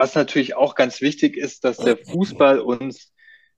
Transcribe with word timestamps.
was 0.00 0.14
natürlich 0.14 0.56
auch 0.56 0.74
ganz 0.74 1.02
wichtig 1.02 1.36
ist, 1.36 1.62
dass 1.62 1.76
der 1.76 1.98
Fußball 1.98 2.58
uns 2.58 3.12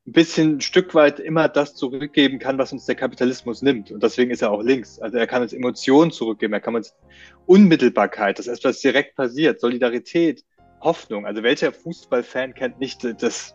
ein 0.05 0.13
bisschen 0.13 0.57
ein 0.57 0.61
Stück 0.61 0.93
weit 0.93 1.21
immer 1.21 1.49
das 1.49 1.77
zurückgeben 1.77 2.41
kann, 2.41 2.59
was 2.59 2.73
uns 2.73 2.85
der 2.85 2.97
Kapitalismus 2.97 3.63
nimmt. 3.63 3.93
Und 3.93 4.03
deswegen 4.03 4.33
ist 4.33 4.43
er 4.43 4.51
auch 4.51 4.61
links. 4.61 4.99
Also 4.99 5.19
er 5.19 5.29
kann 5.29 5.43
uns 5.43 5.53
Emotionen 5.53 6.11
zurückgeben, 6.11 6.53
er 6.53 6.61
kann 6.61 6.75
uns 6.75 6.97
Unmittelbarkeit, 7.47 8.41
dass 8.41 8.49
etwas 8.49 8.81
direkt 8.81 9.15
passiert, 9.15 9.61
Solidarität, 9.61 10.45
Hoffnung. 10.81 11.27
Also 11.27 11.45
welcher 11.45 11.73
Fußballfan 11.73 12.55
kennt 12.55 12.81
nicht 12.81 13.07
das 13.23 13.55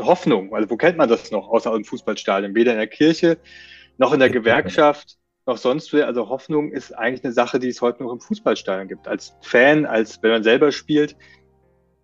Hoffnung? 0.00 0.52
Also 0.56 0.68
wo 0.70 0.76
kennt 0.76 0.98
man 0.98 1.08
das 1.08 1.30
noch 1.30 1.48
außer 1.48 1.72
im 1.72 1.84
Fußballstadion? 1.84 2.56
Weder 2.56 2.72
in 2.72 2.78
der 2.78 2.88
Kirche 2.88 3.38
noch 3.96 4.12
in 4.12 4.18
der 4.18 4.30
Gewerkschaft 4.30 5.18
noch 5.46 5.58
sonst 5.58 5.92
will. 5.92 6.02
Also 6.02 6.28
Hoffnung 6.28 6.72
ist 6.72 6.98
eigentlich 6.98 7.22
eine 7.22 7.32
Sache, 7.32 7.60
die 7.60 7.68
es 7.68 7.80
heute 7.80 8.02
noch 8.02 8.12
im 8.12 8.18
Fußballstadion 8.18 8.88
gibt. 8.88 9.06
Als 9.06 9.36
Fan, 9.40 9.86
als 9.86 10.20
wenn 10.20 10.32
man 10.32 10.42
selber 10.42 10.72
spielt, 10.72 11.14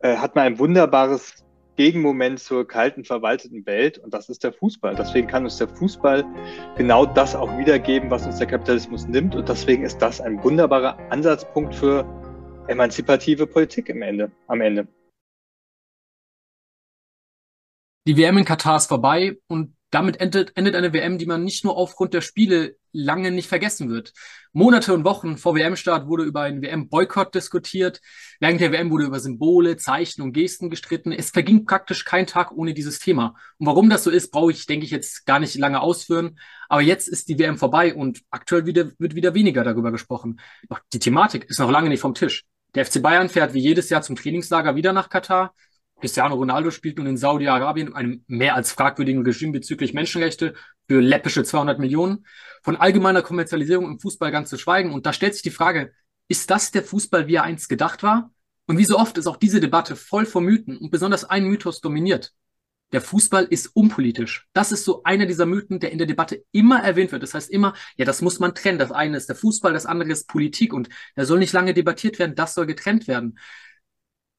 äh, 0.01 0.17
hat 0.17 0.35
man 0.35 0.45
ein 0.45 0.59
wunderbares 0.59 1.45
Gegenmoment 1.77 2.41
zur 2.41 2.67
kalten, 2.67 3.05
verwalteten 3.05 3.65
Welt 3.65 3.99
und 3.99 4.13
das 4.13 4.29
ist 4.29 4.45
der 4.45 4.53
Fußball. 4.53 4.95
Deswegen 4.95 5.27
kann 5.29 5.45
uns 5.45 5.57
der 5.57 5.69
Fußball 5.69 6.25
genau 6.77 7.07
das 7.07 7.35
auch 7.35 7.57
wiedergeben, 7.57 8.11
was 8.11 8.27
uns 8.27 8.39
der 8.39 8.47
Kapitalismus 8.47 9.07
nimmt 9.07 9.35
und 9.35 9.49
deswegen 9.49 9.85
ist 9.85 9.99
das 9.99 10.21
ein 10.21 10.43
wunderbarer 10.43 10.99
Ansatzpunkt 11.11 11.75
für 11.75 12.05
emanzipative 12.69 13.47
Politik 13.47 13.89
im 13.89 14.03
Ende, 14.03 14.31
am 14.47 14.61
Ende. 14.61 14.87
Die 18.07 18.17
WM 18.17 18.39
in 18.39 18.45
Katar 18.45 18.77
ist 18.77 18.87
vorbei 18.87 19.39
und 19.49 19.75
damit 19.91 20.21
endet, 20.21 20.57
endet 20.57 20.75
eine 20.77 20.93
WM, 20.93 21.19
die 21.19 21.27
man 21.27 21.43
nicht 21.43 21.65
nur 21.65 21.77
aufgrund 21.77 22.15
der 22.15 22.21
Spiele 22.21 22.77
lange 22.93 23.31
nicht 23.31 23.49
vergessen 23.49 23.91
wird. 23.91 24.13
Monate 24.53 24.95
und 24.95 25.05
Wochen 25.05 25.37
vor 25.37 25.55
WM-Start 25.55 26.09
wurde 26.09 26.25
über 26.25 26.43
einen 26.43 26.63
WM-Boykott 26.63 27.35
diskutiert. 27.35 28.01
Während 28.39 28.61
der 28.61 28.73
WM 28.73 28.91
wurde 28.91 29.05
über 29.05 29.21
Symbole, 29.21 29.77
Zeichen 29.77 30.23
und 30.23 30.33
Gesten 30.33 30.71
gestritten. 30.71 31.13
Es 31.13 31.31
verging 31.31 31.65
praktisch 31.65 32.05
kein 32.05 32.27
Tag 32.27 32.53
ohne 32.53 32.75
dieses 32.75 32.99
Thema. 32.99 33.35
Und 33.59 33.67
warum 33.67 33.91
das 33.91 34.05
so 34.05 34.11
ist, 34.11 34.31
brauche 34.31 34.53
ich, 34.53 34.67
denke 34.67 34.85
ich, 34.85 34.91
jetzt 34.91 35.27
gar 35.27 35.41
nicht 35.41 35.57
lange 35.57 35.81
ausführen. 35.81 36.39
Aber 36.69 36.83
jetzt 36.83 37.09
ist 37.09 37.29
die 37.29 37.39
WM 37.39 37.59
vorbei 37.59 37.95
und 37.95 38.23
aktuell 38.31 38.67
wieder, 38.67 38.91
wird 38.99 39.15
wieder 39.15 39.35
weniger 39.35 39.65
darüber 39.65 39.91
gesprochen. 39.91 40.41
Doch 40.69 40.81
die 40.93 40.99
Thematik 40.99 41.47
ist 41.49 41.59
noch 41.59 41.71
lange 41.71 41.89
nicht 41.89 42.01
vom 42.01 42.15
Tisch. 42.15 42.45
Der 42.75 42.87
FC 42.87 43.03
Bayern 43.03 43.29
fährt 43.29 43.55
wie 43.55 43.61
jedes 43.61 43.91
Jahr 43.91 44.03
zum 44.03 44.15
Trainingslager 44.15 44.77
wieder 44.77 44.93
nach 44.93 45.09
Katar. 45.09 45.55
Cristiano 46.01 46.35
Ronaldo 46.35 46.71
spielt 46.71 46.99
nun 46.99 47.07
in 47.07 47.17
Saudi-Arabien, 47.17 47.95
einem 47.95 48.25
mehr 48.27 48.55
als 48.55 48.73
fragwürdigen 48.73 49.25
Regime 49.25 49.53
bezüglich 49.53 49.95
Menschenrechte, 49.95 50.55
für 50.89 51.01
läppische 51.01 51.45
200 51.45 51.79
Millionen. 51.79 52.27
Von 52.63 52.77
allgemeiner 52.77 53.23
Kommerzialisierung 53.23 53.85
im 53.87 54.01
Fußball 54.01 54.33
ganz 54.33 54.51
zu 54.51 54.59
schweigen. 54.59 54.93
Und 54.93 55.07
da 55.07 55.13
stellt 55.13 55.35
sich 55.35 55.43
die 55.43 55.51
Frage, 55.51 55.93
ist 56.29 56.51
das 56.51 56.71
der 56.71 56.83
Fußball, 56.83 57.27
wie 57.27 57.37
er 57.37 57.45
einst 57.45 57.69
gedacht 57.69 58.03
war? 58.03 58.33
Und 58.67 58.79
wie 58.79 58.85
so 58.85 58.99
oft 58.99 59.19
ist 59.19 59.27
auch 59.27 59.37
diese 59.37 59.61
Debatte 59.61 59.97
voll 59.97 60.27
von 60.27 60.45
Mythen 60.45 60.79
und 60.79 60.91
besonders 60.91 61.25
ein 61.25 61.45
Mythos 61.45 61.81
dominiert. 61.81 62.33
Der 62.93 63.01
Fußball 63.01 63.45
ist 63.45 63.69
unpolitisch. 63.75 64.49
Das 64.53 64.73
ist 64.73 64.85
so 64.85 65.03
einer 65.05 65.27
dieser 65.27 65.47
Mythen, 65.47 65.79
der 65.79 65.93
in 65.93 65.99
der 65.99 66.07
Debatte 66.07 66.45
immer 66.51 66.83
erwähnt 66.83 67.13
wird. 67.13 67.23
Das 67.23 67.35
heißt 67.35 67.51
immer, 67.51 67.75
ja, 67.97 68.05
das 68.05 68.21
muss 68.21 68.41
man 68.41 68.55
trennen. 68.55 68.79
Das 68.79 68.91
eine 68.91 69.17
ist 69.17 69.29
der 69.29 69.37
Fußball, 69.37 69.73
das 69.73 69.87
andere 69.87 70.11
ist 70.11 70.29
Politik 70.29 70.73
und 70.73 70.89
da 71.15 71.25
soll 71.25 71.39
nicht 71.39 71.53
lange 71.53 71.73
debattiert 71.73 72.19
werden, 72.19 72.35
das 72.35 72.55
soll 72.55 72.67
getrennt 72.67 73.07
werden. 73.07 73.39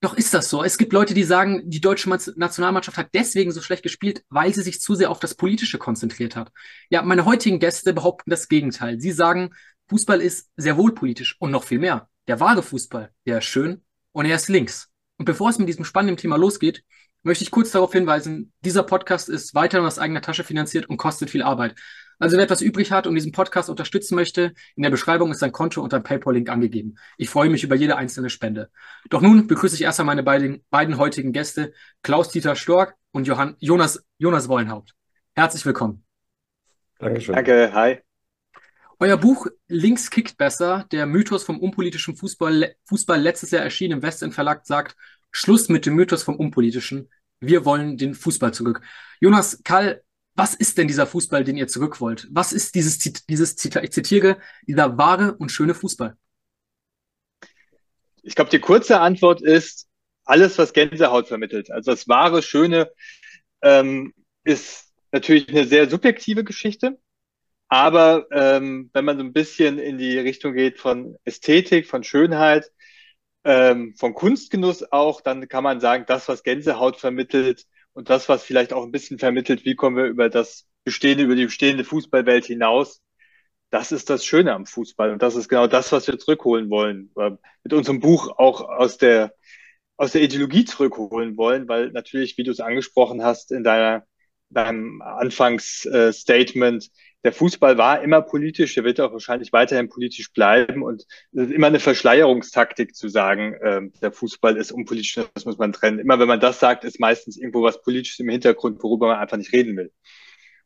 Doch 0.02 0.16
ist 0.16 0.34
das 0.34 0.50
so? 0.50 0.64
Es 0.64 0.80
gibt 0.80 0.94
Leute, 0.94 1.14
die 1.14 1.24
sagen, 1.24 1.70
die 1.70 1.80
deutsche 1.80 2.10
Nationalmannschaft 2.10 2.98
hat 2.98 3.10
deswegen 3.14 3.52
so 3.52 3.62
schlecht 3.62 3.84
gespielt, 3.84 4.24
weil 4.30 4.52
sie 4.52 4.64
sich 4.64 4.82
zu 4.82 4.96
sehr 4.96 5.12
auf 5.12 5.20
das 5.20 5.36
Politische 5.36 5.78
konzentriert 5.78 6.36
hat. 6.36 6.52
Ja, 6.90 7.04
meine 7.04 7.26
heutigen 7.26 7.60
Gäste 7.60 7.94
behaupten 7.94 8.32
das 8.32 8.48
Gegenteil. 8.48 9.00
Sie 9.00 9.12
sagen, 9.12 9.52
Fußball 9.90 10.20
ist 10.20 10.50
sehr 10.58 10.76
wohl 10.76 10.96
politisch 10.96 11.36
und 11.40 11.52
noch 11.52 11.64
viel 11.64 11.78
mehr. 11.78 12.10
Der 12.28 12.40
wahre 12.40 12.64
Fußball, 12.64 13.12
der 13.28 13.38
ist 13.38 13.46
schön 13.46 13.84
und 14.12 14.26
er 14.26 14.36
ist 14.36 14.50
links. 14.50 14.90
Und 15.18 15.26
bevor 15.26 15.52
es 15.52 15.60
mit 15.60 15.70
diesem 15.70 15.86
spannenden 15.86 16.18
Thema 16.18 16.36
losgeht, 16.36 16.84
möchte 17.22 17.44
ich 17.44 17.52
kurz 17.52 17.70
darauf 17.70 17.94
hinweisen, 17.94 18.54
dieser 18.62 18.82
Podcast 18.82 19.30
ist 19.30 19.54
weiterhin 19.54 19.86
aus 19.86 20.00
eigener 20.00 20.22
Tasche 20.24 20.44
finanziert 20.44 20.88
und 20.88 20.98
kostet 20.98 21.30
viel 21.30 21.44
Arbeit. 21.44 21.76
Also 22.22 22.38
wer 22.38 22.44
etwas 22.44 22.62
übrig 22.62 22.92
hat 22.92 23.08
und 23.08 23.16
diesen 23.16 23.32
Podcast 23.32 23.68
unterstützen 23.68 24.14
möchte, 24.14 24.54
in 24.76 24.84
der 24.84 24.92
Beschreibung 24.92 25.32
ist 25.32 25.42
ein 25.42 25.52
Konto 25.52 25.82
und 25.82 25.92
ein 25.92 26.04
PayPal-Link 26.04 26.50
angegeben. 26.50 26.98
Ich 27.18 27.32
freue 27.32 27.50
mich 27.50 27.64
über 27.64 27.76
jede 27.76 27.98
einzelne 27.98 28.30
Spende. 28.30 28.70
Doch 29.10 29.22
nun 29.22 29.48
begrüße 29.48 29.74
ich 29.74 29.82
erst 29.82 30.00
einmal 30.00 30.16
meine 30.16 30.24
beiden, 30.24 30.64
beiden 30.70 31.00
heutigen 31.00 31.32
Gäste, 31.32 31.74
Klaus-Dieter 32.04 32.56
Stork 32.56 32.96
und 33.12 33.26
Johann, 33.26 33.56
Jonas, 33.58 34.06
Jonas 34.20 34.48
Wollenhaupt. 34.50 34.94
Herzlich 35.34 35.66
willkommen. 35.66 36.06
Dankeschön. 37.00 37.34
Danke, 37.34 37.72
hi. 37.74 37.98
Euer 39.00 39.18
Buch 39.18 39.48
Links 39.68 40.12
kickt 40.12 40.38
besser, 40.38 40.86
der 40.92 41.08
Mythos 41.08 41.44
vom 41.44 41.60
unpolitischen 41.60 42.16
Fußball, 42.16 42.76
Fußball 42.86 43.20
letztes 43.20 43.50
Jahr 43.50 43.64
erschienen 43.64 43.94
im 43.94 44.04
Westend 44.04 44.36
Verlag 44.36 44.68
sagt, 44.68 44.96
Schluss 45.32 45.70
mit 45.70 45.88
dem 45.88 45.96
Mythos 45.96 46.22
vom 46.22 46.36
Unpolitischen. 46.36 47.10
Wir 47.40 47.66
wollen 47.66 47.98
den 47.98 48.14
Fußball 48.14 48.54
zurück. 48.54 48.82
Jonas, 49.20 49.60
Karl, 49.64 50.04
was 50.36 50.56
ist 50.56 50.78
denn 50.78 50.88
dieser 50.88 51.08
Fußball, 51.08 51.44
den 51.44 51.58
ihr 51.58 51.68
zurück 51.68 52.00
wollt? 52.00 52.28
Was 52.32 52.54
ist 52.54 52.76
dieses, 52.76 52.98
dieses 53.00 53.64
ich 53.64 53.92
zitiere, 53.92 54.40
dieser 54.68 54.98
wahre 54.98 55.36
und 55.36 55.52
schöne 55.52 55.74
Fußball? 55.74 56.16
Ich 58.24 58.36
glaube, 58.36 58.52
die 58.52 58.60
kurze 58.60 59.00
Antwort 59.00 59.42
ist 59.42 59.88
alles, 60.24 60.58
was 60.58 60.74
Gänsehaut 60.74 61.28
vermittelt. 61.28 61.72
Also 61.72 61.92
das 61.92 62.08
wahre, 62.08 62.42
schöne 62.42 62.92
ähm, 63.62 64.14
ist 64.44 64.94
natürlich 65.12 65.50
eine 65.50 65.66
sehr 65.66 65.90
subjektive 65.90 66.44
Geschichte. 66.44 67.00
Aber 67.68 68.28
ähm, 68.32 68.90
wenn 68.94 69.06
man 69.06 69.18
so 69.18 69.24
ein 69.24 69.34
bisschen 69.34 69.80
in 69.80 69.98
die 69.98 70.20
Richtung 70.20 70.54
geht 70.54 70.80
von 70.80 71.18
Ästhetik, 71.24 71.88
von 71.88 72.04
Schönheit, 72.04 72.70
ähm, 73.44 73.96
von 73.98 74.14
Kunstgenuss 74.14 74.92
auch, 74.92 75.22
dann 75.22 75.48
kann 75.48 75.64
man 75.64 75.80
sagen, 75.80 76.06
das, 76.08 76.28
was 76.28 76.44
Gänsehaut 76.44 76.98
vermittelt, 76.98 77.66
und 77.94 78.10
das, 78.10 78.30
was 78.30 78.44
vielleicht 78.44 78.74
auch 78.74 78.84
ein 78.84 78.92
bisschen 78.92 79.20
vermittelt, 79.20 79.66
wie 79.66 79.76
kommen 79.76 79.98
wir 79.98 80.06
über 80.06 80.30
das 80.30 80.68
bestehende, 80.84 81.24
über 81.24 81.36
die 81.36 81.46
bestehende 81.46 81.84
Fußballwelt 81.84 82.46
hinaus, 82.46 83.02
das 83.70 83.92
ist 83.92 84.10
das 84.10 84.26
Schöne 84.26 84.54
am 84.54 84.66
Fußball. 84.66 85.12
Und 85.12 85.22
das 85.22 85.36
ist 85.36 85.48
genau 85.48 85.68
das, 85.68 85.92
was 85.92 86.08
wir 86.08 86.20
zurückholen 86.20 86.70
wollen. 86.70 87.12
Mit 87.64 87.74
unserem 87.74 88.00
Buch 88.00 88.30
auch 88.38 88.62
aus 88.62 88.98
der, 88.98 89.34
aus 89.98 90.12
der 90.12 90.22
Ideologie 90.22 90.66
zurückholen 90.66 91.38
wollen, 91.38 91.68
weil 91.68 91.92
natürlich, 91.92 92.38
wie 92.38 92.44
du 92.44 92.52
es 92.52 92.60
angesprochen 92.60 93.24
hast 93.24 93.52
in 93.52 93.64
deiner, 93.64 94.06
deinem 94.50 95.02
Anfangsstatement, 95.02 96.90
der 97.24 97.34
Fußball 97.34 97.78
war 97.78 98.02
immer 98.02 98.22
politisch, 98.22 98.74
der 98.74 98.84
wird 98.84 99.00
auch 99.00 99.12
wahrscheinlich 99.12 99.54
weiterhin 99.54 99.90
politisch 99.90 100.32
bleiben 100.34 100.82
und 100.82 101.06
es 101.32 101.44
ist 101.44 101.52
immer 101.52 101.68
eine 101.68 101.80
Verschleierungstaktik 101.80 102.96
zu 102.96 103.10
sagen, 103.10 103.54
äh, 103.54 103.82
der 104.02 104.12
Fußball 104.12 104.58
ist 104.58 104.72
unpolitisch, 104.72 105.20
das 105.34 105.46
muss 105.46 105.58
man 105.58 105.72
trennen. 105.72 106.00
Immer 106.00 106.20
wenn 106.20 106.28
man 106.28 106.40
das 106.40 106.60
sagt, 106.60 106.84
ist 106.84 107.00
meistens 107.00 107.38
irgendwo 107.38 107.62
was 107.62 107.82
Politisches 107.82 108.20
im 108.20 108.30
Hintergrund, 108.30 108.82
worüber 108.82 109.08
man 109.08 109.20
einfach 109.20 109.38
nicht 109.38 109.54
reden 109.54 109.78
will. 109.78 109.92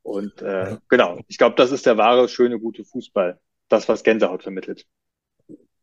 Und 0.02 0.42
äh, 0.42 0.72
ja. 0.72 0.78
genau, 0.88 1.20
ich 1.28 1.38
glaube, 1.38 1.56
das 1.56 1.72
ist 1.72 1.86
der 1.86 1.98
wahre, 1.98 2.30
schöne, 2.30 2.60
gute 2.60 2.86
Fußball. 2.86 3.40
Das, 3.68 3.90
was 3.90 4.04
Gänsehaut 4.04 4.44
vermittelt. 4.44 4.86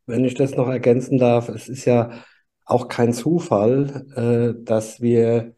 Wenn 0.06 0.24
ich 0.24 0.34
das 0.34 0.54
noch 0.54 0.68
ergänzen 0.68 1.18
darf, 1.18 1.48
es 1.48 1.68
ist 1.68 1.84
ja 1.84 2.22
auch 2.64 2.86
kein 2.86 3.12
Zufall, 3.12 4.06
äh, 4.14 4.64
dass 4.64 5.00
wir 5.00 5.56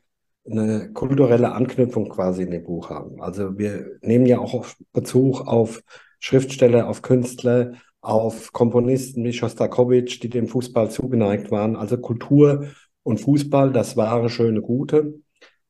eine 0.48 0.92
kulturelle 0.92 1.52
Anknüpfung 1.52 2.08
quasi 2.08 2.42
in 2.42 2.50
dem 2.50 2.64
Buch 2.64 2.90
haben. 2.90 3.20
Also 3.20 3.58
wir 3.58 3.98
nehmen 4.02 4.26
ja 4.26 4.38
auch 4.38 4.66
Bezug 4.92 5.46
auf 5.46 5.82
Schriftsteller, 6.18 6.88
auf 6.88 7.02
Künstler, 7.02 7.72
auf 8.00 8.52
Komponisten 8.52 9.24
wie 9.24 9.32
Shostakovich, 9.32 10.20
die 10.20 10.28
dem 10.28 10.46
Fußball 10.46 10.90
zugeneigt 10.90 11.50
waren. 11.50 11.76
Also 11.76 11.96
Kultur 11.98 12.68
und 13.02 13.20
Fußball, 13.20 13.72
das 13.72 13.96
wahre, 13.96 14.28
schöne, 14.28 14.60
gute, 14.60 15.14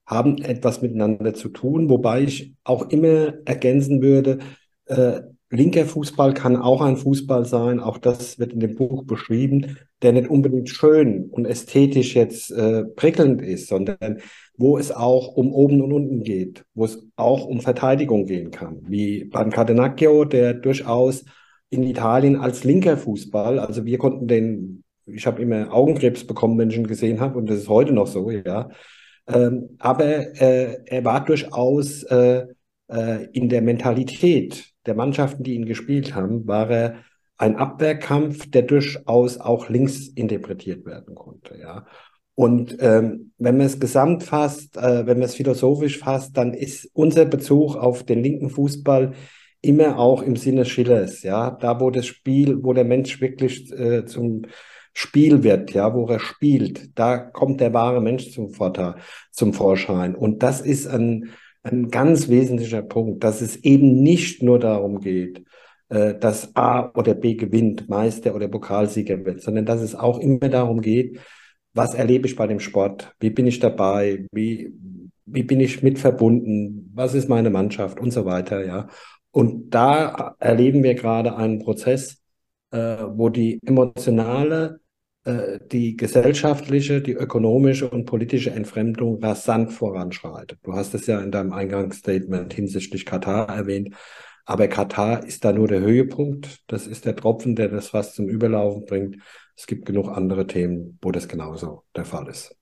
haben 0.06 0.38
etwas 0.38 0.82
miteinander 0.82 1.34
zu 1.34 1.48
tun, 1.48 1.88
wobei 1.88 2.22
ich 2.22 2.54
auch 2.64 2.88
immer 2.90 3.34
ergänzen 3.44 4.02
würde, 4.02 4.38
äh, 4.86 5.22
linker 5.54 5.86
Fußball 5.86 6.34
kann 6.34 6.56
auch 6.56 6.80
ein 6.80 6.96
Fußball 6.96 7.44
sein, 7.44 7.80
auch 7.80 7.98
das 7.98 8.38
wird 8.38 8.52
in 8.52 8.60
dem 8.60 8.74
Buch 8.74 9.04
beschrieben, 9.04 9.78
der 10.02 10.12
nicht 10.12 10.28
unbedingt 10.28 10.68
schön 10.68 11.28
und 11.30 11.46
ästhetisch 11.46 12.14
jetzt 12.14 12.50
äh, 12.50 12.84
prickelnd 12.84 13.40
ist, 13.40 13.68
sondern 13.68 14.18
wo 14.56 14.78
es 14.78 14.92
auch 14.92 15.28
um 15.28 15.52
oben 15.52 15.80
und 15.80 15.92
unten 15.92 16.22
geht, 16.22 16.64
wo 16.74 16.84
es 16.84 17.06
auch 17.16 17.46
um 17.46 17.60
Verteidigung 17.60 18.26
gehen 18.26 18.50
kann, 18.50 18.82
wie 18.88 19.24
beim 19.24 19.50
Catenaccio, 19.50 20.24
der 20.24 20.54
durchaus 20.54 21.24
in 21.70 21.82
Italien 21.82 22.36
als 22.36 22.64
linker 22.64 22.96
Fußball, 22.96 23.58
also 23.58 23.84
wir 23.84 23.98
konnten 23.98 24.28
den, 24.28 24.84
ich 25.06 25.26
habe 25.26 25.42
immer 25.42 25.72
Augenkrebs 25.72 26.26
bekommen, 26.26 26.58
wenn 26.58 26.70
ich 26.70 26.76
ihn 26.76 26.86
gesehen 26.86 27.20
habe, 27.20 27.38
und 27.38 27.48
das 27.48 27.58
ist 27.58 27.68
heute 27.68 27.92
noch 27.92 28.06
so, 28.06 28.30
ja. 28.30 28.68
Ähm, 29.26 29.70
aber 29.78 30.40
äh, 30.40 30.84
er 30.84 31.04
war 31.04 31.24
durchaus 31.24 32.02
äh, 32.04 32.44
äh, 32.88 33.24
in 33.32 33.48
der 33.48 33.62
Mentalität 33.62 34.73
der 34.86 34.94
Mannschaften, 34.94 35.42
die 35.42 35.54
ihn 35.54 35.66
gespielt 35.66 36.14
haben, 36.14 36.46
war 36.46 36.70
er 36.70 36.96
ein 37.36 37.56
Abwehrkampf, 37.56 38.50
der 38.50 38.62
durchaus 38.62 39.38
auch 39.38 39.68
links 39.68 40.08
interpretiert 40.08 40.86
werden 40.86 41.14
konnte, 41.14 41.58
ja. 41.58 41.86
Und 42.36 42.76
ähm, 42.80 43.32
wenn 43.38 43.56
man 43.58 43.66
es 43.66 43.78
gesamt 43.78 44.24
fasst, 44.24 44.76
äh, 44.76 45.06
wenn 45.06 45.18
man 45.18 45.26
es 45.26 45.36
philosophisch 45.36 45.98
fasst, 45.98 46.36
dann 46.36 46.52
ist 46.52 46.90
unser 46.92 47.26
Bezug 47.26 47.76
auf 47.76 48.02
den 48.02 48.22
linken 48.22 48.50
Fußball 48.50 49.12
immer 49.60 49.98
auch 49.98 50.20
im 50.22 50.36
Sinne 50.36 50.64
Schillers, 50.64 51.22
ja, 51.22 51.52
da 51.52 51.80
wo 51.80 51.90
das 51.90 52.06
Spiel, 52.06 52.62
wo 52.62 52.72
der 52.72 52.84
Mensch 52.84 53.20
wirklich 53.20 53.72
äh, 53.72 54.04
zum 54.04 54.42
Spielwirt, 54.92 55.72
ja, 55.72 55.94
wo 55.94 56.06
er 56.06 56.20
spielt, 56.20 56.98
da 56.98 57.18
kommt 57.18 57.60
der 57.60 57.72
wahre 57.72 58.00
Mensch 58.00 58.30
zum 58.30 58.50
Vorteil, 58.50 58.96
zum 59.30 59.52
Vorschein. 59.52 60.14
Und 60.14 60.42
das 60.42 60.60
ist 60.60 60.86
ein, 60.86 61.30
ein 61.64 61.90
ganz 61.90 62.28
wesentlicher 62.28 62.82
Punkt, 62.82 63.24
dass 63.24 63.40
es 63.40 63.56
eben 63.56 64.02
nicht 64.02 64.42
nur 64.42 64.58
darum 64.58 65.00
geht, 65.00 65.44
äh, 65.88 66.14
dass 66.14 66.54
A 66.54 66.90
oder 66.94 67.14
B 67.14 67.34
gewinnt, 67.34 67.88
Meister 67.88 68.34
oder 68.34 68.48
Pokalsieger 68.48 69.24
wird, 69.24 69.42
sondern 69.42 69.66
dass 69.66 69.80
es 69.80 69.94
auch 69.94 70.20
immer 70.20 70.48
darum 70.48 70.80
geht, 70.80 71.18
was 71.72 71.94
erlebe 71.94 72.26
ich 72.28 72.36
bei 72.36 72.46
dem 72.46 72.60
Sport, 72.60 73.14
wie 73.18 73.30
bin 73.30 73.46
ich 73.46 73.58
dabei, 73.58 74.26
wie, 74.32 74.72
wie 75.26 75.42
bin 75.42 75.60
ich 75.60 75.82
mit 75.82 75.98
verbunden, 75.98 76.92
was 76.94 77.14
ist 77.14 77.28
meine 77.28 77.50
Mannschaft? 77.50 77.98
Und 77.98 78.12
so 78.12 78.24
weiter, 78.24 78.64
ja. 78.64 78.88
Und 79.32 79.70
da 79.74 80.36
erleben 80.38 80.82
wir 80.84 80.94
gerade 80.94 81.36
einen 81.36 81.58
Prozess, 81.58 82.22
äh, 82.70 82.98
wo 83.08 83.30
die 83.30 83.58
emotionale 83.66 84.80
die 85.26 85.96
gesellschaftliche, 85.96 87.00
die 87.00 87.12
ökonomische 87.12 87.88
und 87.88 88.04
politische 88.04 88.50
Entfremdung 88.50 89.22
rasant 89.22 89.72
voranschreitet. 89.72 90.58
Du 90.62 90.74
hast 90.74 90.92
es 90.94 91.06
ja 91.06 91.20
in 91.20 91.30
deinem 91.30 91.52
Eingangsstatement 91.52 92.52
hinsichtlich 92.52 93.06
Katar 93.06 93.48
erwähnt. 93.48 93.94
Aber 94.44 94.68
Katar 94.68 95.24
ist 95.24 95.44
da 95.44 95.52
nur 95.52 95.68
der 95.68 95.80
Höhepunkt. 95.80 96.62
Das 96.66 96.86
ist 96.86 97.06
der 97.06 97.16
Tropfen, 97.16 97.56
der 97.56 97.68
das 97.68 97.88
fast 97.88 98.14
zum 98.14 98.28
Überlaufen 98.28 98.84
bringt. 98.84 99.16
Es 99.56 99.66
gibt 99.66 99.86
genug 99.86 100.08
andere 100.08 100.46
Themen, 100.46 100.98
wo 101.00 101.10
das 101.10 101.28
genauso 101.28 101.84
der 101.96 102.04
Fall 102.04 102.28
ist. 102.28 102.54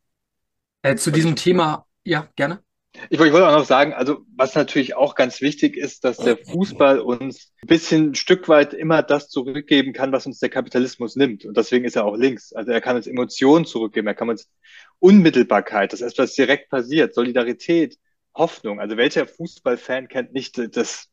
Äh, 0.83 0.97
zu 0.97 1.11
diesem 1.11 1.35
Thema, 1.35 1.87
ja, 2.05 2.29
gerne. 2.37 2.61
Ich 3.09 3.19
wollte 3.19 3.49
auch 3.49 3.57
noch 3.57 3.65
sagen, 3.65 3.95
also 3.95 4.27
was 4.37 4.55
natürlich 4.55 4.95
auch 4.95 5.15
ganz 5.15 5.41
wichtig 5.41 5.77
ist, 5.77 6.05
dass 6.05 6.19
der 6.19 6.37
Fußball 6.37 7.01
uns 7.01 7.53
ein 7.63 7.67
bisschen 7.67 8.11
ein 8.11 8.15
Stück 8.15 8.49
weit 8.49 8.75
immer 8.75 9.03
das 9.03 9.29
zurückgeben 9.31 9.95
kann, 9.95 10.13
was 10.13 10.27
uns 10.27 10.41
der 10.41 10.51
Kapitalismus 10.51 11.17
nimmt. 11.17 11.47
Und 11.47 11.57
deswegen 11.57 11.87
ist 11.87 11.97
er 11.97 12.05
auch 12.05 12.17
links. 12.17 12.53
Also 12.53 12.71
er 12.71 12.83
kann 12.83 12.97
uns 12.97 13.07
Emotionen 13.07 13.65
zurückgeben, 13.65 14.09
er 14.09 14.15
kann 14.15 14.29
uns 14.29 14.51
Unmittelbarkeit, 14.99 15.93
das 15.93 16.03
ist 16.03 16.13
etwas 16.13 16.35
direkt 16.35 16.69
passiert, 16.69 17.15
Solidarität, 17.15 17.99
Hoffnung. 18.35 18.79
Also 18.79 18.97
welcher 18.99 19.27
Fußballfan 19.27 20.09
kennt 20.09 20.35
nicht 20.35 20.61
das 20.77 21.09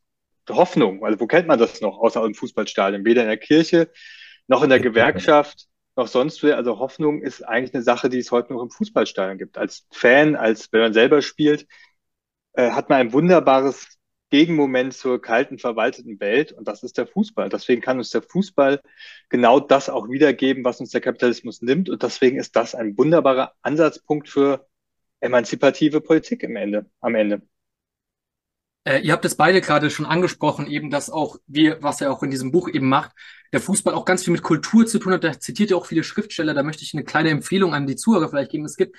Hoffnung? 0.48 1.04
Also 1.04 1.18
wo 1.18 1.26
kennt 1.26 1.48
man 1.48 1.58
das 1.58 1.80
noch 1.80 1.98
außer 1.98 2.24
im 2.24 2.34
Fußballstadion? 2.34 3.06
Weder 3.06 3.22
in 3.22 3.28
der 3.28 3.38
Kirche 3.38 3.90
noch 4.48 4.62
in 4.62 4.68
der 4.68 4.80
Gewerkschaft 4.80 5.66
noch 6.00 6.08
sonst 6.08 6.42
wer. 6.42 6.56
Also 6.56 6.78
Hoffnung 6.78 7.22
ist 7.22 7.42
eigentlich 7.42 7.74
eine 7.74 7.82
Sache, 7.82 8.08
die 8.08 8.18
es 8.18 8.32
heute 8.32 8.52
noch 8.52 8.62
im 8.62 8.70
Fußballstadion 8.70 9.38
gibt. 9.38 9.58
Als 9.58 9.86
Fan, 9.92 10.34
als 10.36 10.72
wenn 10.72 10.80
man 10.80 10.92
selber 10.94 11.22
spielt, 11.22 11.66
äh, 12.54 12.70
hat 12.70 12.88
man 12.88 13.00
ein 13.00 13.12
wunderbares 13.12 13.98
Gegenmoment 14.30 14.94
zur 14.94 15.20
kalten, 15.20 15.58
verwalteten 15.58 16.20
Welt 16.20 16.52
und 16.52 16.66
das 16.68 16.82
ist 16.82 16.98
der 16.98 17.06
Fußball. 17.06 17.48
Deswegen 17.48 17.82
kann 17.82 17.98
uns 17.98 18.10
der 18.10 18.22
Fußball 18.22 18.80
genau 19.28 19.60
das 19.60 19.88
auch 19.90 20.08
wiedergeben, 20.08 20.64
was 20.64 20.80
uns 20.80 20.90
der 20.90 21.00
Kapitalismus 21.00 21.62
nimmt 21.62 21.90
und 21.90 22.02
deswegen 22.02 22.38
ist 22.38 22.56
das 22.56 22.74
ein 22.74 22.96
wunderbarer 22.96 23.54
Ansatzpunkt 23.62 24.28
für 24.28 24.66
emanzipative 25.20 26.00
Politik 26.00 26.42
im 26.44 26.56
Ende, 26.56 26.86
am 27.00 27.14
Ende. 27.16 27.42
Äh, 28.84 29.00
ihr 29.00 29.12
habt 29.12 29.24
es 29.24 29.36
beide 29.36 29.60
gerade 29.60 29.90
schon 29.90 30.06
angesprochen, 30.06 30.66
eben, 30.66 30.90
dass 30.90 31.10
auch 31.10 31.36
wir, 31.46 31.82
was 31.82 32.00
er 32.00 32.12
auch 32.12 32.22
in 32.22 32.30
diesem 32.30 32.50
Buch 32.50 32.68
eben 32.68 32.88
macht, 32.88 33.12
der 33.52 33.60
Fußball 33.60 33.94
auch 33.94 34.04
ganz 34.04 34.24
viel 34.24 34.32
mit 34.32 34.42
Kultur 34.42 34.86
zu 34.86 34.98
tun 34.98 35.12
hat. 35.12 35.24
Da 35.24 35.38
zitiert 35.38 35.70
ihr 35.70 35.76
auch 35.76 35.86
viele 35.86 36.04
Schriftsteller. 36.04 36.54
Da 36.54 36.62
möchte 36.62 36.82
ich 36.82 36.94
eine 36.94 37.04
kleine 37.04 37.30
Empfehlung 37.30 37.74
an 37.74 37.86
die 37.86 37.96
Zuhörer 37.96 38.28
vielleicht 38.28 38.52
geben. 38.52 38.64
Es 38.64 38.76
gibt 38.76 38.96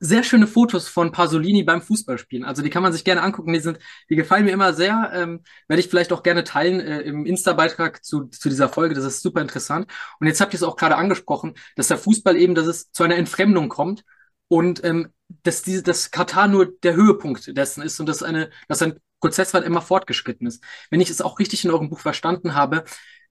sehr 0.00 0.22
schöne 0.22 0.46
Fotos 0.46 0.88
von 0.88 1.12
Pasolini 1.12 1.62
beim 1.62 1.82
Fußballspielen. 1.82 2.46
Also 2.46 2.62
die 2.62 2.70
kann 2.70 2.82
man 2.82 2.92
sich 2.92 3.04
gerne 3.04 3.22
angucken. 3.22 3.52
Die 3.52 3.60
sind, 3.60 3.78
die 4.08 4.16
gefallen 4.16 4.46
mir 4.46 4.52
immer 4.52 4.72
sehr. 4.72 5.10
Ähm, 5.14 5.42
werde 5.68 5.80
ich 5.80 5.88
vielleicht 5.88 6.12
auch 6.12 6.22
gerne 6.22 6.44
teilen 6.44 6.80
äh, 6.80 7.00
im 7.02 7.26
Insta-Beitrag 7.26 8.02
zu, 8.04 8.24
zu 8.24 8.48
dieser 8.48 8.70
Folge. 8.70 8.94
Das 8.94 9.04
ist 9.04 9.22
super 9.22 9.42
interessant. 9.42 9.90
Und 10.18 10.26
jetzt 10.26 10.40
habt 10.40 10.54
ihr 10.54 10.56
es 10.56 10.62
auch 10.62 10.76
gerade 10.76 10.96
angesprochen, 10.96 11.54
dass 11.76 11.88
der 11.88 11.98
Fußball 11.98 12.36
eben, 12.36 12.54
dass 12.54 12.66
es 12.66 12.90
zu 12.90 13.04
einer 13.04 13.16
Entfremdung 13.16 13.68
kommt 13.68 14.02
und 14.48 14.82
ähm, 14.84 15.08
dass 15.42 15.62
diese, 15.62 15.82
dass 15.82 16.10
Katar 16.10 16.48
nur 16.48 16.78
der 16.82 16.94
Höhepunkt 16.94 17.56
dessen 17.56 17.82
ist 17.82 17.98
und 18.00 18.06
dass 18.06 18.22
eine, 18.22 18.50
dass 18.68 18.82
ein 18.82 19.00
Prozess 19.20 19.54
halt 19.54 19.64
immer 19.64 19.82
fortgeschritten 19.82 20.46
ist. 20.46 20.62
Wenn 20.90 21.00
ich 21.00 21.10
es 21.10 21.20
auch 21.20 21.38
richtig 21.38 21.64
in 21.64 21.70
eurem 21.70 21.90
Buch 21.90 22.00
verstanden 22.00 22.54
habe, 22.54 22.84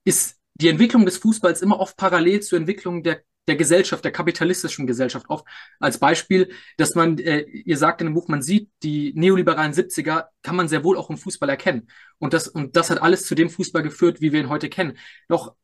ist 0.04 0.38
die 0.56 0.70
Entwicklung 0.70 1.06
des 1.06 1.18
Fußballs 1.18 1.62
immer 1.62 1.80
oft 1.80 1.98
parallel 1.98 2.42
zur 2.42 2.58
Entwicklung 2.58 3.04
der, 3.04 3.22
der 3.48 3.56
Gesellschaft, 3.56 4.04
der 4.04 4.12
kapitalistischen 4.12 4.88
Gesellschaft. 4.88 5.28
Oft 5.30 5.46
als 5.80 6.00
Beispiel, 6.00 6.52
dass 6.78 6.96
man, 6.96 7.18
äh, 7.20 7.42
ihr 7.42 7.78
sagt 7.78 8.02
in 8.02 8.08
dem 8.08 8.14
Buch, 8.14 8.28
man 8.28 8.42
sieht 8.42 8.72
die 8.84 9.14
neoliberalen 9.16 9.74
70er, 9.74 10.28
kann 10.42 10.56
man 10.56 10.68
sehr 10.68 10.84
wohl 10.84 10.98
auch 10.98 11.10
im 11.10 11.18
Fußball 11.18 11.50
erkennen. 11.50 11.88
Und 12.18 12.34
das, 12.34 12.48
und 12.48 12.76
das 12.76 12.90
hat 12.90 13.02
alles 13.02 13.26
zu 13.26 13.36
dem 13.36 13.50
Fußball 13.50 13.84
geführt, 13.84 14.22
wie 14.22 14.32
wir 14.32 14.40
ihn 14.40 14.50
heute 14.50 14.70
kennen. 14.70 14.98
Doch 15.28 15.56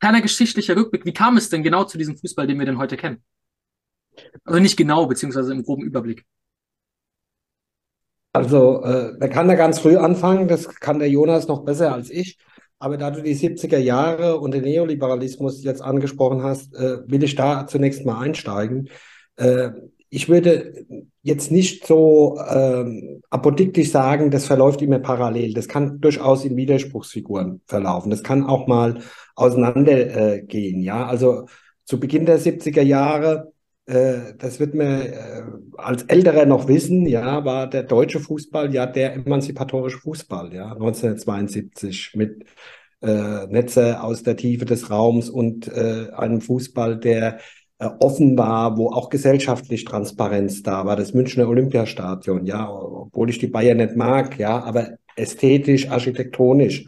kleiner 0.00 0.22
geschichtlicher 0.22 0.76
Rückblick, 0.76 1.04
wie 1.04 1.12
kam 1.12 1.36
es 1.36 1.50
denn 1.50 1.62
genau 1.62 1.84
zu 1.84 1.98
diesem 1.98 2.16
Fußball, 2.16 2.46
den 2.46 2.58
wir 2.58 2.66
denn 2.66 2.78
heute 2.78 2.96
kennen? 2.96 3.22
Also 4.44 4.60
nicht 4.60 4.76
genau, 4.76 5.06
beziehungsweise 5.06 5.52
im 5.52 5.62
groben 5.62 5.82
Überblick. 5.82 6.24
Also, 8.32 8.82
äh, 8.84 9.12
man 9.18 9.30
kann 9.30 9.48
da 9.48 9.54
ganz 9.54 9.80
früh 9.80 9.96
anfangen, 9.96 10.46
das 10.46 10.68
kann 10.68 11.00
der 11.00 11.10
Jonas 11.10 11.48
noch 11.48 11.64
besser 11.64 11.92
als 11.92 12.10
ich. 12.10 12.38
Aber 12.78 12.96
da 12.96 13.10
du 13.10 13.22
die 13.22 13.36
70er 13.36 13.78
Jahre 13.78 14.38
und 14.40 14.54
den 14.54 14.62
Neoliberalismus 14.62 15.62
jetzt 15.64 15.82
angesprochen 15.82 16.42
hast, 16.42 16.74
äh, 16.74 16.98
will 17.06 17.22
ich 17.24 17.34
da 17.34 17.66
zunächst 17.66 18.06
mal 18.06 18.20
einsteigen. 18.20 18.88
Äh, 19.36 19.70
ich 20.08 20.28
würde 20.28 20.86
jetzt 21.22 21.50
nicht 21.52 21.86
so 21.86 22.38
ähm, 22.48 23.22
apodiktisch 23.30 23.90
sagen, 23.90 24.30
das 24.30 24.46
verläuft 24.46 24.82
immer 24.82 24.98
parallel. 24.98 25.54
Das 25.54 25.68
kann 25.68 26.00
durchaus 26.00 26.44
in 26.44 26.56
Widerspruchsfiguren 26.56 27.60
verlaufen. 27.66 28.10
Das 28.10 28.22
kann 28.22 28.44
auch 28.44 28.66
mal 28.66 29.00
auseinandergehen. 29.36 30.80
Äh, 30.80 30.84
ja, 30.84 31.06
also 31.06 31.46
zu 31.84 32.00
Beginn 32.00 32.26
der 32.26 32.40
70er 32.40 32.82
Jahre 32.82 33.52
das 34.38 34.60
wird 34.60 34.74
man 34.74 35.02
äh, 35.02 35.42
als 35.76 36.04
Älterer 36.04 36.46
noch 36.46 36.68
wissen, 36.68 37.06
ja, 37.06 37.44
war 37.44 37.68
der 37.68 37.82
deutsche 37.82 38.20
Fußball 38.20 38.72
ja 38.72 38.86
der 38.86 39.14
emanzipatorische 39.14 39.98
Fußball, 39.98 40.54
ja, 40.54 40.72
1972 40.72 42.12
mit 42.14 42.44
äh, 43.02 43.46
Netze 43.48 44.02
aus 44.02 44.22
der 44.22 44.36
Tiefe 44.36 44.64
des 44.64 44.90
Raums 44.90 45.28
und 45.28 45.68
äh, 45.68 46.08
einem 46.12 46.40
Fußball, 46.40 46.98
der 46.98 47.38
äh, 47.78 47.88
offen 47.98 48.36
war, 48.36 48.76
wo 48.76 48.90
auch 48.90 49.08
gesellschaftlich 49.08 49.84
Transparenz 49.84 50.62
da 50.62 50.84
war, 50.84 50.96
das 50.96 51.14
Münchner 51.14 51.48
Olympiastadion, 51.48 52.44
ja, 52.46 52.70
obwohl 52.70 53.30
ich 53.30 53.38
die 53.38 53.46
Bayern 53.48 53.78
nicht 53.78 53.96
mag, 53.96 54.38
ja, 54.38 54.62
aber 54.62 54.98
ästhetisch, 55.16 55.88
architektonisch 55.90 56.84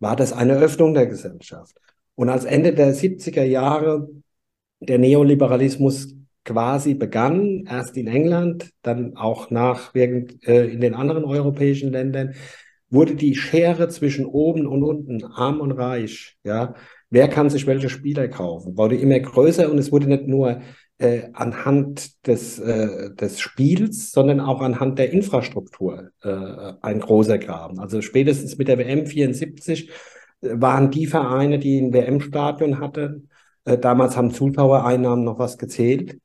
war 0.00 0.16
das 0.16 0.32
eine 0.32 0.56
Öffnung 0.56 0.94
der 0.94 1.06
Gesellschaft. 1.06 1.76
Und 2.14 2.28
als 2.28 2.44
Ende 2.44 2.74
der 2.74 2.94
70er 2.94 3.44
Jahre 3.44 4.08
der 4.80 4.98
Neoliberalismus 4.98 6.14
quasi 6.44 6.94
begann, 6.94 7.66
erst 7.68 7.96
in 7.96 8.08
England, 8.08 8.70
dann 8.82 9.16
auch 9.16 9.50
nachwirkend 9.50 10.46
äh, 10.46 10.66
in 10.66 10.80
den 10.80 10.94
anderen 10.94 11.24
europäischen 11.24 11.92
Ländern, 11.92 12.34
wurde 12.90 13.14
die 13.14 13.34
Schere 13.34 13.88
zwischen 13.88 14.26
oben 14.26 14.66
und 14.66 14.82
unten, 14.82 15.24
arm 15.24 15.60
und 15.60 15.72
reich, 15.72 16.36
ja, 16.44 16.74
wer 17.10 17.28
kann 17.28 17.48
sich 17.48 17.66
welche 17.66 17.88
Spieler 17.88 18.28
kaufen, 18.28 18.76
wurde 18.76 18.96
immer 18.96 19.18
größer 19.18 19.70
und 19.70 19.78
es 19.78 19.90
wurde 19.92 20.08
nicht 20.08 20.26
nur 20.26 20.60
äh, 20.98 21.30
anhand 21.32 22.26
des, 22.26 22.58
äh, 22.58 23.14
des 23.14 23.40
Spiels, 23.40 24.12
sondern 24.12 24.40
auch 24.40 24.60
anhand 24.60 24.98
der 24.98 25.10
Infrastruktur 25.10 26.10
äh, 26.22 26.74
ein 26.82 27.00
großer 27.00 27.38
Graben. 27.38 27.80
Also 27.80 28.02
spätestens 28.02 28.58
mit 28.58 28.68
der 28.68 28.78
WM 28.78 29.06
74 29.06 29.90
äh, 30.40 30.48
waren 30.54 30.90
die 30.90 31.06
Vereine, 31.06 31.58
die 31.58 31.80
ein 31.80 31.92
WM-Stadion 31.92 32.78
hatten, 32.78 33.30
äh, 33.64 33.78
damals 33.78 34.16
haben 34.16 34.32
Zuschauereinnahmen 34.32 35.24
noch 35.24 35.38
was 35.38 35.56
gezählt 35.56 36.18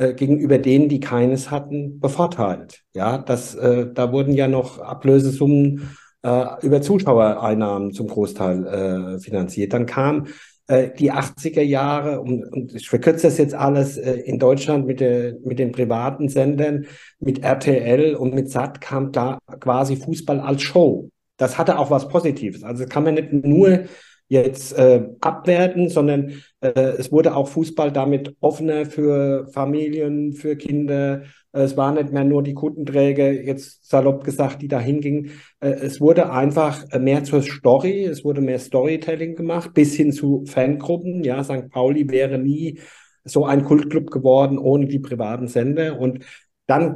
äh, 0.00 0.14
gegenüber 0.14 0.58
denen, 0.58 0.88
die 0.88 0.98
keines 0.98 1.50
hatten, 1.50 2.00
bevorteilt. 2.00 2.82
Ja, 2.94 3.18
das, 3.18 3.54
äh, 3.54 3.86
da 3.92 4.12
wurden 4.12 4.32
ja 4.32 4.48
noch 4.48 4.78
Ablösesummen 4.78 5.90
äh, 6.22 6.46
über 6.62 6.80
Zuschauereinnahmen 6.80 7.92
zum 7.92 8.08
Großteil 8.08 8.66
äh, 8.66 9.18
finanziert. 9.20 9.74
Dann 9.74 9.84
kam 9.84 10.28
äh, 10.68 10.90
die 10.98 11.12
80er 11.12 11.60
Jahre, 11.60 12.20
und, 12.20 12.44
und 12.44 12.74
ich 12.74 12.88
verkürze 12.88 13.26
das 13.26 13.36
jetzt 13.36 13.54
alles, 13.54 13.98
äh, 13.98 14.12
in 14.12 14.38
Deutschland 14.38 14.86
mit, 14.86 15.00
der, 15.00 15.34
mit 15.44 15.58
den 15.58 15.70
privaten 15.70 16.30
Sendern, 16.30 16.86
mit 17.18 17.42
RTL 17.44 18.14
und 18.14 18.34
mit 18.34 18.50
SAT 18.50 18.80
kam 18.80 19.12
da 19.12 19.38
quasi 19.60 19.96
Fußball 19.96 20.40
als 20.40 20.62
Show. 20.62 21.10
Das 21.36 21.58
hatte 21.58 21.78
auch 21.78 21.90
was 21.90 22.08
Positives. 22.08 22.62
Also 22.62 22.86
kann 22.86 23.04
man 23.04 23.14
nicht 23.14 23.32
nur 23.32 23.80
jetzt 24.30 24.72
äh, 24.78 25.08
abwerten, 25.20 25.88
sondern 25.88 26.32
äh, 26.60 26.70
es 26.70 27.10
wurde 27.10 27.34
auch 27.34 27.48
Fußball 27.48 27.90
damit 27.90 28.36
offener 28.40 28.86
für 28.86 29.48
Familien, 29.48 30.32
für 30.32 30.54
Kinder. 30.56 31.24
Es 31.50 31.76
waren 31.76 31.96
nicht 31.96 32.12
mehr 32.12 32.22
nur 32.22 32.44
die 32.44 32.54
Kundenträger, 32.54 33.32
jetzt 33.32 33.88
salopp 33.90 34.22
gesagt, 34.22 34.62
die 34.62 34.68
da 34.68 34.78
hingingen. 34.78 35.32
Äh, 35.58 35.70
es 35.70 36.00
wurde 36.00 36.30
einfach 36.30 36.86
mehr 37.00 37.24
zur 37.24 37.42
Story, 37.42 38.04
es 38.04 38.24
wurde 38.24 38.40
mehr 38.40 38.60
Storytelling 38.60 39.34
gemacht, 39.34 39.74
bis 39.74 39.96
hin 39.96 40.12
zu 40.12 40.44
Fangruppen. 40.46 41.24
Ja, 41.24 41.42
St. 41.42 41.68
Pauli 41.68 42.08
wäre 42.08 42.38
nie 42.38 42.78
so 43.24 43.44
ein 43.46 43.64
Kultclub 43.64 44.12
geworden 44.12 44.58
ohne 44.58 44.86
die 44.86 45.00
privaten 45.00 45.48
Sender. 45.48 45.98
Und 45.98 46.24
dann 46.66 46.94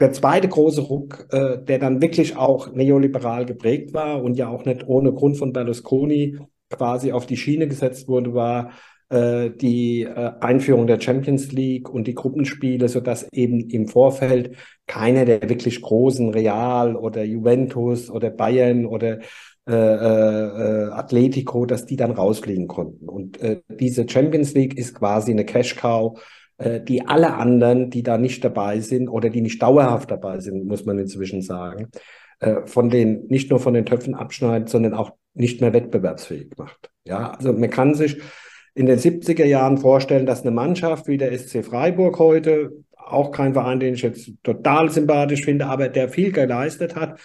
der 0.00 0.12
zweite 0.12 0.48
große 0.48 0.80
Ruck, 0.80 1.26
äh, 1.30 1.62
der 1.62 1.78
dann 1.78 2.00
wirklich 2.00 2.36
auch 2.36 2.72
neoliberal 2.72 3.44
geprägt 3.44 3.92
war 3.92 4.22
und 4.22 4.38
ja 4.38 4.48
auch 4.48 4.64
nicht 4.64 4.88
ohne 4.88 5.12
Grund 5.12 5.36
von 5.36 5.52
Berlusconi 5.52 6.38
quasi 6.70 7.12
auf 7.12 7.26
die 7.26 7.36
Schiene 7.36 7.68
gesetzt 7.68 8.08
wurde, 8.08 8.34
war 8.34 8.70
äh, 9.10 9.50
die 9.50 10.02
äh, 10.02 10.32
Einführung 10.40 10.86
der 10.86 11.00
Champions 11.00 11.52
League 11.52 11.88
und 11.88 12.06
die 12.06 12.14
Gruppenspiele, 12.14 12.88
sodass 12.88 13.28
eben 13.32 13.68
im 13.68 13.88
Vorfeld 13.88 14.56
keiner 14.86 15.24
der 15.24 15.48
wirklich 15.48 15.82
großen 15.82 16.30
Real 16.30 16.96
oder 16.96 17.24
Juventus 17.24 18.10
oder 18.10 18.30
Bayern 18.30 18.86
oder 18.86 19.18
äh, 19.68 19.74
äh, 19.74 20.90
Atletico, 20.92 21.66
dass 21.66 21.86
die 21.86 21.96
dann 21.96 22.12
rausfliegen 22.12 22.66
konnten. 22.66 23.08
Und 23.08 23.40
äh, 23.40 23.60
diese 23.68 24.08
Champions 24.08 24.54
League 24.54 24.78
ist 24.78 24.94
quasi 24.94 25.32
eine 25.32 25.44
Cash 25.44 25.76
Cow, 25.76 26.20
äh, 26.58 26.80
die 26.80 27.06
alle 27.06 27.34
anderen, 27.34 27.90
die 27.90 28.02
da 28.02 28.16
nicht 28.16 28.44
dabei 28.44 28.80
sind 28.80 29.08
oder 29.08 29.28
die 29.28 29.40
nicht 29.40 29.62
dauerhaft 29.62 30.10
dabei 30.10 30.40
sind, 30.40 30.66
muss 30.66 30.84
man 30.86 30.98
inzwischen 30.98 31.42
sagen, 31.42 31.88
äh, 32.40 32.66
von 32.66 32.90
den, 32.90 33.26
nicht 33.28 33.50
nur 33.50 33.60
von 33.60 33.74
den 33.74 33.86
Töpfen 33.86 34.14
abschneidet, 34.14 34.68
sondern 34.68 34.94
auch 34.94 35.12
nicht 35.34 35.60
mehr 35.60 35.72
wettbewerbsfähig 35.72 36.58
macht. 36.58 36.90
Ja, 37.04 37.30
also 37.30 37.52
man 37.52 37.70
kann 37.70 37.94
sich 37.94 38.20
in 38.74 38.86
den 38.86 38.98
70er 38.98 39.44
Jahren 39.44 39.78
vorstellen, 39.78 40.26
dass 40.26 40.42
eine 40.42 40.50
Mannschaft 40.50 41.06
wie 41.06 41.18
der 41.18 41.36
SC 41.36 41.64
Freiburg 41.64 42.18
heute, 42.18 42.72
auch 42.96 43.32
kein 43.32 43.54
Verein, 43.54 43.80
den 43.80 43.94
ich 43.94 44.02
jetzt 44.02 44.30
total 44.42 44.90
sympathisch 44.90 45.44
finde, 45.44 45.66
aber 45.66 45.88
der 45.88 46.08
viel 46.08 46.32
geleistet 46.32 46.96
hat, 46.96 47.20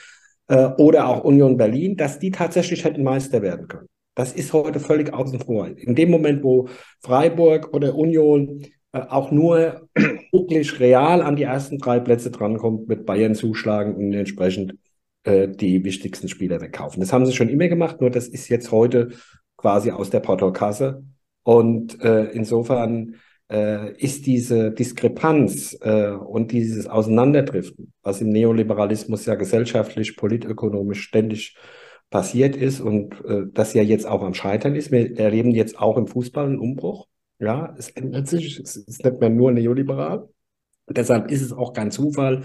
äh, 0.47 0.67
oder 0.77 1.07
auch 1.07 1.23
Union 1.23 1.57
Berlin, 1.57 1.95
dass 1.95 2.19
die 2.19 2.31
tatsächlich 2.31 2.83
hätten 2.83 3.03
Meister 3.03 3.41
werden 3.41 3.67
können. 3.67 3.87
Das 4.15 4.33
ist 4.33 4.53
heute 4.53 4.79
völlig 4.79 5.13
außen 5.13 5.39
vor. 5.39 5.67
In 5.67 5.95
dem 5.95 6.09
Moment, 6.09 6.43
wo 6.43 6.69
Freiburg 7.01 7.73
oder 7.73 7.95
Union 7.95 8.63
äh, 8.93 8.99
auch 8.99 9.31
nur 9.31 9.87
wirklich 10.31 10.79
real 10.79 11.21
an 11.21 11.35
die 11.35 11.43
ersten 11.43 11.77
drei 11.77 11.99
Plätze 11.99 12.31
drankommt, 12.31 12.87
mit 12.87 13.05
Bayern 13.05 13.35
zuschlagen 13.35 13.95
und 13.95 14.13
entsprechend 14.13 14.75
äh, 15.25 15.47
die 15.47 15.83
wichtigsten 15.83 16.29
Spieler 16.29 16.61
wegkaufen. 16.61 17.01
Das 17.01 17.11
haben 17.11 17.25
sie 17.25 17.33
schon 17.33 17.49
immer 17.49 17.67
gemacht, 17.67 17.99
nur 17.99 18.09
das 18.09 18.27
ist 18.27 18.47
jetzt 18.49 18.71
heute 18.71 19.09
quasi 19.57 19.91
aus 19.91 20.09
der 20.09 20.19
Portokasse. 20.19 21.03
Und 21.43 22.01
äh, 22.01 22.25
insofern 22.25 23.15
äh, 23.51 23.91
ist 23.97 24.25
diese 24.25 24.71
Diskrepanz 24.71 25.77
äh, 25.81 26.11
und 26.11 26.51
dieses 26.51 26.87
Auseinanderdriften, 26.87 27.93
was 28.01 28.21
im 28.21 28.29
Neoliberalismus 28.29 29.25
ja 29.25 29.35
gesellschaftlich, 29.35 30.15
politökonomisch 30.17 31.01
ständig 31.01 31.55
passiert 32.09 32.55
ist 32.55 32.79
und 32.79 33.13
äh, 33.25 33.43
das 33.51 33.73
ja 33.73 33.83
jetzt 33.83 34.05
auch 34.05 34.23
am 34.23 34.33
Scheitern 34.33 34.75
ist. 34.75 34.91
Wir 34.91 35.17
erleben 35.17 35.51
jetzt 35.51 35.77
auch 35.79 35.97
im 35.97 36.07
Fußball 36.07 36.45
einen 36.45 36.59
Umbruch. 36.59 37.07
Ja, 37.39 37.75
es 37.77 37.89
ändert 37.89 38.27
sich, 38.27 38.59
es 38.59 38.75
ist 38.75 39.03
nicht 39.03 39.19
mehr 39.19 39.29
nur 39.29 39.51
neoliberal. 39.51 40.29
Deshalb 40.87 41.31
ist 41.31 41.41
es 41.41 41.51
auch 41.51 41.73
kein 41.73 41.91
Zufall, 41.91 42.43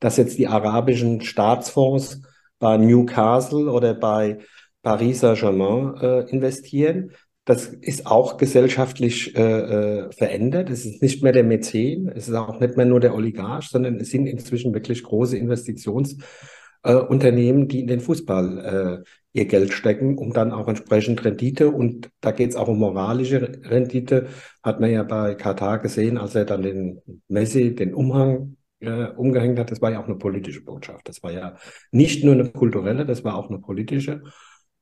dass 0.00 0.16
jetzt 0.16 0.38
die 0.38 0.48
arabischen 0.48 1.20
Staatsfonds 1.20 2.22
bei 2.58 2.76
Newcastle 2.76 3.70
oder 3.70 3.94
bei 3.94 4.38
Paris 4.82 5.20
Saint-Germain 5.20 5.94
äh, 6.00 6.20
investieren, 6.30 7.12
das 7.44 7.66
ist 7.66 8.06
auch 8.06 8.36
gesellschaftlich 8.36 9.36
äh, 9.36 9.40
äh, 9.40 10.12
verändert. 10.12 10.70
Es 10.70 10.86
ist 10.86 11.02
nicht 11.02 11.22
mehr 11.22 11.32
der 11.32 11.44
Mäzen, 11.44 12.08
es 12.08 12.28
ist 12.28 12.34
auch 12.34 12.58
nicht 12.60 12.76
mehr 12.76 12.86
nur 12.86 13.00
der 13.00 13.14
Oligarch, 13.14 13.68
sondern 13.68 13.96
es 13.96 14.10
sind 14.10 14.26
inzwischen 14.26 14.74
wirklich 14.74 15.02
große 15.02 15.36
Investitionsunternehmen, 15.36 17.64
äh, 17.64 17.66
die 17.66 17.80
in 17.80 17.88
den 17.88 18.00
Fußball 18.00 18.58
äh, 18.58 18.98
ihr 19.32 19.44
Geld 19.46 19.72
stecken, 19.72 20.18
um 20.18 20.32
dann 20.32 20.52
auch 20.52 20.68
entsprechend 20.68 21.24
Rendite. 21.24 21.70
Und 21.70 22.10
da 22.20 22.30
geht 22.30 22.50
es 22.50 22.56
auch 22.56 22.68
um 22.68 22.78
moralische 22.78 23.60
Rendite, 23.64 24.28
hat 24.62 24.80
man 24.80 24.90
ja 24.90 25.02
bei 25.02 25.34
Katar 25.34 25.80
gesehen, 25.80 26.18
als 26.18 26.34
er 26.34 26.44
dann 26.44 26.60
den 26.62 27.00
Messi, 27.26 27.74
den 27.74 27.94
Umhang 27.94 28.58
äh, 28.80 29.06
umgehängt 29.16 29.58
hat, 29.58 29.70
das 29.70 29.80
war 29.80 29.92
ja 29.92 30.00
auch 30.00 30.06
eine 30.06 30.16
politische 30.16 30.64
Botschaft. 30.64 31.08
Das 31.08 31.22
war 31.22 31.32
ja 31.32 31.56
nicht 31.92 32.24
nur 32.24 32.34
eine 32.34 32.50
kulturelle, 32.50 33.06
das 33.06 33.24
war 33.24 33.36
auch 33.36 33.48
eine 33.48 33.58
politische. 33.58 34.22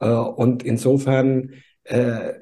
Äh, 0.01 0.09
und 0.09 0.63
insofern 0.63 1.53
äh, 1.85 2.35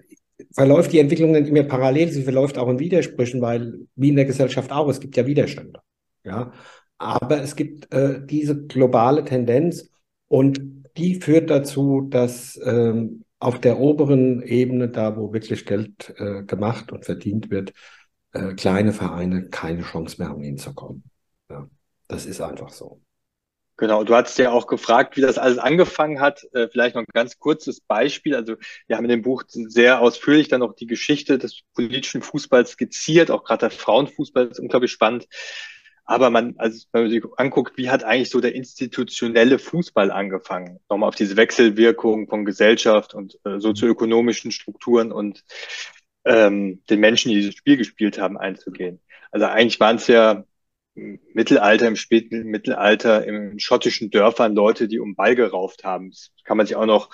verläuft 0.52 0.92
die 0.92 0.98
Entwicklung 0.98 1.32
dann 1.32 1.46
immer 1.46 1.64
parallel, 1.64 2.10
sie 2.10 2.22
verläuft 2.22 2.58
auch 2.58 2.68
in 2.68 2.78
Widersprüchen, 2.78 3.40
weil 3.40 3.86
wie 3.94 4.10
in 4.10 4.16
der 4.16 4.24
Gesellschaft 4.26 4.70
auch, 4.72 4.88
es 4.88 5.00
gibt 5.00 5.16
ja 5.16 5.26
Widerstände. 5.26 5.80
Ja? 6.24 6.52
Aber 6.98 7.42
es 7.42 7.56
gibt 7.56 7.92
äh, 7.92 8.24
diese 8.24 8.66
globale 8.66 9.24
Tendenz 9.24 9.90
und 10.28 10.60
die 10.96 11.16
führt 11.16 11.50
dazu, 11.50 12.06
dass 12.08 12.58
ähm, 12.64 13.24
auf 13.38 13.60
der 13.60 13.78
oberen 13.78 14.42
Ebene, 14.42 14.88
da 14.88 15.16
wo 15.16 15.32
wirklich 15.32 15.66
Geld 15.66 16.14
äh, 16.16 16.42
gemacht 16.44 16.90
und 16.90 17.04
verdient 17.04 17.50
wird, 17.50 17.74
äh, 18.32 18.54
kleine 18.54 18.92
Vereine 18.92 19.48
keine 19.50 19.82
Chance 19.82 20.16
mehr 20.18 20.30
haben, 20.30 20.42
hinzukommen. 20.42 21.04
Das 22.08 22.26
ist 22.26 22.40
einfach 22.40 22.70
so. 22.70 23.00
Genau, 23.78 24.04
du 24.04 24.14
hast 24.14 24.38
ja 24.38 24.52
auch 24.52 24.66
gefragt, 24.66 25.18
wie 25.18 25.20
das 25.20 25.36
alles 25.36 25.58
angefangen 25.58 26.18
hat. 26.18 26.42
Äh, 26.54 26.68
vielleicht 26.68 26.94
noch 26.94 27.02
ein 27.02 27.12
ganz 27.12 27.38
kurzes 27.38 27.80
Beispiel. 27.80 28.34
Also 28.34 28.56
wir 28.86 28.96
haben 28.96 29.04
in 29.04 29.10
dem 29.10 29.22
Buch 29.22 29.44
sehr 29.48 30.00
ausführlich 30.00 30.48
dann 30.48 30.60
noch 30.60 30.74
die 30.74 30.86
Geschichte 30.86 31.36
des 31.36 31.60
politischen 31.74 32.22
Fußballs 32.22 32.70
skizziert. 32.70 33.30
Auch 33.30 33.44
gerade 33.44 33.68
der 33.68 33.70
Frauenfußball 33.70 34.46
ist 34.46 34.60
unglaublich 34.60 34.92
spannend. 34.92 35.26
Aber 36.06 36.30
man, 36.30 36.54
also 36.56 36.86
wenn 36.92 37.02
man 37.02 37.10
sich 37.10 37.22
anguckt, 37.36 37.76
wie 37.76 37.90
hat 37.90 38.02
eigentlich 38.02 38.30
so 38.30 38.40
der 38.40 38.54
institutionelle 38.54 39.58
Fußball 39.58 40.10
angefangen? 40.10 40.78
Nochmal 40.88 41.08
auf 41.08 41.16
diese 41.16 41.36
Wechselwirkung 41.36 42.28
von 42.28 42.44
Gesellschaft 42.46 43.12
und 43.12 43.38
äh, 43.44 43.58
sozioökonomischen 43.58 44.52
Strukturen 44.52 45.12
und 45.12 45.44
ähm, 46.24 46.82
den 46.88 47.00
Menschen, 47.00 47.30
die 47.30 47.36
dieses 47.36 47.56
Spiel 47.56 47.76
gespielt 47.76 48.18
haben, 48.18 48.38
einzugehen. 48.38 49.00
Also 49.32 49.46
eigentlich 49.46 49.80
waren 49.80 49.96
es 49.96 50.06
ja 50.06 50.44
Mittelalter, 50.96 51.86
im 51.86 51.96
späten 51.96 52.44
Mittelalter, 52.44 53.26
im 53.26 53.58
schottischen 53.58 54.10
Dörfern 54.10 54.54
Leute, 54.54 54.88
die 54.88 54.98
um 54.98 55.14
Ball 55.14 55.34
gerauft 55.34 55.84
haben. 55.84 56.10
Das 56.10 56.30
kann 56.44 56.56
man 56.56 56.66
sich 56.66 56.76
auch 56.76 56.86
noch, 56.86 57.10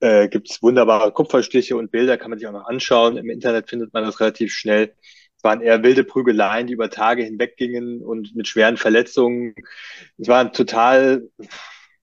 äh, 0.00 0.28
gibt 0.28 0.50
es 0.50 0.62
wunderbare 0.62 1.12
Kupferstiche 1.12 1.76
und 1.76 1.90
Bilder, 1.90 2.18
kann 2.18 2.30
man 2.30 2.38
sich 2.38 2.46
auch 2.46 2.52
noch 2.52 2.66
anschauen. 2.66 3.16
Im 3.16 3.30
Internet 3.30 3.68
findet 3.68 3.92
man 3.94 4.04
das 4.04 4.20
relativ 4.20 4.52
schnell. 4.52 4.94
Es 5.36 5.44
waren 5.44 5.60
eher 5.60 5.82
wilde 5.82 6.04
Prügeleien, 6.04 6.66
die 6.66 6.74
über 6.74 6.90
Tage 6.90 7.22
hinweg 7.22 7.56
gingen 7.56 8.02
und 8.02 8.36
mit 8.36 8.48
schweren 8.48 8.76
Verletzungen. 8.76 9.54
Es 10.18 10.28
war 10.28 10.40
ein 10.40 10.52
total, 10.52 11.28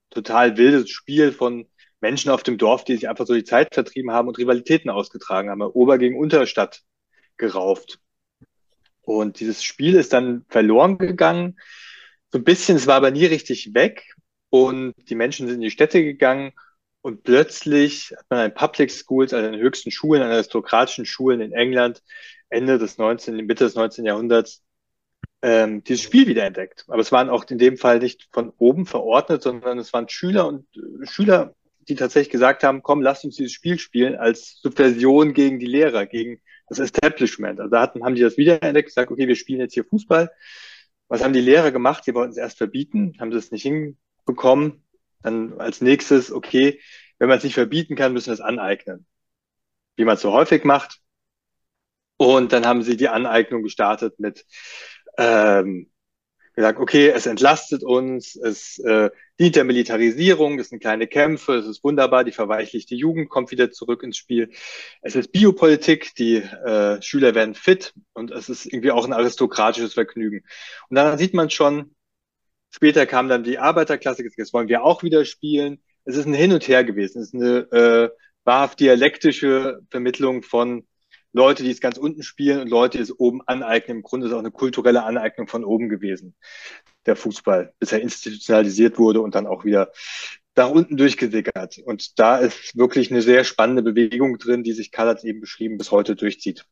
total 0.10 0.58
wildes 0.58 0.90
Spiel 0.90 1.32
von 1.32 1.68
Menschen 2.02 2.32
auf 2.32 2.44
dem 2.44 2.58
Dorf, 2.58 2.84
die 2.84 2.96
sich 2.96 3.08
einfach 3.08 3.26
so 3.26 3.34
die 3.34 3.44
Zeit 3.44 3.74
vertrieben 3.74 4.12
haben 4.12 4.28
und 4.28 4.38
Rivalitäten 4.38 4.90
ausgetragen 4.90 5.50
haben. 5.50 5.62
Ober 5.62 5.98
gegen 5.98 6.18
Unterstadt 6.18 6.82
gerauft. 7.38 8.00
Und 9.04 9.40
dieses 9.40 9.64
Spiel 9.64 9.96
ist 9.96 10.14
dann 10.14 10.46
verloren 10.50 10.98
gegangen. 10.98 11.60
So 12.32 12.40
ein 12.40 12.44
bisschen, 12.44 12.78
es 12.78 12.88
war 12.88 12.96
aber 12.96 13.12
nie 13.12 13.26
richtig 13.26 13.74
weg. 13.74 14.16
Und 14.50 14.94
die 15.10 15.16
Menschen 15.16 15.48
sind 15.48 15.56
in 15.56 15.62
die 15.62 15.72
Städte 15.72 16.04
gegangen. 16.04 16.54
Und 17.02 17.24
plötzlich 17.24 18.14
hat 18.18 18.26
man 18.30 18.40
an 18.40 18.54
Public 18.54 18.90
Schools, 18.90 19.34
also 19.34 19.46
an 19.46 19.54
den 19.54 19.62
höchsten 19.62 19.92
Schulen, 19.92 20.22
an 20.22 20.32
aristokratischen 20.32 21.06
Schulen 21.06 21.42
in 21.42 21.52
England, 21.52 22.02
Ende 22.50 22.78
des 22.78 22.98
19., 22.98 23.36
Mitte 23.46 23.66
des 23.66 23.76
19. 23.76 24.06
Jahrhunderts, 24.06 24.64
ähm, 25.42 25.84
dieses 25.84 26.02
Spiel 26.02 26.28
wiederentdeckt. 26.28 26.86
Aber 26.88 27.02
es 27.02 27.12
waren 27.12 27.30
auch 27.30 27.46
in 27.50 27.58
dem 27.58 27.78
Fall 27.78 28.00
nicht 28.00 28.30
von 28.32 28.54
oben 28.58 28.86
verordnet, 28.86 29.42
sondern 29.44 29.78
es 29.78 29.92
waren 29.92 30.08
Schüler 30.08 30.48
und 30.48 30.66
äh, 30.78 31.06
Schüler, 31.06 31.54
die 31.90 31.96
tatsächlich 31.96 32.32
gesagt 32.32 32.64
haben, 32.64 32.82
komm, 32.82 33.02
lasst 33.02 33.26
uns 33.26 33.36
dieses 33.36 33.52
Spiel 33.52 33.78
spielen 33.78 34.16
als 34.16 34.62
Subversion 34.62 35.34
gegen 35.34 35.60
die 35.60 35.66
Lehrer, 35.66 36.06
gegen 36.06 36.42
das 36.78 36.92
Establishment. 36.92 37.60
Also 37.60 37.72
da 37.72 37.82
hatten, 37.82 38.04
haben 38.04 38.16
die 38.16 38.22
das 38.22 38.38
wiederentdeckt, 38.38 38.90
gesagt, 38.90 39.12
okay, 39.12 39.28
wir 39.28 39.36
spielen 39.36 39.60
jetzt 39.60 39.74
hier 39.74 39.86
Fußball. 39.86 40.32
Was 41.08 41.24
haben 41.24 41.34
die 41.34 41.42
Lehrer 41.42 41.72
gemacht? 41.72 42.06
Die 42.08 42.14
wollten 42.14 42.32
es 42.32 42.38
erst 42.38 42.58
verbieten, 42.58 43.14
haben 43.20 43.32
es 43.32 43.52
nicht 43.52 43.64
hinbekommen. 43.64 44.84
Dann 45.22 45.60
als 45.60 45.82
nächstes, 45.82 46.32
okay, 46.32 46.80
wenn 47.20 47.30
man 47.30 47.38
es 47.38 47.44
nicht 47.44 47.54
verbieten 47.54 47.96
kann, 47.96 48.14
müssen 48.14 48.28
wir 48.28 48.34
es 48.34 48.42
aneignen. 48.42 49.06
Wie 49.96 50.06
man 50.06 50.16
es 50.16 50.22
so 50.22 50.34
häufig 50.34 50.64
macht. 50.64 51.00
Und 52.18 52.52
dann 52.52 52.66
haben 52.66 52.84
sie 52.84 52.98
die 52.98 53.10
Aneignung 53.10 53.64
gestartet 53.64 54.20
mit 54.20 54.46
ähm, 55.18 55.92
gesagt, 56.54 56.80
okay, 56.80 57.10
es 57.10 57.26
entlastet 57.26 57.84
uns, 57.84 58.36
es 58.36 58.78
äh, 58.80 59.10
dient 59.40 59.56
der 59.56 59.64
Militarisierung, 59.64 60.60
es 60.60 60.70
sind 60.70 60.82
kleine 60.82 61.08
Kämpfe, 61.08 61.56
es 61.56 61.66
ist 61.66 61.84
wunderbar, 61.84 62.24
die 62.24 62.32
verweichlichte 62.32 62.96
Jugend 62.96 63.30
kommt 63.30 63.52
wieder 63.52 63.72
zurück 63.72 64.04
ins 64.04 64.18
Spiel. 64.18 64.52
Es 65.02 65.16
ist 65.16 65.32
Biopolitik, 65.32 66.14
die 66.16 66.38
äh, 66.38 67.02
Schüler 67.02 67.34
werden 67.36 67.56
fit 67.56 67.94
und 68.14 68.32
es 68.32 68.50
ist 68.50 68.66
irgendwie 68.66 68.92
auch 68.92 69.06
ein 69.06 69.14
aristokratisches 69.14 69.94
Vergnügen. 69.94 70.46
Und 70.90 70.96
dann 70.96 71.18
sieht 71.18 71.34
man 71.34 71.50
schon, 71.50 71.96
später 72.70 73.06
kam 73.06 73.30
dann 73.30 73.44
die 73.44 73.58
Arbeiterklasse, 73.58 74.24
jetzt 74.24 74.54
wollen 74.54 74.68
wir 74.68 74.84
auch 74.84 75.04
wieder 75.04 75.26
spielen. 75.26 75.82
Es 76.06 76.18
ist 76.18 76.26
ein 76.26 76.34
Hin 76.34 76.54
und 76.54 76.68
Her 76.68 76.84
gewesen, 76.84 77.22
es 77.22 77.34
ist 77.34 77.36
eine 77.36 77.60
äh, 77.72 78.10
wahrhaft 78.44 78.80
dialektische 78.80 79.80
Vermittlung 79.90 80.44
von 80.44 80.86
Leute, 81.34 81.64
die 81.64 81.72
es 81.72 81.82
ganz 81.82 81.98
unten 81.98 82.24
spielen 82.24 82.62
und 82.62 82.70
Leute, 82.70 82.98
die 82.98 83.04
es 83.04 83.20
oben 83.20 83.42
aneignen. 83.48 83.98
Im 83.98 84.04
Grunde 84.04 84.28
ist 84.28 84.32
es 84.32 84.36
auch 84.36 84.40
eine 84.40 84.52
kulturelle 84.52 85.04
Aneignung 85.04 85.48
von 85.48 85.66
oben 85.66 85.90
gewesen, 85.90 86.36
der 87.06 87.16
Fußball, 87.16 87.74
bis 87.80 87.92
er 87.92 88.02
institutionalisiert 88.02 88.98
wurde 89.00 89.22
und 89.22 89.36
dann 89.36 89.48
auch 89.48 89.66
wieder 89.66 89.92
nach 90.56 90.70
unten 90.70 90.96
durchgesickert. 90.96 91.80
Und 91.80 92.20
da 92.20 92.38
ist 92.38 92.78
wirklich 92.78 93.12
eine 93.12 93.24
sehr 93.24 93.44
spannende 93.44 93.82
Bewegung 93.82 94.38
drin, 94.38 94.64
die 94.64 94.74
sich 94.74 94.92
Karl 94.92 95.10
hat 95.10 95.24
eben 95.24 95.42
beschrieben, 95.42 95.78
bis 95.78 95.92
heute 95.92 96.16
durchzieht. 96.16 96.66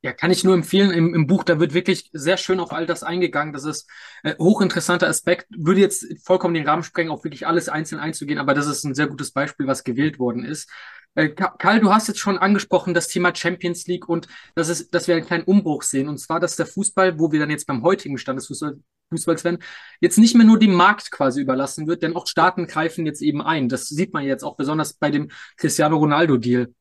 Ja, 0.00 0.12
kann 0.12 0.30
ich 0.30 0.44
nur 0.44 0.54
empfehlen. 0.54 0.92
Im, 0.92 1.12
Im 1.12 1.26
Buch, 1.26 1.42
da 1.42 1.58
wird 1.58 1.74
wirklich 1.74 2.08
sehr 2.12 2.36
schön 2.36 2.60
auf 2.60 2.72
all 2.72 2.86
das 2.86 3.02
eingegangen. 3.02 3.52
Das 3.52 3.64
ist 3.64 3.88
äh, 4.22 4.36
hochinteressanter 4.38 5.08
Aspekt. 5.08 5.46
Würde 5.50 5.80
jetzt 5.80 6.06
vollkommen 6.24 6.54
den 6.54 6.68
Rahmen 6.68 6.84
sprengen, 6.84 7.10
auf 7.10 7.24
wirklich 7.24 7.48
alles 7.48 7.68
einzeln 7.68 8.00
einzugehen, 8.00 8.38
aber 8.38 8.54
das 8.54 8.68
ist 8.68 8.84
ein 8.84 8.94
sehr 8.94 9.08
gutes 9.08 9.32
Beispiel, 9.32 9.66
was 9.66 9.82
gewählt 9.82 10.20
worden 10.20 10.44
ist. 10.44 10.70
Äh, 11.18 11.30
Karl, 11.30 11.80
du 11.80 11.92
hast 11.92 12.06
jetzt 12.06 12.20
schon 12.20 12.38
angesprochen 12.38 12.94
das 12.94 13.08
Thema 13.08 13.34
Champions 13.34 13.88
League 13.88 14.08
und 14.08 14.28
das 14.54 14.68
ist, 14.68 14.94
dass 14.94 15.08
wir 15.08 15.16
einen 15.16 15.26
kleinen 15.26 15.42
Umbruch 15.42 15.82
sehen. 15.82 16.08
Und 16.08 16.18
zwar, 16.18 16.38
dass 16.38 16.54
der 16.54 16.66
Fußball, 16.66 17.18
wo 17.18 17.32
wir 17.32 17.40
dann 17.40 17.50
jetzt 17.50 17.66
beim 17.66 17.82
heutigen 17.82 18.18
Stand 18.18 18.38
des 18.38 18.46
Fußball, 18.46 18.78
Fußballs 19.10 19.42
werden, 19.42 19.58
jetzt 20.00 20.18
nicht 20.18 20.36
mehr 20.36 20.46
nur 20.46 20.60
dem 20.60 20.74
Markt 20.74 21.10
quasi 21.10 21.40
überlassen 21.40 21.88
wird, 21.88 22.04
denn 22.04 22.14
auch 22.14 22.28
Staaten 22.28 22.68
greifen 22.68 23.04
jetzt 23.04 23.20
eben 23.20 23.42
ein. 23.42 23.68
Das 23.68 23.88
sieht 23.88 24.12
man 24.12 24.24
jetzt 24.24 24.44
auch 24.44 24.56
besonders 24.56 24.92
bei 24.92 25.10
dem 25.10 25.30
Cristiano 25.56 25.96
Ronaldo-Deal. 25.96 26.72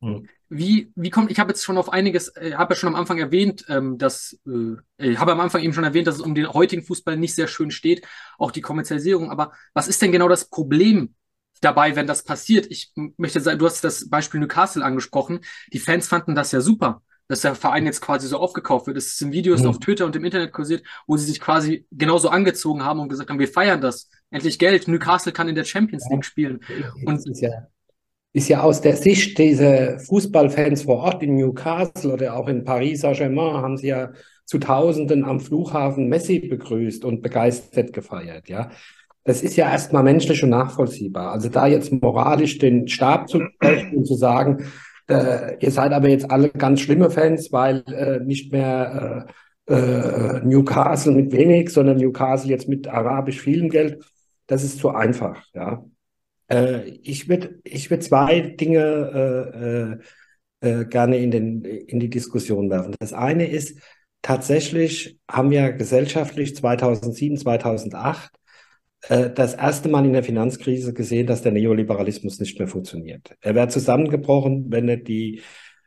Hm. 0.00 0.28
Wie, 0.48 0.90
wie 0.96 1.10
kommt, 1.10 1.30
ich 1.30 1.38
habe 1.38 1.50
jetzt 1.50 1.62
schon 1.62 1.78
auf 1.78 1.92
einiges, 1.92 2.34
äh, 2.34 2.54
habe 2.54 2.74
ja 2.74 2.80
schon 2.80 2.88
am 2.88 2.96
Anfang 2.96 3.18
erwähnt, 3.18 3.66
ähm, 3.68 3.98
dass, 3.98 4.36
äh, 4.48 5.10
ich 5.10 5.18
habe 5.20 5.30
am 5.30 5.40
Anfang 5.40 5.62
eben 5.62 5.72
schon 5.72 5.84
erwähnt, 5.84 6.08
dass 6.08 6.16
es 6.16 6.22
um 6.22 6.34
den 6.34 6.52
heutigen 6.52 6.82
Fußball 6.82 7.16
nicht 7.16 7.36
sehr 7.36 7.46
schön 7.46 7.70
steht, 7.70 8.04
auch 8.36 8.50
die 8.50 8.62
Kommerzialisierung. 8.62 9.30
Aber 9.30 9.52
was 9.74 9.86
ist 9.86 10.02
denn 10.02 10.10
genau 10.10 10.28
das 10.28 10.48
Problem 10.50 11.14
dabei, 11.60 11.96
wenn 11.96 12.06
das 12.06 12.22
passiert? 12.22 12.66
Ich 12.70 12.92
möchte 13.16 13.40
sagen, 13.40 13.58
du 13.58 13.66
hast 13.66 13.82
das 13.84 14.08
Beispiel 14.08 14.40
Newcastle 14.40 14.84
angesprochen. 14.84 15.40
Die 15.72 15.78
Fans 15.78 16.08
fanden 16.08 16.34
das 16.34 16.52
ja 16.52 16.60
super, 16.60 17.02
dass 17.28 17.40
der 17.40 17.54
Verein 17.54 17.86
jetzt 17.86 18.00
quasi 18.00 18.26
so 18.26 18.38
aufgekauft 18.38 18.86
wird. 18.86 18.96
Es 18.96 19.18
sind 19.18 19.32
Videos 19.32 19.62
mhm. 19.62 19.68
auf 19.68 19.78
Twitter 19.78 20.06
und 20.06 20.16
im 20.16 20.24
Internet 20.24 20.52
kursiert, 20.52 20.84
wo 21.06 21.16
sie 21.16 21.26
sich 21.26 21.40
quasi 21.40 21.86
genauso 21.90 22.28
angezogen 22.28 22.84
haben 22.84 23.00
und 23.00 23.08
gesagt 23.08 23.30
haben, 23.30 23.38
wir 23.38 23.48
feiern 23.48 23.80
das. 23.80 24.08
Endlich 24.30 24.58
Geld. 24.58 24.88
Newcastle 24.88 25.32
kann 25.32 25.48
in 25.48 25.54
der 25.54 25.64
Champions 25.64 26.06
League 26.10 26.24
spielen. 26.24 26.60
Und 27.04 27.28
ist 27.28 27.40
ja 27.40 27.68
ist 28.36 28.48
ja 28.48 28.60
aus 28.60 28.82
der 28.82 28.96
Sicht 28.96 29.38
dieser 29.38 29.98
Fußballfans 29.98 30.82
vor 30.82 30.98
Ort 30.98 31.22
in 31.22 31.36
Newcastle 31.36 32.12
oder 32.12 32.36
auch 32.36 32.48
in 32.48 32.64
Paris 32.64 33.00
Saint-Germain 33.00 33.62
haben 33.62 33.78
sie 33.78 33.86
ja 33.86 34.12
zu 34.44 34.58
Tausenden 34.58 35.24
am 35.24 35.40
Flughafen 35.40 36.10
Messi 36.10 36.40
begrüßt 36.40 37.06
und 37.06 37.22
begeistert 37.22 37.94
gefeiert, 37.94 38.50
ja. 38.50 38.70
Das 39.26 39.42
ist 39.42 39.56
ja 39.56 39.70
erstmal 39.70 40.04
menschlich 40.04 40.44
und 40.44 40.50
nachvollziehbar. 40.50 41.32
Also 41.32 41.48
da 41.48 41.66
jetzt 41.66 41.92
moralisch 41.92 42.58
den 42.58 42.86
Stab 42.86 43.28
zu 43.28 43.40
brechen 43.58 43.96
und 43.96 44.06
zu 44.06 44.14
sagen, 44.14 44.64
äh, 45.08 45.56
ihr 45.58 45.72
seid 45.72 45.92
aber 45.92 46.08
jetzt 46.08 46.30
alle 46.30 46.48
ganz 46.48 46.80
schlimme 46.80 47.10
Fans, 47.10 47.50
weil 47.50 47.82
äh, 47.88 48.20
nicht 48.20 48.52
mehr 48.52 49.26
äh, 49.68 49.74
äh 49.74 50.40
Newcastle 50.44 51.12
mit 51.12 51.32
wenig, 51.32 51.70
sondern 51.70 51.96
Newcastle 51.96 52.50
jetzt 52.50 52.68
mit 52.68 52.86
arabisch 52.86 53.40
vielem 53.40 53.68
Geld, 53.68 54.04
das 54.46 54.62
ist 54.62 54.78
zu 54.78 54.90
einfach, 54.90 55.44
ja. 55.54 55.84
Äh, 56.48 56.88
ich 57.02 57.28
würde 57.28 57.58
ich 57.64 57.90
würd 57.90 58.04
zwei 58.04 58.40
Dinge 58.40 60.00
äh, 60.60 60.84
gerne 60.86 61.18
in, 61.18 61.30
den, 61.32 61.64
in 61.64 61.98
die 61.98 62.10
Diskussion 62.10 62.70
werfen. 62.70 62.94
Das 63.00 63.12
eine 63.12 63.48
ist, 63.48 63.78
tatsächlich 64.22 65.18
haben 65.28 65.50
wir 65.50 65.72
gesellschaftlich 65.72 66.54
2007, 66.54 67.38
2008 67.38 68.30
äh, 69.08 69.30
das 69.30 69.54
erste 69.54 69.88
Mal 69.88 70.04
in 70.04 70.12
der 70.12 70.24
Finanzkrise 70.24 70.92
gesehen, 70.92 71.26
dass 71.26 71.42
der 71.42 71.52
Neoliberalismus 71.52 72.40
nicht 72.40 72.58
mehr 72.58 72.68
funktioniert. 72.68 73.36
Er 73.40 73.54
wäre 73.54 73.68
zusammengebrochen, 73.68 74.66
wenn 74.68 74.86
nicht 74.86 75.08
die 75.08 75.42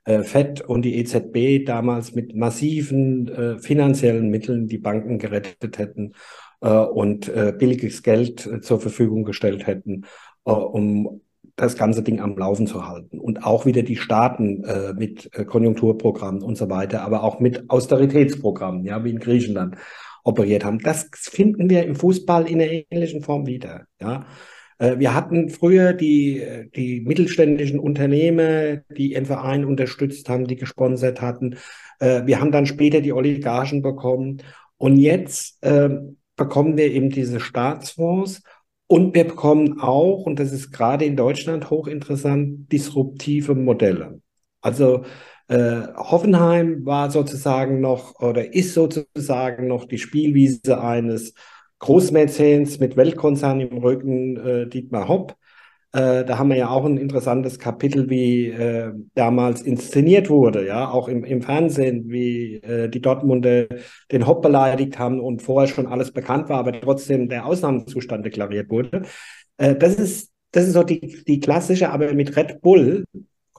äh, 0.06 0.24
FED 0.24 0.62
und 0.62 0.84
die 0.84 0.98
EZB 0.98 1.66
damals 1.66 2.16
mit 2.16 2.36
massiven 2.36 3.28
äh, 3.28 3.60
finanziellen 3.60 4.30
Mitteln 4.30 4.68
die 4.68 4.78
Banken 4.78 5.20
gerettet 5.20 5.78
hätten 5.78 6.14
äh, 6.62 6.70
und 6.70 7.32
billiges 7.58 8.04
Geld 8.04 8.50
zur 8.62 8.80
Verfügung 8.80 9.24
gestellt 9.24 9.68
hätten 9.68 10.06
um 10.44 11.22
das 11.56 11.76
ganze 11.76 12.02
Ding 12.02 12.22
am 12.22 12.36
Laufen 12.38 12.66
zu 12.66 12.88
halten. 12.88 13.20
Und 13.20 13.44
auch 13.44 13.66
wieder 13.68 13.84
die 13.84 13.98
Staaten 13.98 14.64
äh, 14.64 14.94
mit 14.94 15.30
Konjunkturprogrammen 15.46 16.42
und 16.42 16.58
so 16.58 16.70
weiter, 16.70 17.04
aber 17.04 17.24
auch 17.24 17.40
mit 17.40 17.70
Austeritätsprogrammen, 17.70 18.84
ja, 18.86 19.04
wie 19.04 19.12
in 19.12 19.20
Griechenland 19.20 19.76
operiert 20.24 20.64
haben. 20.64 20.80
Das 20.80 21.10
finden 21.14 21.70
wir 21.70 21.84
im 21.84 21.96
Fußball 21.96 22.48
in 22.48 22.62
einer 22.62 22.72
ähnlichen 22.72 23.22
Form 23.22 23.46
wieder. 23.46 23.86
Ja. 24.02 24.26
Äh, 24.78 25.00
wir 25.00 25.14
hatten 25.14 25.50
früher 25.50 25.94
die, 25.94 26.70
die 26.76 27.02
mittelständischen 27.02 27.80
Unternehmen, 27.80 28.82
die 28.96 29.14
ihren 29.14 29.26
Verein 29.26 29.66
unterstützt 29.66 30.30
haben, 30.30 30.48
die 30.48 30.56
gesponsert 30.56 31.22
hatten. 31.22 31.58
Äh, 32.00 32.26
wir 32.26 32.40
haben 32.40 32.52
dann 32.52 32.66
später 32.66 33.02
die 33.02 33.14
Oligarchen 33.14 33.82
bekommen. 33.82 34.42
Und 34.78 34.98
jetzt 34.98 35.62
äh, 35.64 35.90
bekommen 36.36 36.78
wir 36.78 36.92
eben 36.92 37.10
diese 37.10 37.40
Staatsfonds 37.40 38.42
und 38.88 39.14
wir 39.14 39.26
bekommen 39.26 39.80
auch, 39.80 40.26
und 40.26 40.40
das 40.40 40.52
ist 40.52 40.72
gerade 40.72 41.06
in 41.06 41.16
Deutschland 41.16 41.70
hochinteressant, 41.70 42.72
disruptive 42.72 43.54
Modelle. 43.54 44.22
Also 44.62 45.04
äh, 45.50 45.88
Hoffenheim 45.96 46.86
war 46.86 47.10
sozusagen 47.10 47.82
noch 47.82 48.20
oder 48.20 48.54
ist 48.54 48.76
sozusagen 48.76 49.68
noch 49.68 49.86
die 49.86 49.98
Spielwiese 49.98 50.80
eines 50.80 51.34
Großmäzens 51.80 52.80
mit 52.80 52.96
Weltkonzern 52.96 53.60
im 53.60 53.80
Rücken, 53.80 54.38
äh, 54.38 54.68
Dietmar 54.68 55.08
Hopp. 55.08 55.36
Äh, 55.92 56.24
da 56.24 56.38
haben 56.38 56.50
wir 56.50 56.58
ja 56.58 56.70
auch 56.70 56.86
ein 56.86 56.98
interessantes 56.98 57.58
Kapitel, 57.58 58.12
wie 58.12 58.50
äh, 58.50 58.92
damals 59.16 59.64
inszeniert 59.64 60.30
wurde, 60.30 60.68
ja, 60.68 60.92
auch 60.92 61.08
im, 61.08 61.24
im 61.24 61.42
Fernsehen, 61.42 62.10
wie 62.10 62.58
äh, 62.58 62.88
die 62.88 63.02
Dortmunder 63.02 63.66
den 64.12 64.28
Hopp 64.28 64.44
beleidigt 64.44 65.00
haben 65.00 65.20
und 65.20 65.42
vorher 65.42 65.68
schon 65.68 65.88
alles 65.88 66.12
bekannt 66.12 66.48
war, 66.50 66.60
aber 66.60 66.80
trotzdem 66.80 67.28
der 67.28 67.48
Ausnahmezustand 67.48 68.24
deklariert 68.24 68.70
wurde. 68.70 69.02
Äh, 69.58 69.76
das 69.76 69.96
ist, 69.96 70.32
das 70.52 70.68
ist 70.68 70.74
so 70.74 70.84
die, 70.84 71.24
die 71.28 71.40
klassische, 71.40 71.90
aber 71.90 72.14
mit 72.14 72.38
Red 72.38 72.62
Bull 72.62 73.06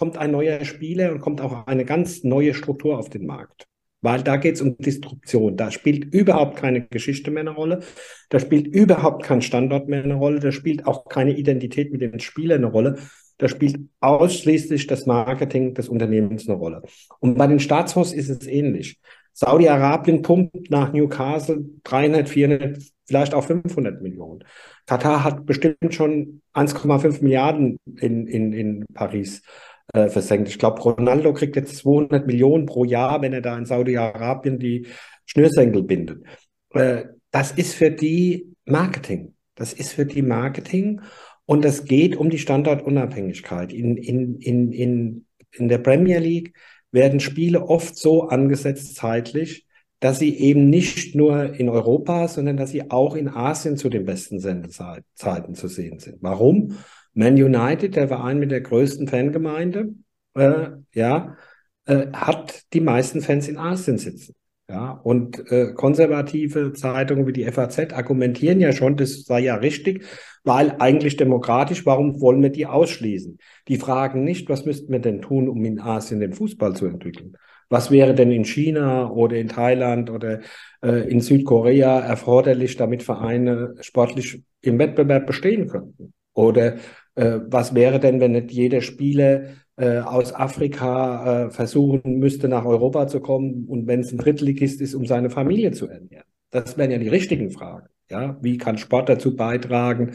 kommt 0.00 0.16
ein 0.16 0.30
neuer 0.30 0.64
Spieler 0.64 1.12
und 1.12 1.20
kommt 1.20 1.42
auch 1.42 1.66
eine 1.66 1.84
ganz 1.84 2.24
neue 2.24 2.54
Struktur 2.54 2.98
auf 2.98 3.10
den 3.10 3.26
Markt. 3.26 3.66
Weil 4.00 4.22
da 4.22 4.38
geht 4.38 4.54
es 4.54 4.62
um 4.62 4.78
Disruption. 4.78 5.58
Da 5.58 5.70
spielt 5.70 6.14
überhaupt 6.14 6.56
keine 6.56 6.86
Geschichte 6.86 7.30
mehr 7.30 7.42
eine 7.42 7.50
Rolle. 7.50 7.80
Da 8.30 8.40
spielt 8.40 8.66
überhaupt 8.66 9.24
kein 9.24 9.42
Standort 9.42 9.88
mehr 9.88 10.02
eine 10.02 10.14
Rolle. 10.14 10.40
Da 10.40 10.52
spielt 10.52 10.86
auch 10.86 11.06
keine 11.10 11.36
Identität 11.36 11.92
mit 11.92 12.00
den 12.00 12.18
Spielern 12.18 12.64
eine 12.64 12.72
Rolle. 12.72 12.96
Da 13.36 13.48
spielt 13.48 13.78
ausschließlich 14.00 14.86
das 14.86 15.04
Marketing 15.04 15.74
des 15.74 15.90
Unternehmens 15.90 16.48
eine 16.48 16.56
Rolle. 16.56 16.80
Und 17.18 17.36
bei 17.36 17.46
den 17.46 17.60
Staatsfonds 17.60 18.14
ist 18.14 18.30
es 18.30 18.46
ähnlich. 18.46 18.98
Saudi-Arabien 19.34 20.22
pumpt 20.22 20.70
nach 20.70 20.94
Newcastle 20.94 21.66
300, 21.84 22.26
400, 22.26 22.78
vielleicht 23.04 23.34
auch 23.34 23.44
500 23.44 24.00
Millionen. 24.00 24.44
Katar 24.86 25.24
hat 25.24 25.44
bestimmt 25.44 25.94
schon 25.94 26.40
1,5 26.54 27.22
Milliarden 27.22 27.76
in, 27.98 28.26
in, 28.26 28.54
in 28.54 28.86
Paris 28.94 29.42
äh, 29.94 30.08
versenkt. 30.08 30.48
Ich 30.48 30.58
glaube, 30.58 30.80
Ronaldo 30.80 31.32
kriegt 31.32 31.56
jetzt 31.56 31.76
200 31.78 32.26
Millionen 32.26 32.66
pro 32.66 32.84
Jahr, 32.84 33.22
wenn 33.22 33.32
er 33.32 33.40
da 33.40 33.56
in 33.56 33.66
Saudi-Arabien 33.66 34.58
die 34.58 34.86
Schnürsenkel 35.26 35.82
bindet. 35.82 36.24
Äh, 36.74 37.04
das 37.30 37.52
ist 37.52 37.74
für 37.74 37.90
die 37.90 38.54
Marketing. 38.64 39.34
Das 39.54 39.72
ist 39.72 39.92
für 39.92 40.06
die 40.06 40.22
Marketing 40.22 41.00
und 41.44 41.64
es 41.64 41.84
geht 41.84 42.16
um 42.16 42.30
die 42.30 42.38
Standortunabhängigkeit. 42.38 43.72
In, 43.72 43.96
in, 43.96 44.36
in, 44.36 44.72
in, 44.72 45.26
in 45.52 45.68
der 45.68 45.78
Premier 45.78 46.18
League 46.18 46.54
werden 46.92 47.20
Spiele 47.20 47.68
oft 47.68 47.96
so 47.96 48.28
angesetzt 48.28 48.96
zeitlich, 48.96 49.66
dass 50.00 50.18
sie 50.18 50.38
eben 50.38 50.70
nicht 50.70 51.14
nur 51.14 51.54
in 51.54 51.68
Europa, 51.68 52.26
sondern 52.28 52.56
dass 52.56 52.70
sie 52.70 52.90
auch 52.90 53.14
in 53.14 53.28
Asien 53.28 53.76
zu 53.76 53.90
den 53.90 54.06
besten 54.06 54.40
Sendezeiten 54.40 55.54
zu 55.54 55.68
sehen 55.68 55.98
sind. 55.98 56.18
Warum? 56.20 56.78
Man 57.14 57.34
United, 57.34 57.96
der 57.96 58.08
Verein 58.08 58.38
mit 58.38 58.50
der 58.50 58.60
größten 58.60 59.08
Fangemeinde, 59.08 59.94
äh, 60.34 60.68
ja, 60.94 61.36
äh, 61.86 62.06
hat 62.12 62.72
die 62.72 62.80
meisten 62.80 63.20
Fans 63.20 63.48
in 63.48 63.58
Asien 63.58 63.98
sitzen. 63.98 64.34
Ja, 64.68 64.92
und 64.92 65.50
äh, 65.50 65.72
konservative 65.72 66.72
Zeitungen 66.72 67.26
wie 67.26 67.32
die 67.32 67.44
FAZ 67.50 67.92
argumentieren 67.92 68.60
ja 68.60 68.72
schon, 68.72 68.96
das 68.96 69.24
sei 69.24 69.40
ja 69.40 69.56
richtig, 69.56 70.04
weil 70.44 70.76
eigentlich 70.78 71.16
demokratisch, 71.16 71.84
warum 71.86 72.20
wollen 72.20 72.40
wir 72.40 72.50
die 72.50 72.66
ausschließen? 72.66 73.38
Die 73.66 73.78
fragen 73.78 74.22
nicht, 74.22 74.48
was 74.48 74.64
müssten 74.66 74.92
wir 74.92 75.00
denn 75.00 75.22
tun, 75.22 75.48
um 75.48 75.64
in 75.64 75.80
Asien 75.80 76.20
den 76.20 76.34
Fußball 76.34 76.76
zu 76.76 76.86
entwickeln? 76.86 77.36
Was 77.68 77.90
wäre 77.90 78.14
denn 78.14 78.30
in 78.30 78.44
China 78.44 79.10
oder 79.10 79.36
in 79.36 79.48
Thailand 79.48 80.08
oder 80.08 80.40
äh, 80.82 81.10
in 81.10 81.20
Südkorea 81.20 81.98
erforderlich, 81.98 82.76
damit 82.76 83.02
Vereine 83.02 83.74
sportlich 83.80 84.42
im 84.60 84.78
Wettbewerb 84.78 85.26
bestehen 85.26 85.66
könnten? 85.66 86.12
Oder 86.32 86.76
was 87.24 87.74
wäre 87.74 88.00
denn, 88.00 88.20
wenn 88.20 88.32
nicht 88.32 88.50
jeder 88.50 88.80
Spieler 88.80 89.44
äh, 89.76 89.98
aus 89.98 90.34
Afrika 90.34 91.46
äh, 91.46 91.50
versuchen 91.50 92.18
müsste, 92.18 92.48
nach 92.48 92.64
Europa 92.64 93.06
zu 93.06 93.20
kommen 93.20 93.66
und 93.66 93.86
wenn 93.86 94.00
es 94.00 94.12
ein 94.12 94.18
Drittligist 94.18 94.80
ist, 94.80 94.94
um 94.94 95.06
seine 95.06 95.30
Familie 95.30 95.72
zu 95.72 95.88
ernähren? 95.88 96.24
Das 96.50 96.76
wären 96.76 96.90
ja 96.90 96.98
die 96.98 97.08
richtigen 97.08 97.50
Fragen. 97.50 97.86
Ja, 98.10 98.36
wie 98.40 98.58
kann 98.58 98.76
Sport 98.76 99.08
dazu 99.08 99.36
beitragen, 99.36 100.12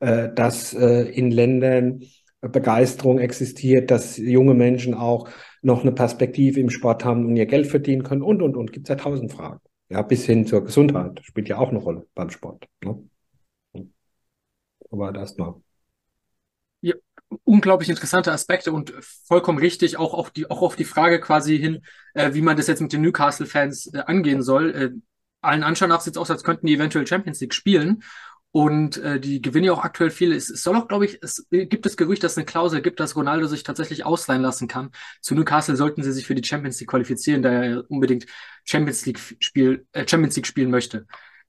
äh, 0.00 0.30
dass 0.34 0.72
äh, 0.74 1.02
in 1.02 1.30
Ländern 1.30 2.00
Begeisterung 2.40 3.18
existiert, 3.18 3.90
dass 3.90 4.16
junge 4.16 4.54
Menschen 4.54 4.94
auch 4.94 5.28
noch 5.62 5.82
eine 5.82 5.92
Perspektive 5.92 6.60
im 6.60 6.70
Sport 6.70 7.04
haben 7.04 7.26
und 7.26 7.36
ihr 7.36 7.46
Geld 7.46 7.66
verdienen 7.66 8.02
können 8.02 8.22
und, 8.22 8.42
und, 8.42 8.56
und. 8.56 8.72
Gibt 8.72 8.86
es 8.86 8.90
ja 8.90 8.96
tausend 8.96 9.32
Fragen. 9.32 9.60
Ja, 9.88 10.02
bis 10.02 10.26
hin 10.26 10.46
zur 10.46 10.64
Gesundheit 10.64 11.20
spielt 11.22 11.48
ja 11.48 11.58
auch 11.58 11.70
eine 11.70 11.78
Rolle 11.78 12.06
beim 12.14 12.30
Sport. 12.30 12.66
Ne? 12.82 13.08
Aber 14.90 15.14
erstmal 15.14 15.54
unglaublich 17.44 17.88
interessante 17.88 18.32
Aspekte 18.32 18.72
und 18.72 18.92
vollkommen 19.26 19.58
richtig, 19.58 19.96
auch 19.96 20.14
auf 20.14 20.30
die, 20.30 20.50
auch 20.50 20.62
auf 20.62 20.76
die 20.76 20.84
Frage 20.84 21.20
quasi 21.20 21.58
hin, 21.58 21.82
äh, 22.14 22.34
wie 22.34 22.42
man 22.42 22.56
das 22.56 22.66
jetzt 22.66 22.80
mit 22.80 22.92
den 22.92 23.02
Newcastle-Fans 23.02 23.94
äh, 23.94 23.98
angehen 24.06 24.42
soll. 24.42 24.70
Äh, 24.70 24.90
allen 25.40 25.62
Anschein 25.62 25.88
nach 25.90 26.00
sieht 26.00 26.14
es 26.14 26.18
aus, 26.18 26.30
als 26.30 26.44
könnten 26.44 26.66
die 26.66 26.74
eventuell 26.74 27.06
Champions 27.06 27.40
League 27.40 27.54
spielen. 27.54 28.02
Und 28.50 28.98
äh, 28.98 29.18
die 29.18 29.42
gewinnen 29.42 29.64
ja 29.64 29.72
auch 29.72 29.82
aktuell 29.82 30.10
viel. 30.10 30.32
Es, 30.32 30.48
es 30.48 30.62
soll 30.62 30.76
auch, 30.76 30.86
glaube 30.86 31.06
ich, 31.06 31.18
es 31.22 31.48
gibt 31.50 31.84
das 31.86 31.96
Gerücht, 31.96 32.22
dass 32.22 32.32
es 32.32 32.38
eine 32.38 32.46
Klausel 32.46 32.82
gibt, 32.82 33.00
dass 33.00 33.16
Ronaldo 33.16 33.48
sich 33.48 33.64
tatsächlich 33.64 34.06
ausleihen 34.06 34.42
lassen 34.42 34.68
kann. 34.68 34.92
Zu 35.20 35.34
Newcastle 35.34 35.74
sollten 35.74 36.04
sie 36.04 36.12
sich 36.12 36.24
für 36.24 36.36
die 36.36 36.46
Champions 36.46 36.78
League 36.78 36.90
qualifizieren, 36.90 37.42
da 37.42 37.50
er 37.50 37.90
unbedingt 37.90 38.26
Champions 38.64 39.04
League 39.06 39.18
Spiel, 39.40 39.86
äh, 39.90 40.06
Champions 40.06 40.36
League 40.36 40.46
spielen 40.46 40.70
möchte. 40.70 41.06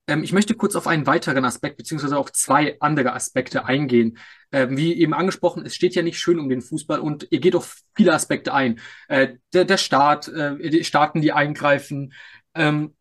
Ähm, 0.07 0.23
ich 0.23 0.33
möchte 0.33 0.55
kurz 0.55 0.75
auf 0.75 0.87
einen 0.87 1.07
weiteren 1.07 1.45
Aspekt 1.45 1.77
beziehungsweise 1.77 2.17
auf 2.17 2.31
zwei 2.31 2.77
andere 2.79 3.13
Aspekte 3.13 3.65
eingehen. 3.65 4.17
Ähm, 4.51 4.77
wie 4.77 4.93
eben 4.93 5.13
angesprochen, 5.13 5.65
es 5.65 5.75
steht 5.75 5.95
ja 5.95 6.01
nicht 6.01 6.19
schön 6.19 6.39
um 6.39 6.49
den 6.49 6.61
Fußball 6.61 6.99
und 6.99 7.27
ihr 7.31 7.39
geht 7.39 7.55
auf 7.55 7.81
viele 7.95 8.13
Aspekte 8.13 8.53
ein. 8.53 8.79
Äh, 9.07 9.35
der, 9.53 9.65
der 9.65 9.77
Staat, 9.77 10.27
äh, 10.27 10.69
die 10.69 10.83
Staaten, 10.83 11.21
die 11.21 11.31
eingreifen, 11.31 12.13
ähm, 12.53 12.95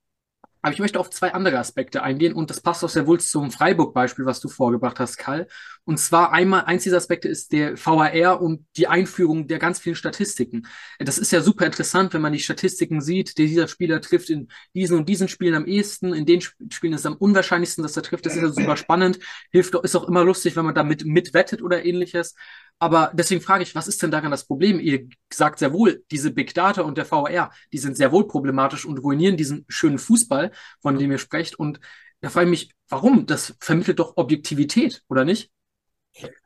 aber 0.64 0.72
ich 0.72 0.78
möchte 0.78 0.98
auf 0.98 1.10
zwei 1.10 1.34
andere 1.34 1.58
Aspekte 1.58 2.02
eingehen 2.02 2.32
und 2.32 2.48
das 2.48 2.62
passt 2.62 2.82
auch 2.82 2.88
sehr 2.88 3.06
wohl 3.06 3.20
zum 3.20 3.50
Freiburg-Beispiel, 3.50 4.24
was 4.24 4.40
du 4.40 4.48
vorgebracht 4.48 4.98
hast, 4.98 5.18
Karl. 5.18 5.46
Und 5.84 5.98
zwar 5.98 6.32
einmal, 6.32 6.64
eins 6.64 6.84
dieser 6.84 6.96
Aspekte 6.96 7.28
ist 7.28 7.52
der 7.52 7.76
VAR 7.76 8.40
und 8.40 8.64
die 8.78 8.86
Einführung 8.86 9.46
der 9.46 9.58
ganz 9.58 9.78
vielen 9.78 9.94
Statistiken. 9.94 10.66
Das 10.98 11.18
ist 11.18 11.32
ja 11.32 11.42
super 11.42 11.66
interessant, 11.66 12.14
wenn 12.14 12.22
man 12.22 12.32
die 12.32 12.38
Statistiken 12.38 13.02
sieht, 13.02 13.36
dieser 13.36 13.68
Spieler 13.68 14.00
trifft 14.00 14.30
in 14.30 14.48
diesen 14.74 14.96
und 14.96 15.06
diesen 15.06 15.28
Spielen 15.28 15.54
am 15.54 15.66
ehesten, 15.66 16.14
in 16.14 16.24
den 16.24 16.40
Spielen 16.40 16.94
ist 16.94 17.00
es 17.00 17.06
am 17.06 17.16
unwahrscheinlichsten, 17.16 17.82
dass 17.82 17.98
er 17.98 18.02
trifft. 18.02 18.24
Das 18.24 18.34
ist 18.34 18.40
ja 18.40 18.48
super 18.48 18.78
spannend, 18.78 19.18
hilft, 19.50 19.74
ist 19.74 19.96
auch 19.96 20.08
immer 20.08 20.24
lustig, 20.24 20.56
wenn 20.56 20.64
man 20.64 20.74
damit 20.74 21.04
mitwettet 21.04 21.60
oder 21.60 21.84
ähnliches. 21.84 22.36
Aber 22.78 23.12
deswegen 23.14 23.40
frage 23.40 23.62
ich, 23.62 23.74
was 23.74 23.88
ist 23.88 24.02
denn 24.02 24.10
daran 24.10 24.30
das 24.30 24.46
Problem? 24.46 24.80
Ihr 24.80 25.06
sagt 25.32 25.58
sehr 25.58 25.72
wohl, 25.72 26.02
diese 26.10 26.32
Big 26.32 26.54
Data 26.54 26.82
und 26.82 26.98
der 26.98 27.06
VR, 27.06 27.50
die 27.72 27.78
sind 27.78 27.96
sehr 27.96 28.12
wohl 28.12 28.26
problematisch 28.26 28.84
und 28.84 28.98
ruinieren 28.98 29.36
diesen 29.36 29.64
schönen 29.68 29.98
Fußball, 29.98 30.50
von 30.80 30.98
dem 30.98 31.10
ihr 31.10 31.18
sprecht. 31.18 31.58
Und 31.58 31.80
da 32.20 32.30
frage 32.30 32.46
ich 32.46 32.50
mich, 32.50 32.74
warum? 32.88 33.26
Das 33.26 33.54
vermittelt 33.60 33.98
doch 33.98 34.16
Objektivität, 34.16 35.02
oder 35.08 35.24
nicht? 35.24 35.50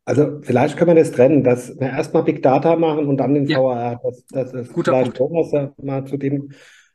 Also 0.04 0.40
vielleicht 0.42 0.76
können 0.76 0.96
wir 0.96 1.02
das 1.02 1.12
trennen, 1.12 1.44
dass 1.44 1.78
wir 1.78 1.88
erstmal 1.88 2.24
Big 2.24 2.42
Data 2.42 2.76
machen 2.76 3.06
und 3.06 3.18
dann 3.18 3.34
den 3.34 3.46
ja. 3.46 3.58
VR. 3.58 4.00
Das, 4.02 4.24
das 4.30 4.54
ist 4.54 4.72
Guter 4.72 4.92
vielleicht 4.92 5.14
Punkt. 5.14 5.50
Thomas 5.50 5.72
mal 5.76 6.06
zu 6.06 6.16
dem 6.16 6.52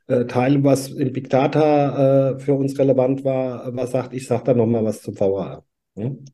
äh, 0.07 0.25
Teil, 0.25 0.63
was 0.63 0.89
in 0.89 1.13
Big 1.13 1.29
Data 1.29 2.31
äh, 2.31 2.39
für 2.39 2.53
uns 2.53 2.77
relevant 2.79 3.23
war, 3.23 3.75
was 3.75 3.91
sagt. 3.91 4.13
Ich 4.13 4.27
sage 4.27 4.43
dann 4.45 4.57
nochmal 4.57 4.83
was 4.83 5.01
zum 5.01 5.15
VR. 5.15 5.63
Hm? 5.95 6.25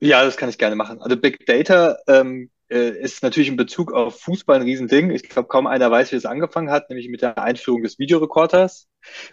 Ja, 0.00 0.24
das 0.24 0.36
kann 0.36 0.48
ich 0.48 0.58
gerne 0.58 0.76
machen. 0.76 1.00
Also 1.00 1.16
Big 1.16 1.46
Data 1.46 1.96
ähm, 2.06 2.50
äh, 2.70 2.90
ist 2.90 3.22
natürlich 3.22 3.48
in 3.48 3.56
Bezug 3.56 3.92
auf 3.92 4.20
Fußball 4.20 4.56
ein 4.56 4.62
Riesending. 4.62 5.10
Ich 5.10 5.22
glaube, 5.28 5.48
kaum 5.48 5.66
einer 5.66 5.90
weiß, 5.90 6.12
wie 6.12 6.16
es 6.16 6.26
angefangen 6.26 6.70
hat, 6.70 6.90
nämlich 6.90 7.08
mit 7.08 7.22
der 7.22 7.38
Einführung 7.38 7.82
des 7.82 7.98
Videorekorders. 7.98 8.88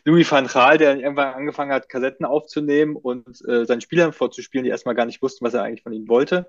Louis 0.05 0.31
van 0.31 0.47
Gaal, 0.47 0.77
der 0.77 0.97
irgendwann 0.97 1.33
angefangen 1.33 1.73
hat, 1.73 1.89
Kassetten 1.89 2.25
aufzunehmen 2.25 2.95
und 2.95 3.27
äh, 3.47 3.65
seinen 3.65 3.81
Spielern 3.81 4.13
vorzuspielen, 4.13 4.63
die 4.63 4.69
erstmal 4.69 4.95
gar 4.95 5.05
nicht 5.05 5.21
wussten, 5.21 5.45
was 5.45 5.53
er 5.53 5.63
eigentlich 5.63 5.83
von 5.83 5.93
ihnen 5.93 6.07
wollte. 6.07 6.47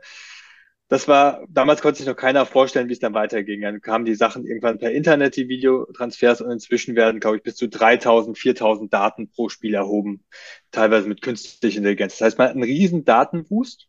Das 0.89 1.09
war, 1.09 1.45
damals 1.49 1.83
konnte 1.83 1.99
sich 1.99 2.07
noch 2.07 2.15
keiner 2.15 2.47
vorstellen, 2.47 2.89
wie 2.89 2.93
es 2.93 3.01
dann 3.01 3.15
weiterging. 3.15 3.63
Dann 3.63 3.81
kamen 3.81 4.05
die 4.05 4.15
Sachen 4.15 4.47
irgendwann 4.47 4.79
per 4.79 4.93
Internet, 4.93 5.35
die 5.35 5.49
Videotransfers, 5.49 6.41
und 6.41 6.53
inzwischen 6.53 6.95
werden, 6.95 7.19
glaube 7.19 7.39
ich, 7.39 7.43
bis 7.43 7.57
zu 7.57 7.69
3000, 7.69 8.39
4000 8.39 8.93
Daten 8.93 9.29
pro 9.29 9.49
Spiel 9.49 9.75
erhoben, 9.75 10.25
teilweise 10.71 11.09
mit 11.09 11.23
künstlicher 11.23 11.79
Intelligenz. 11.79 12.19
Das 12.19 12.27
heißt, 12.27 12.39
man 12.39 12.47
hat 12.49 12.55
einen 12.55 12.63
riesen 12.63 13.05
Datenboost 13.05 13.89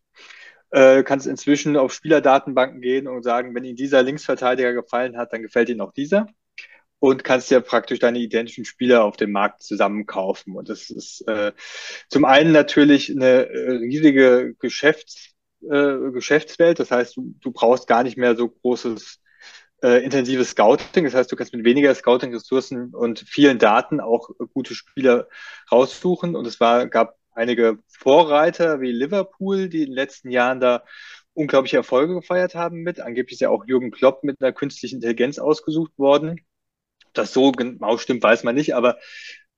äh, 0.72 1.04
kannst 1.04 1.28
inzwischen 1.28 1.78
auf 1.78 1.94
Spielerdatenbanken 1.94 2.82
gehen 2.82 3.08
und 3.08 3.24
sagen, 3.24 3.56
wenn 3.56 3.64
Ihnen 3.64 3.76
dieser 3.76 4.04
Linksverteidiger 4.04 4.74
gefallen 4.74 5.18
hat, 5.18 5.34
dann 5.34 5.42
gefällt 5.42 5.70
Ihnen 5.70 5.82
auch 5.82 5.94
dieser. 5.94 6.28
Und 7.00 7.24
kannst 7.24 7.52
ja 7.52 7.60
praktisch 7.60 8.00
deine 8.00 8.18
identischen 8.18 8.66
Spieler 8.66 9.04
auf 9.04 9.18
dem 9.18 9.32
Markt 9.32 9.62
zusammenkaufen. 9.62 10.56
Und 10.56 10.68
das 10.68 10.90
ist 10.90 11.22
äh, 11.28 11.52
zum 12.10 12.26
einen 12.26 12.52
natürlich 12.52 13.12
eine 13.12 13.48
äh, 13.50 13.72
riesige 13.74 14.56
Geschäfts, 14.58 15.36
äh, 15.62 16.12
Geschäftswelt. 16.12 16.80
Das 16.80 16.90
heißt, 16.90 17.16
du, 17.16 17.36
du 17.40 17.52
brauchst 17.52 17.88
gar 17.88 18.04
nicht 18.04 18.18
mehr 18.18 18.36
so 18.36 18.50
großes 18.50 19.20
äh, 19.84 20.04
intensives 20.04 20.50
Scouting. 20.52 21.06
Das 21.06 21.14
heißt, 21.14 21.32
du 21.32 21.36
kannst 21.36 21.54
mit 21.54 21.66
weniger 21.66 21.94
Scouting-Ressourcen 21.94 22.96
und 22.96 23.20
vielen 23.20 23.60
Daten 23.60 24.00
auch 24.00 24.30
gute 24.54 24.74
Spieler 24.74 25.28
raussuchen. 25.72 26.36
Und 26.36 26.48
es 26.48 26.60
war, 26.60 26.88
gab 26.88 27.17
einige 27.38 27.80
Vorreiter 27.88 28.82
wie 28.82 28.92
Liverpool, 28.92 29.70
die 29.70 29.84
in 29.84 29.90
den 29.90 29.96
letzten 29.96 30.32
Jahren 30.32 30.60
da 30.60 30.84
unglaubliche 31.34 31.78
Erfolge 31.78 32.16
gefeiert 32.16 32.56
haben 32.56 32.82
mit. 32.82 33.00
Angeblich 33.00 33.34
ist 33.34 33.42
ja 33.42 33.50
auch 33.50 33.66
Jürgen 33.66 33.92
Klopp 33.92 34.24
mit 34.24 34.42
einer 34.42 34.52
künstlichen 34.52 34.96
Intelligenz 34.96 35.38
ausgesucht 35.38 35.92
worden. 35.98 36.42
Das 37.14 37.34
so 37.34 37.52
genau 37.52 37.98
stimmt, 37.98 38.24
weiß 38.24 38.44
man 38.44 38.56
nicht, 38.56 38.76
aber 38.76 38.98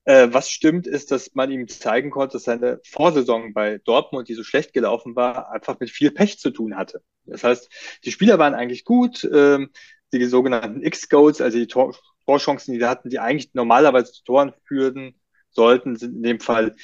äh, 0.04 0.28
was 0.32 0.50
stimmt, 0.50 0.88
ist, 0.88 1.12
dass 1.12 1.34
man 1.36 1.52
ihm 1.52 1.68
zeigen 1.68 2.12
konnte, 2.12 2.34
dass 2.34 2.44
seine 2.44 2.80
Vorsaison 2.84 3.54
bei 3.54 3.80
Dortmund, 3.80 4.28
die 4.28 4.34
so 4.34 4.44
schlecht 4.44 4.74
gelaufen 4.74 5.16
war, 5.16 5.52
einfach 5.52 5.80
mit 5.80 5.90
viel 5.90 6.12
Pech 6.12 6.40
zu 6.40 6.52
tun 6.52 6.76
hatte. 6.76 7.02
Das 7.26 7.44
heißt, 7.44 7.70
die 8.04 8.12
Spieler 8.12 8.40
waren 8.40 8.56
eigentlich 8.56 8.86
gut, 8.86 9.28
ähm, 9.32 9.70
die 10.12 10.26
sogenannten 10.26 10.82
X-Goals, 10.84 11.42
also 11.42 11.58
die 11.58 11.68
Tor 11.68 11.96
Torchancen, 12.26 12.74
die 12.74 12.80
sie 12.80 12.86
hatten, 12.86 13.10
die 13.10 13.20
eigentlich 13.20 13.54
normalerweise 13.54 14.12
zu 14.12 14.24
Toren 14.24 14.54
führten, 14.66 15.20
sollten, 15.60 15.98
sind 15.98 16.16
in 16.16 16.24
dem 16.24 16.40
Fall 16.40 16.76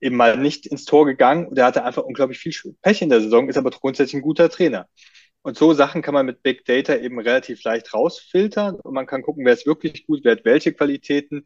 eben 0.00 0.16
mal 0.16 0.36
nicht 0.36 0.66
ins 0.66 0.84
Tor 0.84 1.04
gegangen. 1.04 1.48
Und 1.48 1.58
er 1.58 1.66
hatte 1.66 1.84
einfach 1.84 2.04
unglaublich 2.04 2.38
viel 2.38 2.54
Pech 2.82 3.02
in 3.02 3.10
der 3.10 3.20
Saison, 3.20 3.48
ist 3.48 3.58
aber 3.58 3.70
grundsätzlich 3.70 4.14
ein 4.14 4.22
guter 4.22 4.48
Trainer. 4.48 4.86
Und 5.42 5.56
so 5.56 5.72
Sachen 5.72 6.02
kann 6.02 6.14
man 6.14 6.26
mit 6.26 6.42
Big 6.42 6.64
Data 6.64 6.94
eben 6.96 7.18
relativ 7.18 7.64
leicht 7.64 7.94
rausfiltern 7.94 8.76
und 8.76 8.92
man 8.94 9.06
kann 9.06 9.22
gucken, 9.22 9.44
wer 9.44 9.54
ist 9.54 9.66
wirklich 9.66 10.06
gut, 10.06 10.20
wer 10.22 10.32
hat 10.32 10.44
welche 10.44 10.72
Qualitäten. 10.74 11.44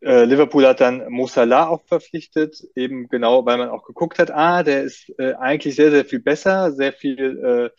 Äh, 0.00 0.24
Liverpool 0.24 0.66
hat 0.66 0.80
dann 0.80 1.08
Mo 1.10 1.26
Salah 1.26 1.68
auch 1.68 1.84
verpflichtet, 1.86 2.62
eben 2.76 3.08
genau, 3.08 3.44
weil 3.44 3.58
man 3.58 3.70
auch 3.70 3.84
geguckt 3.84 4.18
hat, 4.20 4.30
ah, 4.30 4.62
der 4.62 4.82
ist 4.84 5.12
äh, 5.18 5.34
eigentlich 5.34 5.74
sehr, 5.74 5.90
sehr 5.90 6.04
viel 6.04 6.20
besser, 6.20 6.72
sehr 6.72 6.92
viel, 6.92 7.72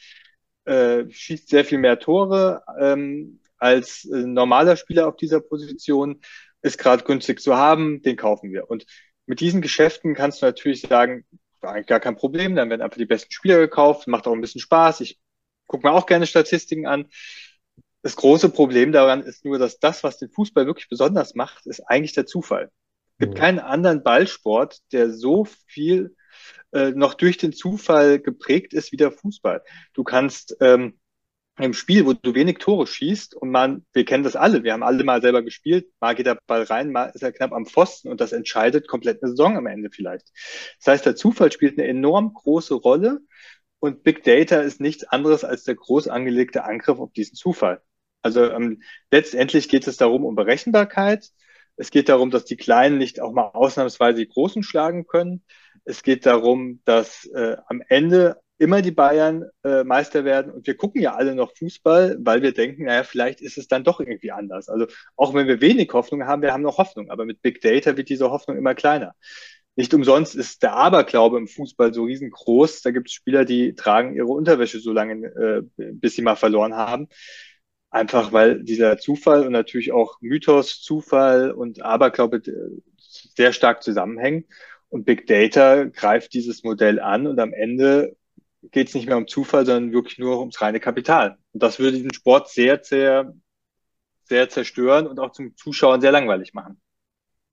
äh, 0.67 0.71
äh, 0.71 1.09
schießt 1.09 1.47
sehr 1.49 1.63
viel 1.65 1.77
mehr 1.77 1.99
Tore 1.99 2.61
ähm, 2.79 3.39
als 3.57 4.05
äh, 4.05 4.17
normaler 4.17 4.75
Spieler 4.75 5.07
auf 5.07 5.15
dieser 5.15 5.39
Position 5.39 6.19
ist 6.61 6.77
gerade 6.77 7.03
günstig 7.03 7.41
zu 7.41 7.55
haben, 7.55 8.01
den 8.01 8.15
kaufen 8.15 8.51
wir. 8.51 8.69
Und 8.69 8.85
mit 9.25 9.39
diesen 9.39 9.61
Geschäften 9.61 10.15
kannst 10.15 10.41
du 10.41 10.45
natürlich 10.45 10.81
sagen, 10.81 11.25
eigentlich 11.61 11.87
gar 11.87 11.99
kein 11.99 12.15
Problem, 12.15 12.55
dann 12.55 12.69
werden 12.69 12.81
einfach 12.81 12.97
die 12.97 13.05
besten 13.05 13.31
Spieler 13.31 13.59
gekauft, 13.59 14.07
macht 14.07 14.27
auch 14.27 14.33
ein 14.33 14.41
bisschen 14.41 14.61
Spaß. 14.61 15.01
Ich 15.01 15.19
gucke 15.67 15.87
mir 15.87 15.93
auch 15.93 16.05
gerne 16.05 16.25
Statistiken 16.25 16.87
an. 16.87 17.07
Das 18.01 18.15
große 18.15 18.49
Problem 18.49 18.91
daran 18.91 19.23
ist 19.23 19.43
nur, 19.43 19.59
dass 19.59 19.79
das, 19.79 20.03
was 20.03 20.17
den 20.17 20.29
Fußball 20.29 20.65
wirklich 20.65 20.89
besonders 20.89 21.35
macht, 21.35 21.65
ist 21.65 21.81
eigentlich 21.81 22.13
der 22.13 22.25
Zufall. 22.25 22.71
Es 23.17 23.25
gibt 23.25 23.37
keinen 23.37 23.59
anderen 23.59 24.01
Ballsport, 24.01 24.77
der 24.93 25.11
so 25.11 25.45
viel 25.67 26.15
äh, 26.71 26.91
noch 26.91 27.15
durch 27.15 27.37
den 27.37 27.51
Zufall 27.51 28.19
geprägt 28.19 28.73
ist 28.73 28.91
wie 28.91 28.97
der 28.97 29.11
Fußball. 29.11 29.61
Du 29.93 30.03
kannst 30.03 30.55
ähm, 30.61 30.98
im 31.65 31.73
Spiel, 31.73 32.05
wo 32.05 32.13
du 32.13 32.33
wenig 32.33 32.57
Tore 32.59 32.87
schießt 32.87 33.35
und 33.35 33.51
man, 33.51 33.85
wir 33.93 34.05
kennen 34.05 34.23
das 34.23 34.35
alle, 34.35 34.63
wir 34.63 34.73
haben 34.73 34.83
alle 34.83 35.03
mal 35.03 35.21
selber 35.21 35.41
gespielt, 35.41 35.87
mal 35.99 36.15
geht 36.15 36.25
der 36.25 36.39
Ball 36.47 36.63
rein, 36.63 36.91
mal 36.91 37.11
ist 37.13 37.23
er 37.23 37.31
knapp 37.31 37.51
am 37.51 37.65
Pfosten 37.65 38.09
und 38.09 38.21
das 38.21 38.31
entscheidet 38.31 38.87
komplett 38.87 39.21
eine 39.21 39.31
Saison 39.31 39.57
am 39.57 39.67
Ende 39.67 39.89
vielleicht. 39.91 40.27
Das 40.79 40.87
heißt, 40.87 41.05
der 41.05 41.15
Zufall 41.15 41.51
spielt 41.51 41.77
eine 41.77 41.87
enorm 41.87 42.33
große 42.33 42.73
Rolle 42.73 43.19
und 43.79 44.03
Big 44.03 44.23
Data 44.23 44.61
ist 44.61 44.81
nichts 44.81 45.03
anderes 45.05 45.43
als 45.43 45.63
der 45.63 45.75
groß 45.75 46.07
angelegte 46.07 46.63
Angriff 46.63 46.99
auf 46.99 47.11
diesen 47.13 47.35
Zufall. 47.35 47.81
Also 48.21 48.49
ähm, 48.51 48.81
letztendlich 49.11 49.69
geht 49.69 49.87
es 49.87 49.97
darum 49.97 50.25
um 50.25 50.35
Berechenbarkeit. 50.35 51.29
Es 51.77 51.91
geht 51.91 52.09
darum, 52.09 52.31
dass 52.31 52.43
die 52.43 52.57
Kleinen 52.57 52.97
nicht 52.97 53.21
auch 53.21 53.31
mal 53.31 53.47
ausnahmsweise 53.53 54.19
die 54.19 54.27
Großen 54.27 54.63
schlagen 54.63 55.07
können. 55.07 55.43
Es 55.85 56.03
geht 56.03 56.25
darum, 56.25 56.81
dass 56.83 57.25
äh, 57.27 57.55
am 57.67 57.81
Ende 57.87 58.41
immer 58.59 58.81
die 58.81 58.91
Bayern 58.91 59.45
äh, 59.63 59.83
Meister 59.83 60.25
werden. 60.25 60.51
Und 60.51 60.67
wir 60.67 60.75
gucken 60.75 61.01
ja 61.01 61.15
alle 61.15 61.33
noch 61.33 61.55
Fußball, 61.57 62.17
weil 62.19 62.41
wir 62.41 62.53
denken, 62.53 62.83
naja, 62.85 63.03
vielleicht 63.03 63.41
ist 63.41 63.57
es 63.57 63.67
dann 63.67 63.85
doch 63.85 64.01
irgendwie 64.01 64.31
anders. 64.31 64.69
Also 64.69 64.85
auch 65.15 65.33
wenn 65.33 65.47
wir 65.47 65.61
wenig 65.61 65.91
Hoffnung 65.93 66.25
haben, 66.25 66.41
wir 66.41 66.53
haben 66.53 66.61
noch 66.61 66.77
Hoffnung. 66.77 67.09
Aber 67.09 67.25
mit 67.25 67.41
Big 67.41 67.61
Data 67.61 67.95
wird 67.95 68.09
diese 68.09 68.29
Hoffnung 68.29 68.57
immer 68.57 68.75
kleiner. 68.75 69.15
Nicht 69.75 69.93
umsonst 69.93 70.35
ist 70.35 70.61
der 70.61 70.73
Aberglaube 70.73 71.37
im 71.37 71.47
Fußball 71.47 71.93
so 71.93 72.03
riesengroß. 72.03 72.81
Da 72.81 72.91
gibt 72.91 73.07
es 73.07 73.13
Spieler, 73.13 73.45
die 73.45 73.75
tragen 73.75 74.13
ihre 74.13 74.27
Unterwäsche 74.27 74.81
so 74.81 74.91
lange, 74.91 75.27
äh, 75.27 75.61
bis 75.77 76.15
sie 76.15 76.21
mal 76.21 76.35
verloren 76.35 76.75
haben. 76.75 77.07
Einfach 77.89 78.33
weil 78.33 78.61
dieser 78.61 78.97
Zufall 78.97 79.45
und 79.45 79.53
natürlich 79.53 79.93
auch 79.93 80.17
Mythos, 80.19 80.81
Zufall 80.81 81.51
und 81.51 81.81
Aberglaube 81.81 82.37
äh, 82.37 82.81
sehr 82.97 83.53
stark 83.53 83.81
zusammenhängen. 83.83 84.45
Und 84.89 85.05
Big 85.05 85.27
Data 85.27 85.85
greift 85.85 86.33
dieses 86.33 86.63
Modell 86.63 86.99
an 86.99 87.25
und 87.25 87.39
am 87.39 87.53
Ende 87.53 88.17
geht 88.61 88.89
es 88.89 88.95
nicht 88.95 89.07
mehr 89.07 89.17
um 89.17 89.27
Zufall, 89.27 89.65
sondern 89.65 89.93
wirklich 89.93 90.17
nur 90.19 90.39
ums 90.39 90.61
reine 90.61 90.79
Kapital. 90.79 91.37
Und 91.53 91.63
das 91.63 91.79
würde 91.79 91.97
diesen 91.97 92.13
Sport 92.13 92.49
sehr, 92.49 92.83
sehr, 92.83 93.33
sehr 94.23 94.49
zerstören 94.49 95.07
und 95.07 95.19
auch 95.19 95.31
zum 95.31 95.55
Zuschauen 95.55 96.01
sehr 96.01 96.11
langweilig 96.11 96.53
machen. 96.53 96.79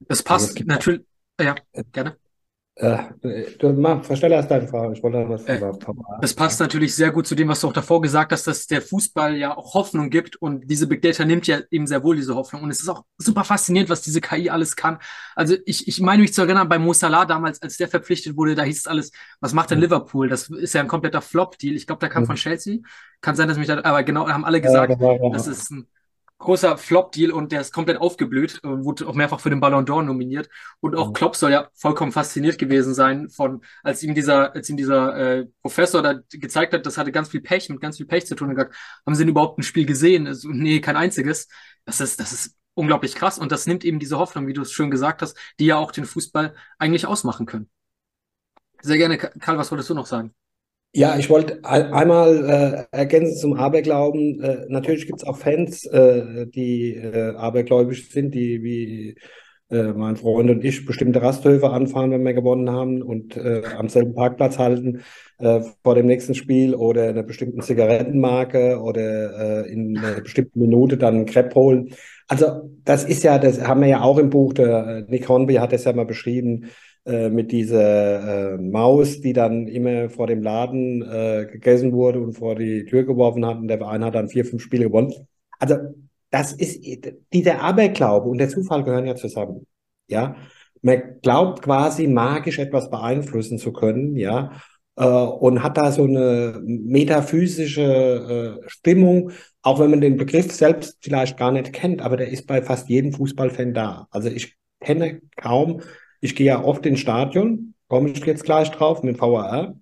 Das 0.01 0.23
passt 0.23 0.65
natürlich. 0.67 1.07
Ja, 1.41 1.55
gerne. 1.93 2.17
Äh, 2.79 2.99
du 3.59 3.73
mach, 3.73 4.05
verstell 4.05 4.33
erst 4.33 4.51
deine 4.51 4.69
Frage. 4.69 4.93
Ich 4.93 5.03
wollte 5.03 5.27
was 5.31 5.45
äh, 5.47 5.59
Das 6.21 6.35
passt 6.35 6.61
natürlich 6.61 6.95
sehr 6.95 7.11
gut 7.11 7.27
zu 7.27 7.35
dem, 7.35 7.49
was 7.49 7.63
du 7.63 7.69
auch 7.69 7.73
davor 7.73 8.03
gesagt 8.03 8.33
hast, 8.33 8.47
dass 8.47 8.67
der 8.67 8.83
Fußball 8.83 9.35
ja 9.35 9.57
auch 9.57 9.73
Hoffnung 9.73 10.11
gibt 10.11 10.37
und 10.37 10.71
diese 10.71 10.87
Big 10.87 11.01
Data 11.01 11.25
nimmt 11.25 11.47
ja 11.47 11.61
eben 11.71 11.87
sehr 11.87 12.05
wohl 12.05 12.17
diese 12.17 12.35
Hoffnung. 12.35 12.63
Und 12.63 12.71
es 12.71 12.81
ist 12.81 12.91
auch 12.91 13.05
super 13.17 13.45
faszinierend, 13.45 13.89
was 13.89 14.03
diese 14.03 14.21
KI 14.21 14.51
alles 14.51 14.77
kann. 14.77 14.99
Also 15.35 15.57
ich, 15.65 15.89
ich 15.89 16.01
meine 16.03 16.21
mich 16.21 16.35
zu 16.35 16.43
erinnern, 16.43 16.69
bei 16.69 16.79
Mo 16.79 16.93
Salah 16.93 17.25
damals, 17.25 17.63
als 17.63 17.79
der 17.79 17.89
verpflichtet 17.89 18.37
wurde, 18.37 18.55
da 18.55 18.63
hieß 18.65 18.81
es 18.81 18.87
alles, 18.87 19.11
was 19.41 19.55
macht 19.55 19.71
denn 19.71 19.81
Liverpool? 19.81 20.29
Das 20.29 20.51
ist 20.51 20.75
ja 20.75 20.83
ein 20.83 20.89
kompletter 20.89 21.23
Flop-Deal. 21.23 21.75
Ich 21.75 21.87
glaube, 21.87 22.01
der 22.01 22.11
kam 22.11 22.25
mhm. 22.25 22.27
von 22.27 22.37
Chelsea. 22.37 22.81
Kann 23.23 23.37
sein, 23.37 23.49
dass 23.49 23.57
mich 23.57 23.69
da, 23.69 23.83
aber 23.83 24.03
genau, 24.03 24.29
haben 24.29 24.45
alle 24.45 24.61
gesagt, 24.61 24.91
ja, 24.91 24.97
genau, 24.97 25.29
ja. 25.29 25.31
das 25.31 25.47
ist 25.47 25.71
ein 25.71 25.87
großer 26.39 26.77
Flop-Deal 26.77 27.31
und 27.31 27.53
der 27.53 27.61
ist 27.61 27.73
komplett 27.73 27.99
aufgeblüht, 27.99 28.61
äh, 28.63 28.69
wurde 28.69 29.07
auch 29.09 29.15
mehrfach 29.15 29.41
für 29.41 29.51
den 29.51 29.61
Ballon 29.61 29.87
d'Or 29.87 30.03
nominiert. 30.03 30.49
Und 30.81 30.97
auch 30.97 31.09
mhm. 31.09 31.13
Klopp 31.15 31.37
soll 31.37 31.53
ja 31.53 31.69
vollkommen 31.75 32.13
fasziniert 32.13 32.59
gewesen 32.59 32.95
sein 32.95 33.31
von, 33.31 33.63
als 33.83 34.03
ihm 34.03 34.15
dieser, 34.15 34.55
als 34.55 34.69
ihm 34.69 34.77
dieser 34.77 35.17
äh, 35.17 35.47
Professor 35.63 36.03
da 36.03 36.21
gezeigt 36.31 36.75
hat, 36.75 36.85
das 36.85 36.99
hatte 36.99 37.13
ganz 37.13 37.29
viel 37.31 37.41
Pech, 37.41 37.69
mit 37.69 37.81
ganz 37.81 37.97
viel 37.97 38.07
Pech 38.07 38.27
zu 38.27 38.35
tun. 38.35 38.49
Und 38.49 38.57
gesagt, 38.57 38.77
haben 39.07 39.15
sie 39.15 39.23
denn 39.23 39.31
überhaupt 39.31 39.59
ein 39.59 39.63
Spiel 39.63 39.87
gesehen? 39.87 40.27
Also, 40.27 40.49
nee, 40.51 40.81
kein 40.81 40.97
einziges. 40.97 41.49
Das 41.85 42.01
ist, 42.01 42.21
das 42.21 42.33
ist 42.33 42.57
unglaublich 42.75 43.15
krass 43.15 43.39
und 43.39 43.51
das 43.53 43.67
nimmt 43.67 43.85
eben 43.85 43.99
diese 43.99 44.19
Hoffnung, 44.19 44.47
wie 44.47 44.53
du 44.53 44.63
es 44.63 44.73
schön 44.73 44.91
gesagt 44.91 45.23
hast, 45.23 45.37
die 45.59 45.67
ja 45.67 45.77
auch 45.77 45.93
den 45.93 46.05
Fußball 46.05 46.55
eigentlich 46.79 47.07
ausmachen 47.07 47.47
können. 47.47 47.71
Sehr 48.83 48.99
gerne, 48.99 49.17
Karl, 49.17 49.57
was 49.57 49.71
wolltest 49.71 49.89
du 49.91 49.95
noch 49.95 50.07
sagen? 50.07 50.35
Ja, 50.97 51.19
ich 51.19 51.29
wollte 51.29 51.63
einmal 51.63 52.87
äh, 52.91 52.97
ergänzen 52.97 53.37
zum 53.37 53.53
Aberglauben. 53.53 54.41
Äh, 54.41 54.65
natürlich 54.71 55.07
gibt 55.07 55.19
es 55.19 55.27
auch 55.29 55.37
Fans, 55.37 55.85
äh, 55.85 56.47
die 56.47 56.95
äh, 56.95 57.35
abergläubisch 57.37 58.09
sind, 58.09 58.35
die 58.35 58.63
wie 58.63 59.17
äh, 59.69 59.93
mein 59.93 60.17
Freund 60.17 60.49
und 60.49 60.65
ich 60.65 60.87
bestimmte 60.87 61.21
Rasthöfe 61.21 61.69
anfahren, 61.69 62.13
wenn 62.13 62.25
wir 62.25 62.33
gewonnen 62.33 62.71
haben 62.71 63.03
und 63.03 63.37
äh, 63.37 63.61
am 63.77 63.91
selben 63.91 64.15
Parkplatz 64.15 64.59
halten 64.59 65.03
vor 65.83 65.95
dem 65.95 66.07
nächsten 66.07 66.35
Spiel 66.35 66.75
oder 66.75 67.11
einer 67.11 67.23
bestimmten 67.23 67.61
Zigarettenmarke 67.61 68.81
oder 68.81 69.67
in 69.67 69.99
einer 69.99 70.23
bestimmten 70.23 70.61
Minute 70.61 70.97
dann 70.97 71.15
einen 71.15 71.27
Crepe 71.27 71.55
holen. 71.55 71.91
Also 72.27 72.71
das 72.85 73.05
ist 73.05 73.23
ja, 73.23 73.39
das 73.39 73.61
haben 73.61 73.83
wir 73.83 73.89
ja 73.89 74.01
auch 74.01 74.17
im 74.17 74.31
Buch, 74.31 74.55
der 74.55 75.05
Nick 75.09 75.29
Hornby 75.29 75.57
hat 75.57 75.75
das 75.75 75.85
ja 75.85 75.93
mal 75.93 76.07
beschrieben, 76.07 76.71
äh, 77.07 77.31
mit 77.31 77.53
dieser 77.53 78.55
äh, 78.55 78.59
Maus, 78.59 79.21
die 79.21 79.33
dann 79.33 79.69
immer 79.69 80.11
vor 80.11 80.27
dem 80.27 80.43
Laden 80.43 81.03
äh, 81.03 81.47
gegessen 81.51 81.93
wurde 81.93 82.21
und 82.21 82.33
vor 82.33 82.57
die 82.57 82.85
Tür 82.85 83.05
geworfen 83.05 83.47
hat 83.47 83.59
und 83.59 83.69
der 83.69 83.79
Verein 83.79 84.05
hat 84.05 84.17
dann 84.17 84.29
vier, 84.29 84.45
fünf 84.45 84.63
Spiele 84.63 84.87
gewonnen. 84.87 85.15
Also 85.61 85.77
das 86.31 86.53
ist 86.53 86.85
dieser 87.33 87.61
Aberglaube 87.61 88.29
und 88.29 88.39
der 88.39 88.49
Zufall 88.49 88.83
gehören 88.83 89.07
ja 89.07 89.15
zusammen. 89.15 89.67
Ja, 90.09 90.37
man 90.83 91.21
glaubt 91.23 91.63
quasi 91.63 92.09
magisch 92.09 92.59
etwas 92.59 92.91
beeinflussen 92.91 93.59
zu 93.59 93.73
können, 93.73 94.17
ja, 94.17 94.53
äh, 94.97 95.05
und 95.05 95.63
hat 95.63 95.77
da 95.77 95.93
so 95.93 96.05
eine 96.05 96.61
metaphysische 96.65 98.59
äh, 98.65 98.69
Stimmung, 98.69 99.31
auch 99.63 99.79
wenn 99.79 99.91
man 99.91 100.01
den 100.01 100.17
Begriff 100.17 100.53
selbst 100.53 100.99
vielleicht 101.01 101.37
gar 101.39 101.53
nicht 101.53 101.73
kennt, 101.73 102.03
aber 102.03 102.17
der 102.17 102.29
ist 102.31 102.47
bei 102.47 102.63
fast 102.63 102.89
jedem 102.89 103.13
Fußballfan 103.13 103.75
da. 103.75 104.09
Also 104.11 104.29
ich 104.29 104.57
kenne 104.81 105.21
kaum 105.37 105.83
ich 106.27 106.35
gehe 106.35 106.47
ja 106.47 106.63
oft 106.63 106.85
ins 106.87 107.01
Stadion, 107.01 107.75
komme 107.89 108.11
ich 108.11 108.25
jetzt 108.27 108.45
gleich 108.45 108.71
drauf 108.73 109.05
mit 109.05 109.21
VAR. 109.21 109.79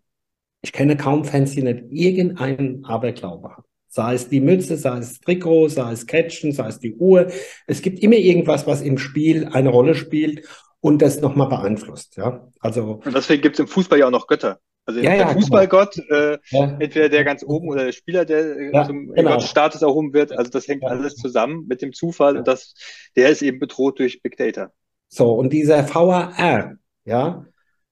Ich 0.60 0.72
kenne 0.72 0.96
kaum 0.96 1.24
Fans, 1.24 1.52
die 1.52 1.62
nicht 1.62 1.84
irgendeinen 1.90 2.84
Aberglaube 2.84 3.48
haben. 3.48 3.64
Sei 3.88 4.14
es 4.14 4.28
die 4.28 4.40
Mütze, 4.40 4.76
sei 4.76 4.98
es 4.98 5.20
Trikot, 5.20 5.68
sei 5.68 5.92
es 5.92 6.06
Catchen, 6.06 6.52
sei 6.52 6.68
es 6.68 6.80
die 6.80 6.94
Uhr. 6.96 7.28
Es 7.66 7.80
gibt 7.80 8.00
immer 8.00 8.16
irgendwas, 8.16 8.66
was 8.66 8.82
im 8.82 8.98
Spiel 8.98 9.48
eine 9.52 9.70
Rolle 9.70 9.94
spielt 9.94 10.46
und 10.80 11.00
das 11.00 11.22
nochmal 11.22 11.48
beeinflusst. 11.48 12.16
Ja, 12.16 12.46
also. 12.60 13.00
Und 13.02 13.14
deswegen 13.14 13.40
gibt 13.40 13.54
es 13.54 13.60
im 13.60 13.68
Fußball 13.68 13.98
ja 13.98 14.06
auch 14.06 14.10
noch 14.10 14.26
Götter. 14.26 14.58
Also 14.84 15.00
ja, 15.00 15.10
der 15.10 15.18
ja, 15.20 15.28
Fußballgott, 15.28 15.96
äh, 16.10 16.38
ja. 16.50 16.76
entweder 16.78 17.08
der 17.08 17.24
ganz 17.24 17.42
oben 17.42 17.70
oder 17.70 17.86
der 17.86 17.92
Spieler, 17.92 18.26
der 18.26 18.56
äh, 18.56 18.84
zum 18.84 19.14
genau. 19.14 19.32
Gottstatus 19.32 19.80
erhoben 19.80 20.12
wird. 20.12 20.32
Also 20.32 20.50
das 20.50 20.68
hängt 20.68 20.84
alles 20.84 21.14
zusammen 21.16 21.64
mit 21.66 21.80
dem 21.80 21.94
Zufall 21.94 22.36
und 22.36 22.46
das, 22.46 22.74
der 23.16 23.30
ist 23.30 23.40
eben 23.40 23.58
bedroht 23.58 23.98
durch 23.98 24.20
Big 24.20 24.36
Data. 24.36 24.72
So, 25.14 25.32
und 25.32 25.52
dieser 25.52 25.88
VAR, 25.94 26.74
ja, 27.04 27.46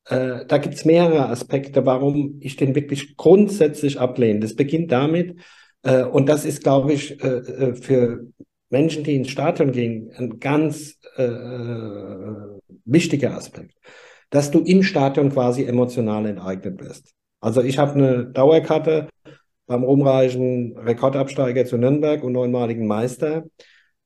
äh, 0.07 0.45
da 0.45 0.59
gibt 0.59 0.75
es 0.75 0.85
mehrere 0.85 1.29
Aspekte, 1.29 1.87
warum 1.87 2.39
ich 2.41 2.57
den 2.57 2.75
wirklich 2.75 3.17
grundsätzlich 3.17 4.01
ablehne. 4.01 4.41
Das 4.41 4.57
beginnt 4.57 4.91
damit, 4.91 5.37
äh, 5.85 6.03
und 6.03 6.29
das 6.29 6.45
ist, 6.45 6.65
glaube 6.65 6.93
ich, 6.93 7.23
äh, 7.23 7.29
äh 7.29 7.75
für 7.77 8.27
Menschen, 8.71 9.05
die 9.05 9.15
ins 9.15 9.31
Stadion 9.31 9.71
gehen, 9.71 10.11
ein 10.17 10.41
ganz 10.41 10.99
äh, 11.17 11.23
äh, 11.23 12.59
wichtiger 12.87 13.37
Aspekt, 13.37 13.77
dass 14.31 14.51
du 14.51 14.59
im 14.59 14.83
Stadion 14.83 15.31
quasi 15.31 15.63
emotional 15.63 16.27
enteignet 16.27 16.81
wirst. 16.81 17.13
Also 17.41 17.63
ich 17.63 17.79
habe 17.79 17.93
eine 17.93 18.27
Dauerkarte 18.27 19.09
beim 19.67 19.85
rumreichen 19.85 20.77
Rekordabsteiger 20.77 21.67
zu 21.67 21.77
Nürnberg 21.79 22.25
und 22.25 22.33
neunmaligen 22.33 22.89
Meister. 22.89 23.45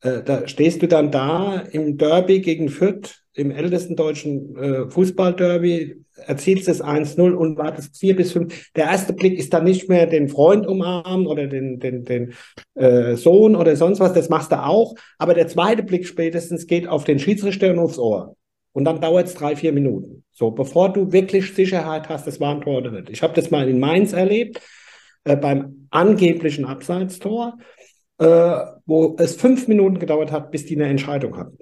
Äh, 0.03 0.23
da 0.23 0.47
stehst 0.47 0.83
du 0.83 0.89
dann 0.89 1.11
da 1.11 1.61
im 1.71 1.97
Derby 1.97 2.41
gegen 2.41 2.69
Fürth, 2.69 3.23
im 3.35 3.51
ältesten 3.51 3.97
deutschen 3.97 4.57
äh, 4.57 4.91
Fußballderby, 4.91 6.05
erzielst 6.27 6.69
es 6.69 6.83
1-0 6.83 7.33
und 7.33 7.59
wartest 7.59 7.99
vier 7.99 8.17
bis 8.17 8.33
fünf. 8.33 8.73
Der 8.75 8.87
erste 8.87 9.13
Blick 9.13 9.39
ist 9.39 9.53
dann 9.53 9.65
nicht 9.65 9.89
mehr 9.89 10.07
den 10.07 10.29
Freund 10.29 10.67
umarmen 10.67 11.27
oder 11.27 11.47
den, 11.47 11.79
den, 11.79 12.05
den 12.05 12.35
äh, 12.75 13.17
Sohn 13.17 13.55
oder 13.55 13.77
sonst 13.77 14.01
was, 14.01 14.15
das 14.15 14.29
machst 14.29 14.53
du 14.53 14.63
auch. 14.63 14.95
Aber 15.19 15.35
der 15.35 15.49
zweite 15.49 15.83
Blick 15.83 16.07
spätestens 16.07 16.67
geht 16.67 16.89
auf 16.89 17.05
den 17.05 17.19
Schiedsrichter 17.19 17.71
und 17.71 17.79
aufs 17.79 17.99
Ohr. 17.99 18.37
Und 18.73 18.85
dann 18.85 19.01
dauert 19.01 19.27
es 19.27 19.35
drei, 19.35 19.57
vier 19.57 19.73
Minuten. 19.73 20.25
So, 20.33 20.51
bevor 20.51 20.93
du 20.93 21.13
wirklich 21.13 21.55
Sicherheit 21.55 22.09
hast, 22.09 22.27
das 22.27 22.41
war 22.41 22.55
ein 22.55 22.61
Tor 22.61 22.79
oder 22.79 22.91
nicht. 22.91 23.11
Ich 23.11 23.23
habe 23.23 23.35
das 23.35 23.51
mal 23.51 23.69
in 23.69 23.79
Mainz 23.79 24.13
erlebt, 24.13 24.61
äh, 25.25 25.37
beim 25.37 25.89
angeblichen 25.91 26.65
Abseitstor 26.65 27.59
äh, 28.19 28.57
wo 28.87 29.17
es 29.19 29.37
fünf 29.37 29.69
Minuten 29.69 29.99
gedauert 29.99 30.33
hat, 30.33 30.51
bis 30.51 30.67
die 30.67 30.77
eine 30.77 30.89
Entscheidung 30.89 31.37
hatten. 31.37 31.59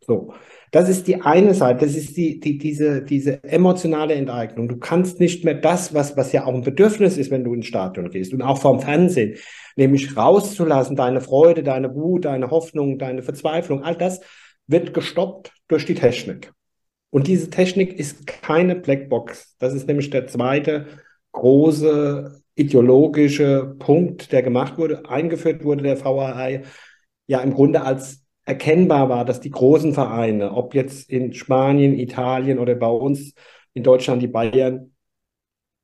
So. 0.00 0.32
Das 0.72 0.88
ist 0.88 1.06
die 1.06 1.20
eine 1.20 1.52
Seite, 1.52 1.84
das 1.84 1.94
ist 1.94 2.16
die, 2.16 2.40
die, 2.40 2.56
diese, 2.56 3.02
diese 3.02 3.44
emotionale 3.44 4.14
Enteignung. 4.14 4.68
Du 4.68 4.78
kannst 4.78 5.20
nicht 5.20 5.44
mehr 5.44 5.52
das, 5.54 5.92
was, 5.92 6.16
was 6.16 6.32
ja 6.32 6.46
auch 6.46 6.54
ein 6.54 6.62
Bedürfnis 6.62 7.18
ist, 7.18 7.30
wenn 7.30 7.44
du 7.44 7.52
ins 7.52 7.66
Stadion 7.66 8.08
gehst 8.08 8.32
und 8.32 8.40
auch 8.40 8.56
vom 8.56 8.80
Fernsehen, 8.80 9.36
nämlich 9.76 10.16
rauszulassen, 10.16 10.96
deine 10.96 11.20
Freude, 11.20 11.62
deine 11.62 11.94
Wut, 11.94 12.24
deine 12.24 12.50
Hoffnung, 12.50 12.98
deine 12.98 13.22
Verzweiflung, 13.22 13.82
all 13.82 13.96
das 13.96 14.22
wird 14.66 14.94
gestoppt 14.94 15.52
durch 15.68 15.84
die 15.84 15.94
Technik. 15.94 16.52
Und 17.10 17.26
diese 17.26 17.50
Technik 17.50 17.98
ist 17.98 18.26
keine 18.26 18.74
Blackbox. 18.74 19.56
Das 19.58 19.74
ist 19.74 19.86
nämlich 19.86 20.08
der 20.08 20.26
zweite 20.26 20.86
große 21.32 22.41
ideologische 22.54 23.74
Punkt, 23.78 24.32
der 24.32 24.42
gemacht 24.42 24.78
wurde, 24.78 25.08
eingeführt 25.08 25.64
wurde, 25.64 25.82
der 25.82 26.02
VAI, 26.04 26.62
ja 27.26 27.40
im 27.40 27.54
Grunde 27.54 27.82
als 27.82 28.24
erkennbar 28.44 29.08
war, 29.08 29.24
dass 29.24 29.40
die 29.40 29.50
großen 29.50 29.94
Vereine, 29.94 30.52
ob 30.52 30.74
jetzt 30.74 31.08
in 31.08 31.32
Spanien, 31.32 31.98
Italien 31.98 32.58
oder 32.58 32.74
bei 32.74 32.88
uns 32.88 33.34
in 33.74 33.82
Deutschland 33.82 34.22
die 34.22 34.28
Bayern, 34.28 34.92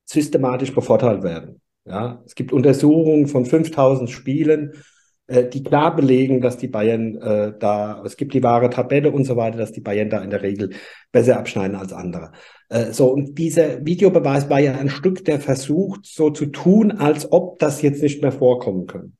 systematisch 0.05 0.73
bevorteilt 0.73 1.23
werden. 1.23 1.61
Ja, 1.85 2.21
es 2.25 2.35
gibt 2.35 2.51
Untersuchungen 2.51 3.27
von 3.27 3.45
5000 3.45 4.09
Spielen, 4.09 4.73
die 5.29 5.63
klar 5.63 5.95
belegen, 5.95 6.41
dass 6.41 6.57
die 6.57 6.67
Bayern 6.67 7.15
äh, 7.21 7.53
da, 7.59 8.01
es 8.05 8.17
gibt 8.17 8.33
die 8.33 8.43
wahre 8.43 8.69
Tabelle 8.69 9.11
und 9.11 9.25
so 9.25 9.35
weiter, 9.35 9.57
dass 9.57 9.71
die 9.71 9.81
Bayern 9.81 10.09
da 10.09 10.21
in 10.21 10.29
der 10.29 10.41
Regel 10.41 10.71
besser 11.11 11.37
abschneiden 11.37 11.75
als 11.75 11.93
andere. 11.93 12.31
Äh, 12.69 12.91
so, 12.91 13.11
und 13.11 13.37
dieser 13.37 13.85
Videobeweis 13.85 14.49
war 14.49 14.59
ja 14.59 14.73
ein 14.73 14.89
Stück, 14.89 15.23
der 15.25 15.39
versucht, 15.39 16.05
so 16.05 16.29
zu 16.29 16.47
tun, 16.47 16.91
als 16.91 17.31
ob 17.31 17.59
das 17.59 17.81
jetzt 17.81 18.01
nicht 18.01 18.21
mehr 18.21 18.31
vorkommen 18.31 18.87
könnte. 18.87 19.13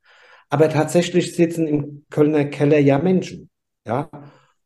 Aber 0.50 0.70
tatsächlich 0.70 1.36
sitzen 1.36 1.68
im 1.68 2.06
Kölner 2.10 2.46
Keller 2.46 2.80
ja 2.80 2.98
Menschen, 2.98 3.50
ja, 3.86 4.10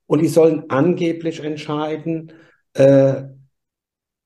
und 0.05 0.21
die 0.21 0.27
sollen 0.27 0.65
angeblich 0.69 1.43
entscheiden, 1.43 2.31
äh, 2.73 3.23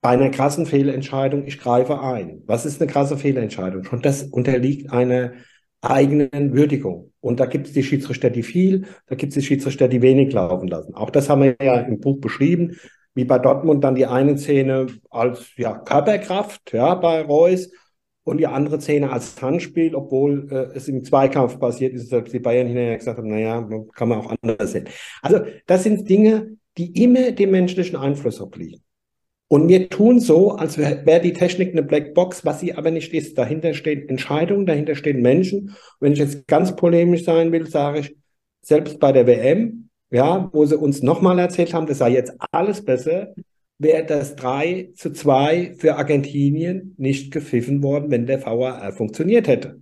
bei 0.02 0.10
einer 0.10 0.30
krassen 0.30 0.66
Fehlentscheidung, 0.66 1.46
ich 1.46 1.60
greife 1.60 2.00
ein. 2.02 2.44
Was 2.46 2.66
ist 2.66 2.80
eine 2.80 2.90
krasse 2.90 3.18
Fehlentscheidung? 3.18 3.84
Schon 3.84 4.02
das 4.02 4.24
unterliegt 4.24 4.92
einer 4.92 5.34
eigenen 5.82 6.54
Würdigung. 6.54 7.14
Und 7.20 7.40
da 7.40 7.46
gibt 7.46 7.68
es 7.68 7.74
die 7.74 7.84
Schiedsrichter, 7.84 8.30
die 8.30 8.44
viel, 8.44 8.86
da 9.08 9.16
gibt 9.16 9.32
es 9.32 9.40
die 9.40 9.46
Schiedsrichter, 9.46 9.88
die 9.88 10.02
wenig 10.02 10.34
laufen 10.34 10.68
lassen. 10.68 10.96
Auch 10.96 11.10
das 11.10 11.30
haben 11.30 11.44
wir 11.44 11.56
ja 11.62 11.80
im 11.80 12.00
Buch 12.00 12.20
beschrieben, 12.20 12.78
wie 13.14 13.26
bei 13.26 13.40
Dortmund 13.40 13.84
dann 13.84 13.96
die 13.96 14.06
eine 14.06 14.38
Szene 14.38 14.88
als 15.10 15.56
ja, 15.58 15.78
Körperkraft 15.78 16.74
ja, 16.74 16.96
bei 16.96 17.22
Reus 17.22 17.70
und 18.24 18.38
die 18.38 18.48
andere 18.48 18.80
Szene 18.80 19.12
als 19.12 19.42
Handspiel, 19.42 19.96
obwohl 19.96 20.48
äh, 20.52 20.78
es 20.78 20.88
im 20.88 21.04
Zweikampf 21.04 21.60
passiert 21.60 21.94
ist, 21.94 22.12
dass 22.12 22.30
die 22.30 22.40
Bayern 22.40 22.68
hinterher 22.68 22.98
gesagt 22.98 23.18
haben, 23.18 23.30
naja, 23.30 23.68
kann 23.94 24.10
man 24.10 24.20
auch 24.20 24.36
anders 24.42 24.72
sehen. 24.72 24.88
Also 25.22 25.40
das 25.66 25.84
sind 25.84 26.10
Dinge, 26.10 26.58
die 26.78 27.04
immer 27.04 27.32
dem 27.32 27.52
menschlichen 27.52 27.98
Einfluss 27.98 28.40
obliegen. 28.42 28.82
Und 29.50 29.70
wir 29.70 29.90
tun 29.90 30.20
so, 30.20 30.52
als 30.52 30.78
wäre 30.78 31.06
wär 31.06 31.20
die 31.20 31.34
Technik 31.34 31.72
eine 31.72 31.84
Blackbox, 31.84 32.44
was 32.46 32.60
sie 32.60 32.74
aber 32.74 32.92
nicht 32.92 33.14
ist. 33.14 33.38
Dahinter 33.38 33.74
stehen 33.74 34.10
Entscheidungen, 34.10 34.66
dahinter 34.66 34.96
stehen 34.96 35.22
Menschen. 35.22 35.70
Und 35.70 35.76
wenn 36.02 36.14
ich 36.14 36.20
jetzt 36.20 36.48
ganz 36.48 36.76
polemisch 36.76 37.24
sein 37.24 37.52
will, 37.52 37.66
sage 37.68 38.00
ich, 38.00 38.18
selbst 38.62 39.00
bei 39.00 39.14
der 39.14 39.26
WM, 39.26 39.90
ja, 40.12 40.50
wo 40.52 40.66
sie 40.66 40.78
uns 40.78 41.02
nochmal 41.02 41.40
erzählt 41.40 41.74
haben, 41.74 41.88
das 41.88 42.00
sei 42.00 42.10
jetzt 42.10 42.34
alles 42.52 42.84
besser, 42.84 43.34
wäre 43.80 44.06
das 44.06 44.36
3 44.36 44.90
zu 44.96 45.14
2 45.14 45.76
für 45.78 45.96
Argentinien 45.96 46.96
nicht 46.98 47.32
gepfiffen 47.32 47.84
worden, 47.84 48.12
wenn 48.12 48.26
der 48.26 48.46
VAR 48.46 48.92
funktioniert 48.92 49.48
hätte. 49.48 49.82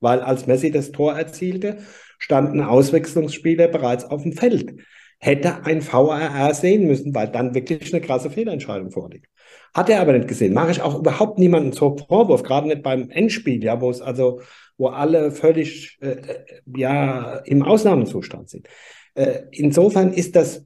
Weil 0.00 0.20
als 0.20 0.46
Messi 0.46 0.70
das 0.70 0.92
Tor 0.92 1.14
erzielte, 1.14 1.78
standen 2.18 2.60
Auswechslungsspieler 2.60 3.68
bereits 3.68 4.04
auf 4.04 4.22
dem 4.22 4.32
Feld. 4.32 4.74
Hätte 5.18 5.64
ein 5.64 5.82
VAR 5.82 6.52
sehen 6.54 6.86
müssen, 6.86 7.14
weil 7.14 7.28
dann 7.28 7.54
wirklich 7.54 7.92
eine 7.92 8.02
krasse 8.02 8.30
Fehlentscheidung 8.30 8.90
vorliegt. 8.90 9.28
Hat 9.74 9.88
er 9.88 10.00
aber 10.00 10.12
nicht 10.12 10.28
gesehen. 10.28 10.54
Mache 10.54 10.70
ich 10.70 10.82
auch 10.82 10.98
überhaupt 10.98 11.38
niemanden 11.38 11.72
zur 11.72 11.98
Vorwurf, 11.98 12.42
gerade 12.42 12.68
nicht 12.68 12.82
beim 12.82 13.10
Endspiel, 13.10 13.62
ja, 13.62 13.80
wo 13.80 13.90
es 13.90 14.00
also, 14.00 14.40
wo 14.76 14.88
alle 14.88 15.30
völlig 15.30 15.98
äh, 16.00 16.10
äh 16.10 16.44
ja 16.76 17.36
im 17.44 17.62
Ausnahmezustand 17.62 18.48
sind. 18.48 18.68
Äh, 19.14 19.42
insofern 19.52 20.12
ist 20.12 20.36
das 20.36 20.64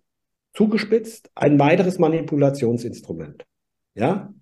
zugespitzt 0.52 1.30
ein 1.34 1.58
weiteres 1.58 1.98
Manipulationsinstrument. 1.98 3.44
Ja? 3.94 4.32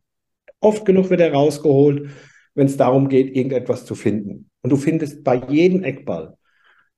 Oft 0.61 0.85
genug 0.85 1.11
wird 1.11 1.21
er 1.21 1.33
rausgeholt, 1.33 2.11
wenn 2.55 2.67
es 2.67 2.77
darum 2.77 3.09
geht, 3.09 3.37
irgendetwas 3.37 3.85
zu 3.85 3.95
finden. 3.95 4.51
Und 4.63 4.71
du 4.71 4.77
findest 4.77 5.23
bei 5.23 5.37
jedem 5.49 5.85
Eckball, 5.85 6.37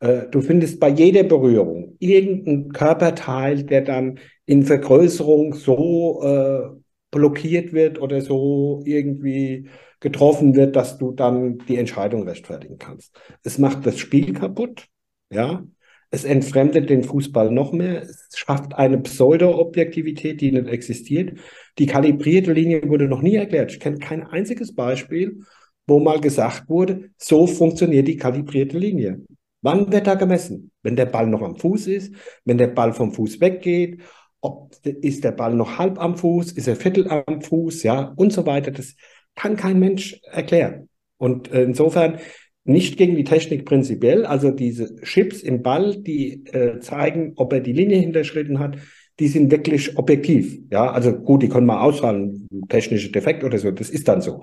du 0.00 0.40
findest 0.40 0.80
bei 0.80 0.88
jeder 0.88 1.24
Berührung 1.24 1.96
irgendeinen 1.98 2.72
Körperteil, 2.72 3.64
der 3.64 3.82
dann 3.82 4.18
in 4.46 4.64
Vergrößerung 4.64 5.54
so 5.54 6.22
äh, 6.22 6.80
blockiert 7.10 7.72
wird 7.72 8.00
oder 8.00 8.20
so 8.20 8.82
irgendwie 8.84 9.68
getroffen 10.00 10.54
wird, 10.54 10.76
dass 10.76 10.98
du 10.98 11.12
dann 11.12 11.58
die 11.68 11.76
Entscheidung 11.76 12.26
rechtfertigen 12.26 12.78
kannst. 12.78 13.14
Es 13.42 13.58
macht 13.58 13.84
das 13.86 13.98
Spiel 13.98 14.32
kaputt, 14.32 14.86
ja. 15.30 15.64
Es 16.12 16.24
entfremdet 16.24 16.90
den 16.90 17.04
Fußball 17.04 17.52
noch 17.52 17.72
mehr. 17.72 18.02
Es 18.02 18.30
schafft 18.34 18.74
eine 18.74 18.98
Pseudo-Objektivität, 18.98 20.40
die 20.40 20.50
nicht 20.50 20.66
existiert. 20.66 21.38
Die 21.78 21.86
kalibrierte 21.86 22.52
Linie 22.52 22.88
wurde 22.88 23.06
noch 23.06 23.22
nie 23.22 23.36
erklärt. 23.36 23.70
Ich 23.70 23.78
kenne 23.78 23.98
kein 23.98 24.26
einziges 24.26 24.74
Beispiel, 24.74 25.44
wo 25.86 26.00
mal 26.00 26.20
gesagt 26.20 26.68
wurde, 26.68 27.10
so 27.16 27.46
funktioniert 27.46 28.08
die 28.08 28.16
kalibrierte 28.16 28.76
Linie. 28.76 29.20
Wann 29.62 29.92
wird 29.92 30.06
da 30.06 30.14
gemessen? 30.14 30.70
Wenn 30.82 30.96
der 30.96 31.06
Ball 31.06 31.26
noch 31.26 31.42
am 31.42 31.56
Fuß 31.56 31.86
ist, 31.86 32.14
wenn 32.44 32.58
der 32.58 32.68
Ball 32.68 32.92
vom 32.92 33.12
Fuß 33.12 33.40
weggeht, 33.40 34.00
ob, 34.40 34.74
ist 34.84 35.24
der 35.24 35.32
Ball 35.32 35.54
noch 35.54 35.78
halb 35.78 36.00
am 36.00 36.16
Fuß, 36.16 36.52
ist 36.52 36.66
er 36.66 36.76
viertel 36.76 37.08
am 37.08 37.42
Fuß, 37.42 37.82
ja, 37.82 38.12
und 38.16 38.32
so 38.32 38.46
weiter. 38.46 38.70
Das 38.70 38.94
kann 39.34 39.56
kein 39.56 39.78
Mensch 39.78 40.20
erklären. 40.24 40.88
Und 41.18 41.52
äh, 41.52 41.62
insofern 41.62 42.18
nicht 42.64 42.96
gegen 42.96 43.16
die 43.16 43.24
Technik 43.24 43.66
prinzipiell, 43.66 44.24
also 44.24 44.50
diese 44.50 44.96
Chips 45.02 45.42
im 45.42 45.62
Ball, 45.62 45.96
die 45.96 46.44
äh, 46.46 46.78
zeigen, 46.80 47.32
ob 47.36 47.52
er 47.52 47.60
die 47.60 47.72
Linie 47.72 47.98
hinterschritten 47.98 48.58
hat, 48.58 48.76
die 49.18 49.28
sind 49.28 49.50
wirklich 49.50 49.98
objektiv. 49.98 50.58
Ja, 50.70 50.90
also 50.90 51.12
gut, 51.12 51.42
die 51.42 51.48
können 51.48 51.66
mal 51.66 51.82
ausfallen, 51.82 52.48
technische 52.68 53.10
Defekt 53.10 53.44
oder 53.44 53.58
so, 53.58 53.70
das 53.70 53.90
ist 53.90 54.08
dann 54.08 54.22
so. 54.22 54.42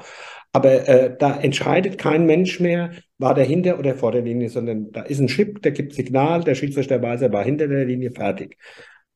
Aber 0.54 0.88
äh, 0.88 1.16
da 1.18 1.40
entscheidet 1.40 1.98
kein 1.98 2.26
Mensch 2.26 2.60
mehr, 2.60 2.92
war 3.18 3.34
der 3.34 3.46
hinter 3.46 3.80
oder 3.80 3.96
vor 3.96 4.12
der 4.12 4.22
Linie, 4.22 4.50
sondern 4.50 4.92
da 4.92 5.02
ist 5.02 5.20
ein 5.20 5.28
Chip, 5.28 5.62
der 5.62 5.72
gibt 5.72 5.94
Signal, 5.94 6.44
der 6.44 6.56
Schiedsrichter 6.56 7.02
weiß, 7.02 7.22
er 7.22 7.34
war 7.34 7.44
hinter 7.44 7.68
der 7.68 7.86
Linie 7.86 8.12
fertig. 8.12 8.58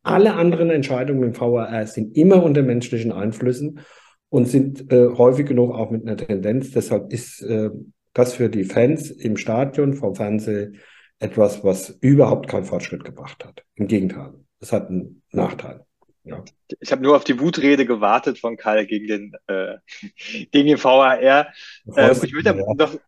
Alle 0.04 0.34
anderen 0.34 0.70
Entscheidungen 0.70 1.24
im 1.24 1.40
VAR 1.40 1.86
sind 1.86 2.18
immer 2.18 2.44
unter 2.44 2.64
menschlichen 2.64 3.12
Einflüssen 3.12 3.82
und 4.30 4.48
sind 4.48 4.92
äh, 4.92 5.10
häufig 5.10 5.46
genug 5.46 5.74
auch 5.74 5.92
mit 5.92 6.04
einer 6.04 6.18
Tendenz. 6.18 6.72
Deshalb 6.72 7.14
ist 7.14 7.42
äh, 7.42 7.70
das 8.14 8.34
für 8.34 8.50
die 8.50 8.64
Fans 8.64 9.12
im 9.12 9.38
Stadion 9.38 9.94
vom 9.94 10.16
Fernsehen 10.16 10.78
etwas, 11.20 11.64
was 11.64 11.90
überhaupt 12.02 12.48
keinen 12.48 12.66
Fortschritt 12.66 13.04
gebracht 13.04 13.46
hat. 13.46 13.64
Im 13.76 13.88
Gegenteil, 13.88 14.34
es 14.60 14.72
hat 14.74 14.90
einen 14.90 15.22
Nachteil. 15.32 15.86
Ja. 16.24 16.44
Ich 16.80 16.92
habe 16.92 17.02
nur 17.02 17.16
auf 17.16 17.24
die 17.24 17.40
Wutrede 17.40 17.86
gewartet 17.86 18.40
von 18.40 18.58
Karl 18.58 18.86
gegen 18.86 19.08
den, 19.08 19.34
äh, 19.48 19.78
gegen 20.52 20.68
den 20.68 20.84
VAR. 20.84 21.20
Ähm, 21.22 21.46
ich 22.24 22.34
würde 22.34 22.50
ja. 22.50 22.74
noch, 22.74 23.00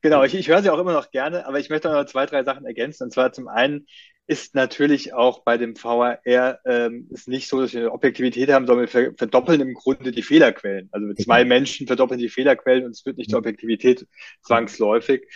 genau, 0.00 0.22
ich, 0.22 0.34
ich 0.34 0.48
höre 0.48 0.62
sie 0.62 0.70
auch 0.70 0.78
immer 0.78 0.92
noch 0.92 1.10
gerne, 1.10 1.46
aber 1.46 1.58
ich 1.58 1.68
möchte 1.68 1.88
noch 1.88 2.06
zwei, 2.06 2.26
drei 2.26 2.44
Sachen 2.44 2.64
ergänzen. 2.64 3.04
Und 3.04 3.12
zwar 3.12 3.32
zum 3.32 3.48
einen 3.48 3.86
ist 4.30 4.54
natürlich 4.54 5.12
auch 5.12 5.42
bei 5.42 5.58
dem 5.58 5.74
VAR 5.74 6.20
ähm, 6.24 7.08
ist 7.10 7.26
nicht 7.26 7.48
so, 7.48 7.60
dass 7.60 7.72
wir 7.72 7.80
eine 7.80 7.92
Objektivität 7.92 8.48
haben, 8.50 8.64
sondern 8.64 8.86
wir 8.86 9.14
verdoppeln 9.16 9.60
im 9.60 9.74
Grunde 9.74 10.12
die 10.12 10.22
Fehlerquellen. 10.22 10.88
Also 10.92 11.04
mit 11.04 11.20
zwei 11.20 11.44
Menschen 11.44 11.88
verdoppeln 11.88 12.20
die 12.20 12.28
Fehlerquellen 12.28 12.84
und 12.84 12.92
es 12.92 13.04
wird 13.04 13.18
nicht 13.18 13.30
zur 13.30 13.40
Objektivität 13.40 14.06
zwangsläufig. 14.42 15.26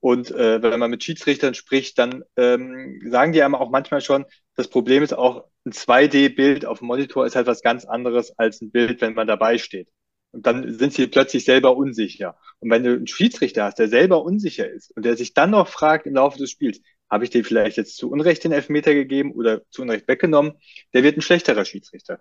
Und 0.00 0.32
äh, 0.32 0.60
wenn 0.60 0.80
man 0.80 0.90
mit 0.90 1.04
Schiedsrichtern 1.04 1.54
spricht, 1.54 1.96
dann 2.00 2.24
ähm, 2.36 3.00
sagen 3.08 3.32
die 3.32 3.40
einem 3.40 3.54
auch 3.54 3.70
manchmal 3.70 4.00
schon, 4.00 4.24
das 4.60 4.68
Problem 4.68 5.02
ist 5.02 5.14
auch, 5.14 5.44
ein 5.64 5.72
2D-Bild 5.72 6.66
auf 6.66 6.80
dem 6.80 6.88
Monitor 6.88 7.24
ist 7.24 7.34
halt 7.34 7.46
was 7.46 7.62
ganz 7.62 7.86
anderes 7.86 8.38
als 8.38 8.60
ein 8.60 8.70
Bild, 8.70 9.00
wenn 9.00 9.14
man 9.14 9.26
dabei 9.26 9.56
steht. 9.56 9.88
Und 10.32 10.46
dann 10.46 10.78
sind 10.78 10.92
sie 10.92 11.06
plötzlich 11.06 11.44
selber 11.44 11.76
unsicher. 11.76 12.36
Und 12.58 12.70
wenn 12.70 12.84
du 12.84 12.90
einen 12.92 13.06
Schiedsrichter 13.06 13.64
hast, 13.64 13.78
der 13.78 13.88
selber 13.88 14.22
unsicher 14.22 14.68
ist 14.70 14.90
und 14.94 15.04
der 15.04 15.16
sich 15.16 15.32
dann 15.32 15.50
noch 15.50 15.68
fragt 15.68 16.06
im 16.06 16.14
Laufe 16.14 16.38
des 16.38 16.50
Spiels, 16.50 16.80
habe 17.08 17.24
ich 17.24 17.30
dir 17.30 17.42
vielleicht 17.42 17.78
jetzt 17.78 17.96
zu 17.96 18.10
Unrecht 18.10 18.44
den 18.44 18.52
Elfmeter 18.52 18.92
gegeben 18.92 19.32
oder 19.32 19.62
zu 19.70 19.80
Unrecht 19.82 20.06
weggenommen, 20.06 20.52
der 20.92 21.02
wird 21.02 21.16
ein 21.16 21.22
schlechterer 21.22 21.64
Schiedsrichter. 21.64 22.20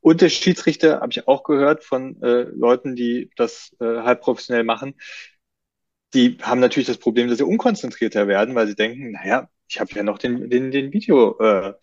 Und 0.00 0.20
der 0.20 0.28
Schiedsrichter, 0.28 1.00
habe 1.00 1.10
ich 1.10 1.26
auch 1.26 1.42
gehört 1.42 1.82
von 1.82 2.22
äh, 2.22 2.42
Leuten, 2.54 2.94
die 2.94 3.30
das 3.34 3.76
äh, 3.80 3.84
halb 3.84 4.20
professionell 4.22 4.64
machen, 4.64 4.94
die 6.14 6.38
haben 6.40 6.60
natürlich 6.60 6.86
das 6.86 6.98
Problem, 6.98 7.28
dass 7.28 7.38
sie 7.38 7.44
unkonzentrierter 7.44 8.28
werden, 8.28 8.54
weil 8.54 8.66
sie 8.68 8.74
denken, 8.74 9.12
naja, 9.12 9.48
ich 9.70 9.78
habe 9.80 9.92
ja 9.94 10.02
noch 10.02 10.18
den, 10.18 10.50
den, 10.50 10.72
den 10.72 10.92
Video, 10.92 11.38
äh, 11.38 11.74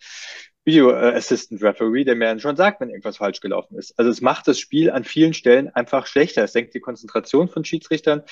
Video 0.64 0.94
Assistant 0.94 1.62
Referee, 1.62 2.04
der 2.04 2.16
mir 2.16 2.26
dann 2.26 2.40
schon 2.40 2.56
sagt, 2.56 2.80
wenn 2.80 2.90
irgendwas 2.90 3.16
falsch 3.16 3.40
gelaufen 3.40 3.78
ist. 3.78 3.98
Also 3.98 4.10
es 4.10 4.20
macht 4.20 4.46
das 4.46 4.58
Spiel 4.58 4.90
an 4.90 5.04
vielen 5.04 5.32
Stellen 5.32 5.70
einfach 5.74 6.06
schlechter. 6.06 6.44
Es 6.44 6.52
senkt 6.52 6.74
die 6.74 6.80
Konzentration 6.80 7.48
von 7.48 7.64
Schiedsrichtern 7.64 8.22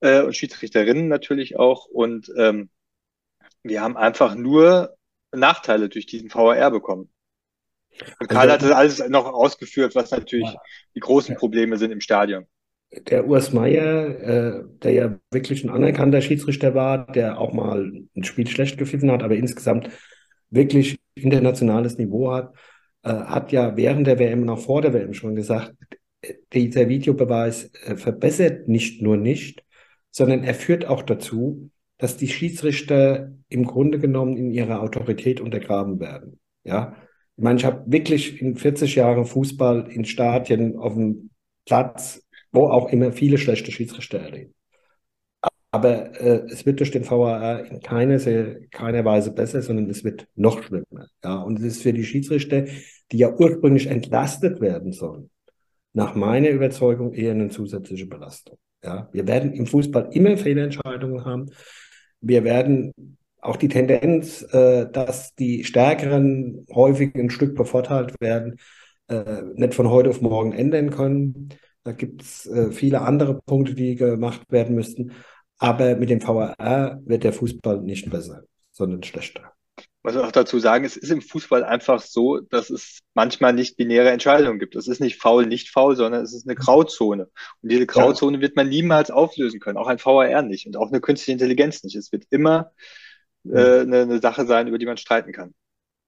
äh, 0.00 0.22
und 0.22 0.36
Schiedsrichterinnen 0.36 1.06
natürlich 1.06 1.56
auch. 1.56 1.86
Und 1.86 2.32
ähm, 2.36 2.70
wir 3.62 3.82
haben 3.82 3.96
einfach 3.96 4.34
nur 4.34 4.96
Nachteile 5.30 5.88
durch 5.88 6.06
diesen 6.06 6.34
VAR 6.34 6.72
bekommen. 6.72 7.12
Und 8.18 8.28
Karl 8.28 8.50
also, 8.50 8.52
hat 8.52 8.62
das 8.62 8.76
alles 8.76 9.08
noch 9.08 9.26
ausgeführt, 9.26 9.94
was 9.94 10.10
natürlich 10.10 10.50
die 10.96 11.00
großen 11.00 11.36
Probleme 11.36 11.76
sind 11.78 11.92
im 11.92 12.00
Stadion. 12.00 12.46
Der 12.90 13.28
Urs 13.28 13.52
Meier, 13.52 14.08
äh, 14.20 14.64
der 14.82 14.92
ja 14.92 15.18
wirklich 15.30 15.62
ein 15.62 15.70
anerkannter 15.70 16.22
Schiedsrichter 16.22 16.74
war, 16.74 17.06
der 17.12 17.38
auch 17.38 17.52
mal 17.52 17.92
ein 18.16 18.24
Spiel 18.24 18.46
schlecht 18.46 18.78
gepfiffen 18.78 19.10
hat, 19.10 19.22
aber 19.22 19.36
insgesamt 19.36 19.90
wirklich 20.50 20.98
internationales 21.14 21.98
Niveau 21.98 22.32
hat, 22.32 22.54
äh, 23.02 23.10
hat 23.12 23.52
ja 23.52 23.76
während 23.76 24.06
der 24.06 24.18
WM 24.18 24.44
noch 24.44 24.60
vor 24.60 24.80
der 24.80 24.94
WM 24.94 25.12
schon 25.12 25.34
gesagt, 25.34 25.74
dieser 26.52 26.88
Videobeweis 26.88 27.70
äh, 27.84 27.96
verbessert 27.96 28.68
nicht 28.68 29.02
nur 29.02 29.16
nicht, 29.16 29.64
sondern 30.10 30.42
er 30.44 30.54
führt 30.54 30.86
auch 30.86 31.02
dazu, 31.02 31.70
dass 31.98 32.16
die 32.16 32.28
Schiedsrichter 32.28 33.32
im 33.48 33.64
Grunde 33.64 33.98
genommen 33.98 34.36
in 34.36 34.50
ihrer 34.50 34.82
Autorität 34.82 35.40
untergraben 35.40 36.00
werden. 36.00 36.40
Ja, 36.64 36.96
ich 37.36 37.44
meine, 37.44 37.58
ich 37.58 37.64
habe 37.64 37.84
wirklich 37.86 38.40
in 38.40 38.56
40 38.56 38.96
Jahren 38.96 39.24
Fußball 39.24 39.90
in 39.90 40.04
Stadien 40.04 40.76
auf 40.76 40.94
dem 40.94 41.30
Platz, 41.66 42.26
wo 42.52 42.68
auch 42.68 42.90
immer 42.90 43.12
viele 43.12 43.38
schlechte 43.38 43.72
Schiedsrichter 43.72 44.18
erleben. 44.18 44.54
Aber 45.70 46.18
äh, 46.18 46.46
es 46.50 46.64
wird 46.64 46.80
durch 46.80 46.90
den 46.90 47.08
VAR 47.08 47.66
in 47.66 47.80
keiner, 47.80 48.18
keiner 48.70 49.04
Weise 49.04 49.32
besser, 49.32 49.60
sondern 49.60 49.90
es 49.90 50.02
wird 50.02 50.26
noch 50.34 50.62
schlimmer. 50.62 51.08
Ja, 51.22 51.36
und 51.42 51.58
es 51.58 51.64
ist 51.64 51.82
für 51.82 51.92
die 51.92 52.04
Schiedsrichter, 52.04 52.64
die 53.12 53.18
ja 53.18 53.30
ursprünglich 53.34 53.86
entlastet 53.86 54.60
werden 54.60 54.92
sollen, 54.92 55.30
nach 55.92 56.14
meiner 56.14 56.48
Überzeugung 56.48 57.12
eher 57.12 57.32
eine 57.32 57.50
zusätzliche 57.50 58.06
Belastung. 58.06 58.58
Ja, 58.82 59.08
wir 59.12 59.26
werden 59.26 59.52
im 59.52 59.66
Fußball 59.66 60.08
immer 60.12 60.36
Fehlentscheidungen 60.38 61.24
haben 61.24 61.50
wir 62.20 62.44
werden 62.44 63.16
auch 63.40 63.56
die 63.56 63.68
Tendenz, 63.68 64.42
äh, 64.52 64.86
dass 64.90 65.34
die 65.34 65.64
Stärkeren 65.64 66.66
häufig 66.72 67.14
ein 67.14 67.30
Stück 67.30 67.54
bevorteilt 67.54 68.14
werden, 68.20 68.58
äh, 69.08 69.42
nicht 69.54 69.74
von 69.74 69.88
heute 69.88 70.10
auf 70.10 70.20
morgen 70.20 70.52
ändern 70.52 70.90
können. 70.90 71.50
Da 71.84 71.92
gibt 71.92 72.22
es 72.22 72.46
äh, 72.46 72.72
viele 72.72 73.02
andere 73.02 73.40
Punkte, 73.46 73.74
die 73.74 73.94
gemacht 73.96 74.42
werden 74.50 74.74
müssten. 74.74 75.12
Aber 75.58 75.96
mit 75.96 76.10
dem 76.10 76.22
VAR 76.22 77.00
wird 77.04 77.24
der 77.24 77.32
Fußball 77.32 77.80
nicht 77.80 78.10
besser, 78.10 78.44
sondern 78.70 79.02
schlechter 79.02 79.52
muss 80.14 80.16
auch 80.16 80.32
dazu 80.32 80.58
sagen, 80.58 80.84
es 80.84 80.96
ist 80.96 81.10
im 81.10 81.20
Fußball 81.20 81.64
einfach 81.64 82.00
so, 82.00 82.40
dass 82.40 82.70
es 82.70 83.00
manchmal 83.14 83.52
nicht 83.52 83.76
binäre 83.76 84.10
Entscheidungen 84.10 84.58
gibt. 84.58 84.74
Es 84.76 84.88
ist 84.88 85.00
nicht 85.00 85.20
faul, 85.20 85.46
nicht 85.46 85.70
faul, 85.70 85.96
sondern 85.96 86.22
es 86.22 86.34
ist 86.34 86.46
eine 86.46 86.54
Grauzone. 86.54 87.28
Und 87.62 87.72
diese 87.72 87.86
Grauzone 87.86 88.38
ja. 88.38 88.42
wird 88.42 88.56
man 88.56 88.68
niemals 88.68 89.10
auflösen 89.10 89.60
können, 89.60 89.76
auch 89.76 89.86
ein 89.86 89.98
VAR 89.98 90.42
nicht 90.42 90.66
und 90.66 90.76
auch 90.76 90.88
eine 90.88 91.00
künstliche 91.00 91.32
Intelligenz 91.32 91.82
nicht. 91.84 91.96
Es 91.96 92.12
wird 92.12 92.24
immer 92.30 92.72
äh, 93.44 93.80
eine, 93.80 94.02
eine 94.02 94.20
Sache 94.20 94.46
sein, 94.46 94.68
über 94.68 94.78
die 94.78 94.86
man 94.86 94.96
streiten 94.96 95.32
kann. 95.32 95.52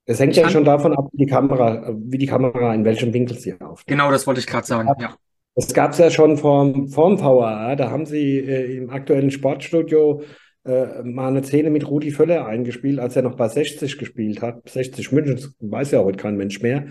Es 0.06 0.18
hängt 0.18 0.34
ja 0.34 0.48
schon 0.48 0.64
davon 0.64 0.96
ab, 0.96 1.08
wie 1.12 1.24
die 1.24 1.30
Kamera, 1.30 1.94
wie 1.94 2.18
die 2.18 2.26
Kamera 2.26 2.74
in 2.74 2.84
welchem 2.84 3.12
Winkel 3.12 3.38
sie 3.38 3.52
aufnimmt. 3.54 3.86
Genau, 3.86 4.10
das 4.10 4.26
wollte 4.26 4.40
ich 4.40 4.46
gerade 4.46 4.66
sagen. 4.66 4.88
Ja. 4.98 5.14
Das 5.54 5.74
gab 5.74 5.92
es 5.92 5.98
ja 5.98 6.10
schon 6.10 6.36
vorm, 6.36 6.88
vorm 6.88 7.18
VAR. 7.20 7.76
Da 7.76 7.90
haben 7.90 8.06
sie 8.06 8.38
äh, 8.38 8.76
im 8.76 8.90
aktuellen 8.90 9.30
Sportstudio 9.30 10.22
äh, 10.64 11.02
mal 11.02 11.28
eine 11.28 11.42
Szene 11.42 11.70
mit 11.70 11.88
Rudi 11.88 12.10
Völler 12.10 12.46
eingespielt, 12.46 12.98
als 12.98 13.16
er 13.16 13.22
noch 13.22 13.36
bei 13.36 13.48
60 13.48 13.98
gespielt 13.98 14.42
hat. 14.42 14.68
60 14.68 15.10
München, 15.12 15.36
das 15.36 15.54
weiß 15.58 15.90
ja 15.92 16.04
heute 16.04 16.18
kein 16.18 16.36
Mensch 16.36 16.60
mehr, 16.60 16.86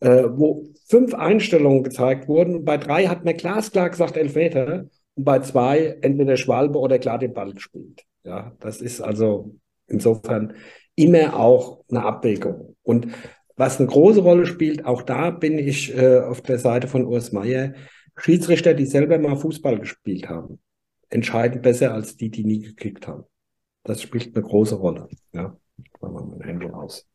äh, 0.00 0.24
wo 0.30 0.68
fünf 0.86 1.14
Einstellungen 1.14 1.82
gezeigt 1.82 2.28
wurden. 2.28 2.64
Bei 2.64 2.76
drei 2.76 3.06
hat 3.06 3.24
mir 3.24 3.34
glasklar 3.34 3.90
gesagt 3.90 4.16
Elfmeter 4.16 4.86
und 5.14 5.24
bei 5.24 5.40
zwei 5.40 5.98
entweder 6.00 6.36
Schwalbe 6.36 6.78
oder 6.78 6.98
klar 6.98 7.18
den 7.18 7.34
Ball 7.34 7.52
gespielt. 7.52 8.04
Ja, 8.24 8.52
das 8.60 8.80
ist 8.80 9.00
also 9.00 9.54
insofern 9.86 10.54
immer 10.94 11.38
auch 11.38 11.84
eine 11.90 12.04
Abwägung. 12.04 12.76
Und 12.82 13.08
was 13.56 13.80
eine 13.80 13.88
große 13.88 14.20
Rolle 14.20 14.46
spielt, 14.46 14.84
auch 14.84 15.02
da 15.02 15.30
bin 15.30 15.58
ich 15.58 15.96
äh, 15.96 16.20
auf 16.20 16.40
der 16.40 16.58
Seite 16.58 16.86
von 16.86 17.04
Urs 17.04 17.32
Meier, 17.32 17.74
Schiedsrichter, 18.18 18.74
die 18.74 18.86
selber 18.86 19.18
mal 19.18 19.36
Fußball 19.36 19.78
gespielt 19.78 20.28
haben 20.28 20.60
entscheidend 21.10 21.62
besser 21.62 21.92
als 21.92 22.16
die, 22.16 22.30
die 22.30 22.44
nie 22.44 22.60
gekickt 22.60 23.06
haben. 23.06 23.24
Das 23.84 24.02
spielt 24.02 24.34
eine 24.36 24.44
große 24.44 24.74
Rolle. 24.74 25.08
Ja, 25.32 25.56
machen 26.00 26.14
wir 26.14 26.36
mein 26.36 26.40
Handy 26.42 26.66
aus. 26.66 27.06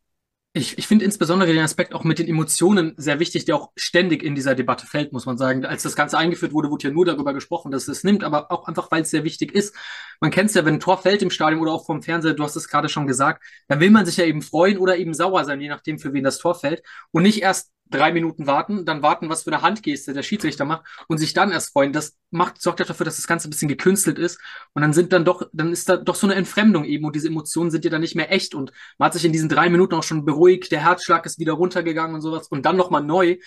Ich, 0.55 0.77
ich 0.77 0.85
finde 0.85 1.03
insbesondere 1.03 1.51
den 1.51 1.63
Aspekt 1.63 1.95
auch 1.95 2.03
mit 2.03 2.19
den 2.19 2.27
Emotionen 2.27 2.93
sehr 2.97 3.19
wichtig, 3.19 3.45
der 3.45 3.55
auch 3.55 3.71
ständig 3.75 4.21
in 4.21 4.35
dieser 4.35 4.53
Debatte 4.53 4.85
fällt, 4.85 5.11
muss 5.11 5.25
man 5.25 5.35
sagen. 5.35 5.65
Als 5.65 5.81
das 5.81 5.95
Ganze 5.95 6.15
eingeführt 6.15 6.53
wurde, 6.53 6.69
wurde 6.69 6.89
ja 6.89 6.93
nur 6.93 7.05
darüber 7.05 7.33
gesprochen, 7.33 7.71
dass 7.71 7.87
es 7.87 8.03
nimmt, 8.03 8.23
aber 8.23 8.51
auch 8.51 8.67
einfach, 8.67 8.91
weil 8.91 9.01
es 9.01 9.09
sehr 9.09 9.23
wichtig 9.23 9.51
ist. 9.55 9.75
Man 10.21 10.29
kennt 10.29 10.49
es 10.49 10.55
ja, 10.55 10.63
wenn 10.63 10.75
ein 10.75 10.79
Tor 10.79 10.99
fällt 10.99 11.23
im 11.23 11.31
Stadion 11.31 11.59
oder 11.59 11.71
auch 11.71 11.87
vom 11.87 12.03
Fernseher, 12.03 12.35
du 12.35 12.43
hast 12.43 12.55
es 12.55 12.69
gerade 12.69 12.87
schon 12.87 13.07
gesagt, 13.07 13.43
dann 13.67 13.79
will 13.79 13.89
man 13.89 14.05
sich 14.05 14.17
ja 14.17 14.25
eben 14.25 14.43
freuen 14.43 14.77
oder 14.77 14.95
eben 14.97 15.15
sauer 15.15 15.43
sein, 15.43 15.59
je 15.59 15.69
nachdem, 15.69 15.97
für 15.97 16.13
wen 16.13 16.23
das 16.23 16.37
Tor 16.37 16.53
fällt. 16.53 16.83
Und 17.09 17.23
nicht 17.23 17.41
erst 17.41 17.71
drei 17.89 18.11
Minuten 18.11 18.47
warten, 18.47 18.85
dann 18.85 19.01
warten, 19.01 19.29
was 19.29 19.43
für 19.43 19.51
eine 19.51 19.61
Handgeste 19.61 20.13
der 20.13 20.23
Schiedsrichter 20.23 20.65
macht 20.65 20.85
und 21.07 21.17
sich 21.17 21.33
dann 21.33 21.51
erst 21.51 21.71
freuen. 21.73 21.93
Das 21.93 22.17
macht, 22.31 22.61
sorgt 22.61 22.79
dafür, 22.79 23.05
dass 23.05 23.17
das 23.17 23.27
Ganze 23.27 23.47
ein 23.47 23.51
bisschen 23.51 23.67
gekünstelt 23.67 24.17
ist. 24.17 24.39
Und 24.73 24.81
dann 24.81 24.93
sind 24.93 25.13
dann 25.13 25.25
doch, 25.25 25.47
dann 25.53 25.71
ist 25.71 25.89
da 25.89 25.97
doch 25.97 26.15
so 26.15 26.27
eine 26.27 26.35
Entfremdung 26.35 26.85
eben 26.85 27.05
und 27.05 27.15
diese 27.15 27.27
Emotionen 27.27 27.71
sind 27.71 27.85
ja 27.85 27.91
dann 27.91 28.01
nicht 28.01 28.15
mehr 28.15 28.31
echt. 28.31 28.55
Und 28.55 28.71
man 28.97 29.07
hat 29.07 29.13
sich 29.13 29.25
in 29.25 29.31
diesen 29.31 29.49
drei 29.49 29.69
Minuten 29.69 29.95
auch 29.95 30.03
schon 30.03 30.25
beruhigt, 30.25 30.71
der 30.71 30.83
Herzschlag 30.83 31.25
ist 31.25 31.39
wieder 31.39 31.53
runtergegangen 31.53 32.15
und 32.15 32.21
sowas. 32.21 32.47
Und 32.47 32.65
dann 32.65 32.77
nochmal 32.77 33.03
neu. 33.03 33.37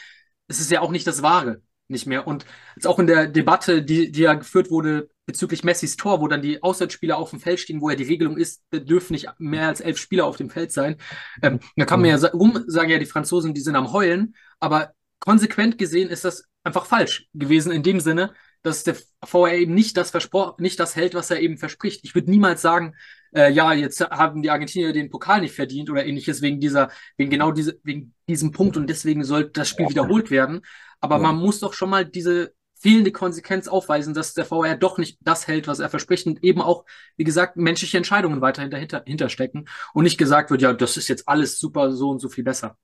Es 0.48 0.60
ist 0.60 0.70
ja 0.70 0.80
auch 0.80 0.90
nicht 0.90 1.06
das 1.06 1.22
Wahre 1.22 1.62
nicht 1.88 2.06
mehr. 2.06 2.26
Und 2.26 2.46
jetzt 2.76 2.86
auch 2.86 2.98
in 2.98 3.06
der 3.06 3.26
Debatte, 3.26 3.82
die, 3.82 4.10
die 4.10 4.22
ja 4.22 4.34
geführt 4.34 4.70
wurde 4.70 5.08
bezüglich 5.26 5.64
Messis 5.64 5.96
Tor, 5.96 6.20
wo 6.20 6.28
dann 6.28 6.40
die 6.40 6.62
Auswärtsspieler 6.62 7.18
auf 7.18 7.30
dem 7.30 7.40
Feld 7.40 7.60
stehen, 7.60 7.80
wo 7.80 7.90
ja 7.90 7.96
die 7.96 8.04
Regelung 8.04 8.36
ist, 8.36 8.62
dürfen 8.72 9.12
nicht 9.12 9.28
mehr 9.38 9.68
als 9.68 9.80
elf 9.80 9.98
Spieler 9.98 10.24
auf 10.24 10.36
dem 10.36 10.50
Feld 10.50 10.72
sein. 10.72 10.96
Ähm, 11.42 11.60
da 11.76 11.84
kann 11.84 12.00
man 12.00 12.10
ja 12.10 12.28
rum 12.28 12.64
sagen, 12.66 12.90
ja, 12.90 12.98
die 12.98 13.06
Franzosen, 13.06 13.52
die 13.52 13.60
sind 13.60 13.76
am 13.76 13.92
Heulen, 13.92 14.36
aber 14.60 14.92
konsequent 15.18 15.78
gesehen 15.78 16.08
ist 16.08 16.24
das 16.24 16.44
einfach 16.62 16.86
falsch 16.86 17.28
gewesen 17.34 17.72
in 17.72 17.82
dem 17.82 18.00
Sinne, 18.00 18.32
dass 18.62 18.84
der 18.84 18.96
VR 19.24 19.54
eben 19.54 19.74
nicht 19.74 19.96
das 19.96 20.10
versprochen, 20.10 20.62
nicht 20.62 20.80
das 20.80 20.96
hält, 20.96 21.14
was 21.14 21.30
er 21.30 21.40
eben 21.40 21.56
verspricht. 21.56 22.00
Ich 22.04 22.14
würde 22.14 22.30
niemals 22.30 22.62
sagen, 22.62 22.94
äh, 23.34 23.50
ja, 23.52 23.72
jetzt 23.72 24.00
haben 24.00 24.42
die 24.42 24.50
Argentinier 24.50 24.92
den 24.92 25.10
Pokal 25.10 25.40
nicht 25.40 25.54
verdient 25.54 25.90
oder 25.90 26.04
ähnliches 26.04 26.42
wegen 26.42 26.60
dieser, 26.60 26.90
wegen 27.16 27.30
genau 27.30 27.52
diese, 27.52 27.78
wegen 27.82 28.14
diesem 28.28 28.52
Punkt 28.52 28.76
und 28.76 28.88
deswegen 28.88 29.24
soll 29.24 29.50
das 29.50 29.68
Spiel 29.68 29.88
wiederholt 29.88 30.30
werden. 30.30 30.62
Aber 31.00 31.16
ja. 31.16 31.22
man 31.22 31.36
muss 31.36 31.60
doch 31.60 31.74
schon 31.74 31.90
mal 31.90 32.04
diese 32.04 32.54
fehlende 32.78 33.10
Konsequenz 33.10 33.68
aufweisen, 33.68 34.14
dass 34.14 34.34
der 34.34 34.44
VR 34.44 34.76
doch 34.76 34.98
nicht 34.98 35.18
das 35.22 35.46
hält, 35.46 35.66
was 35.66 35.78
er 35.78 35.88
verspricht 35.88 36.26
und 36.26 36.44
eben 36.44 36.60
auch, 36.60 36.84
wie 37.16 37.24
gesagt, 37.24 37.56
menschliche 37.56 37.96
Entscheidungen 37.96 38.40
weiterhin 38.40 38.70
dahinter, 38.70 39.00
dahinter 39.00 39.28
stecken 39.28 39.66
und 39.94 40.04
nicht 40.04 40.18
gesagt 40.18 40.50
wird, 40.50 40.62
ja, 40.62 40.72
das 40.72 40.96
ist 40.96 41.08
jetzt 41.08 41.28
alles 41.28 41.58
super, 41.58 41.92
so 41.92 42.10
und 42.10 42.20
so 42.20 42.28
viel 42.28 42.44
besser. 42.44 42.76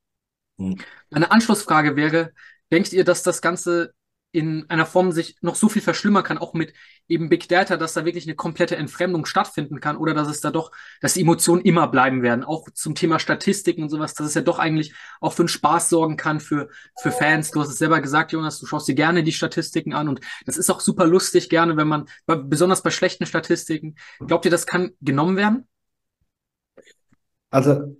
Hm. 0.58 0.78
Eine 1.10 1.30
Anschlussfrage 1.30 1.96
wäre, 1.96 2.32
denkt 2.70 2.92
ihr, 2.92 3.04
dass 3.04 3.22
das 3.22 3.42
Ganze 3.42 3.94
in 4.32 4.68
einer 4.70 4.86
Form 4.86 5.12
sich 5.12 5.36
noch 5.42 5.54
so 5.54 5.68
viel 5.68 5.82
verschlimmern 5.82 6.24
kann, 6.24 6.38
auch 6.38 6.54
mit 6.54 6.72
eben 7.06 7.28
Big 7.28 7.48
Data, 7.48 7.76
dass 7.76 7.92
da 7.92 8.06
wirklich 8.06 8.26
eine 8.26 8.34
komplette 8.34 8.76
Entfremdung 8.76 9.26
stattfinden 9.26 9.78
kann 9.80 9.98
oder 9.98 10.14
dass 10.14 10.28
es 10.28 10.40
da 10.40 10.50
doch, 10.50 10.72
dass 11.02 11.14
die 11.14 11.20
Emotionen 11.20 11.60
immer 11.62 11.86
bleiben 11.88 12.22
werden, 12.22 12.42
auch 12.42 12.68
zum 12.72 12.94
Thema 12.94 13.18
Statistiken 13.18 13.82
und 13.82 13.90
sowas, 13.90 14.14
dass 14.14 14.26
es 14.26 14.34
ja 14.34 14.40
doch 14.40 14.58
eigentlich 14.58 14.94
auch 15.20 15.34
für 15.34 15.42
einen 15.42 15.48
Spaß 15.48 15.90
sorgen 15.90 16.16
kann 16.16 16.40
für, 16.40 16.70
für 17.00 17.12
Fans. 17.12 17.50
Du 17.50 17.60
hast 17.60 17.68
es 17.68 17.78
selber 17.78 18.00
gesagt, 18.00 18.32
Jonas, 18.32 18.58
du 18.58 18.66
schaust 18.66 18.88
dir 18.88 18.94
gerne 18.94 19.22
die 19.22 19.32
Statistiken 19.32 19.92
an 19.92 20.08
und 20.08 20.20
das 20.46 20.56
ist 20.56 20.70
auch 20.70 20.80
super 20.80 21.06
lustig, 21.06 21.50
gerne, 21.50 21.76
wenn 21.76 21.88
man, 21.88 22.06
besonders 22.26 22.82
bei 22.82 22.90
schlechten 22.90 23.26
Statistiken. 23.26 23.96
Glaubt 24.26 24.46
ihr, 24.46 24.50
das 24.50 24.66
kann 24.66 24.92
genommen 25.02 25.36
werden? 25.36 25.68
Also, 27.50 27.96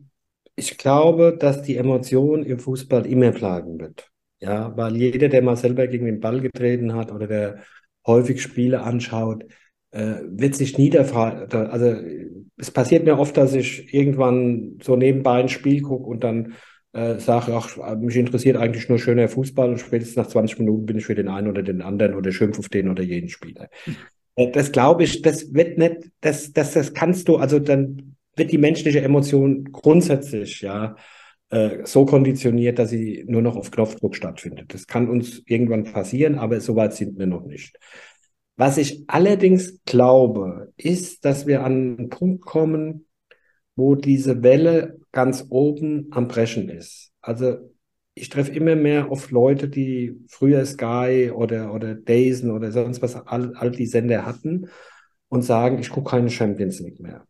ich 0.56 0.78
glaube, 0.78 1.36
dass 1.38 1.62
die 1.62 1.76
Emotion 1.76 2.42
im 2.42 2.58
Fußball 2.58 3.04
immer 3.04 3.32
bleiben 3.32 3.78
wird. 3.78 4.11
Ja, 4.42 4.76
weil 4.76 4.96
jeder, 4.96 5.28
der 5.28 5.40
mal 5.40 5.56
selber 5.56 5.86
gegen 5.86 6.06
den 6.06 6.18
Ball 6.18 6.40
getreten 6.40 6.94
hat 6.94 7.12
oder 7.12 7.28
der 7.28 7.58
häufig 8.04 8.42
Spiele 8.42 8.82
anschaut, 8.82 9.44
äh, 9.92 10.16
wird 10.26 10.56
sich 10.56 10.76
nie 10.78 10.90
der 10.90 11.04
Frage, 11.04 11.70
also 11.70 11.94
es 12.56 12.72
passiert 12.72 13.04
mir 13.04 13.20
oft, 13.20 13.36
dass 13.36 13.54
ich 13.54 13.94
irgendwann 13.94 14.78
so 14.82 14.96
nebenbei 14.96 15.40
ein 15.40 15.48
Spiel 15.48 15.82
gucke 15.82 16.06
und 16.08 16.24
dann 16.24 16.54
äh, 16.92 17.20
sage, 17.20 17.54
ach, 17.54 17.96
mich 17.98 18.16
interessiert 18.16 18.56
eigentlich 18.56 18.88
nur 18.88 18.98
schöner 18.98 19.28
Fußball 19.28 19.70
und 19.70 19.78
spätestens 19.78 20.16
nach 20.16 20.26
20 20.26 20.58
Minuten 20.58 20.86
bin 20.86 20.98
ich 20.98 21.06
für 21.06 21.14
den 21.14 21.28
einen 21.28 21.46
oder 21.46 21.62
den 21.62 21.80
anderen 21.80 22.16
oder 22.16 22.32
schimpf 22.32 22.58
auf 22.58 22.68
den 22.68 22.88
oder 22.88 23.04
jeden 23.04 23.28
Spieler. 23.28 23.68
Äh, 24.34 24.50
das 24.50 24.72
glaube 24.72 25.04
ich, 25.04 25.22
das 25.22 25.54
wird 25.54 25.78
nicht, 25.78 26.10
das, 26.20 26.52
das, 26.52 26.72
das 26.72 26.94
kannst 26.94 27.28
du, 27.28 27.36
also 27.36 27.60
dann 27.60 28.16
wird 28.34 28.50
die 28.50 28.58
menschliche 28.58 29.02
Emotion 29.02 29.70
grundsätzlich, 29.70 30.62
ja, 30.62 30.96
äh, 31.52 31.84
so 31.84 32.06
konditioniert, 32.06 32.78
dass 32.78 32.90
sie 32.90 33.24
nur 33.28 33.42
noch 33.42 33.56
auf 33.56 33.70
Knopfdruck 33.70 34.16
stattfindet. 34.16 34.72
Das 34.72 34.86
kann 34.86 35.08
uns 35.08 35.42
irgendwann 35.46 35.84
passieren, 35.84 36.38
aber 36.38 36.60
so 36.60 36.76
weit 36.76 36.94
sind 36.94 37.18
wir 37.18 37.26
noch 37.26 37.44
nicht. 37.44 37.78
Was 38.56 38.78
ich 38.78 39.04
allerdings 39.06 39.82
glaube, 39.84 40.72
ist, 40.76 41.24
dass 41.26 41.46
wir 41.46 41.62
an 41.62 41.98
einen 41.98 42.08
Punkt 42.08 42.42
kommen, 42.44 43.06
wo 43.76 43.94
diese 43.94 44.42
Welle 44.42 44.98
ganz 45.12 45.46
oben 45.50 46.08
am 46.10 46.26
Brechen 46.26 46.70
ist. 46.70 47.12
Also 47.20 47.70
ich 48.14 48.30
treffe 48.30 48.52
immer 48.52 48.74
mehr 48.74 49.10
auf 49.10 49.30
Leute, 49.30 49.68
die 49.68 50.16
früher 50.28 50.64
Sky 50.64 51.30
oder, 51.34 51.74
oder 51.74 51.94
Dazen 51.94 52.50
oder 52.50 52.72
sonst 52.72 53.02
was 53.02 53.14
all, 53.14 53.54
all 53.56 53.70
die 53.70 53.86
Sender 53.86 54.24
hatten 54.24 54.68
und 55.28 55.42
sagen, 55.42 55.78
ich 55.78 55.90
gucke 55.90 56.10
keine 56.10 56.30
Champions 56.30 56.80
League 56.80 57.00
mehr. 57.00 57.26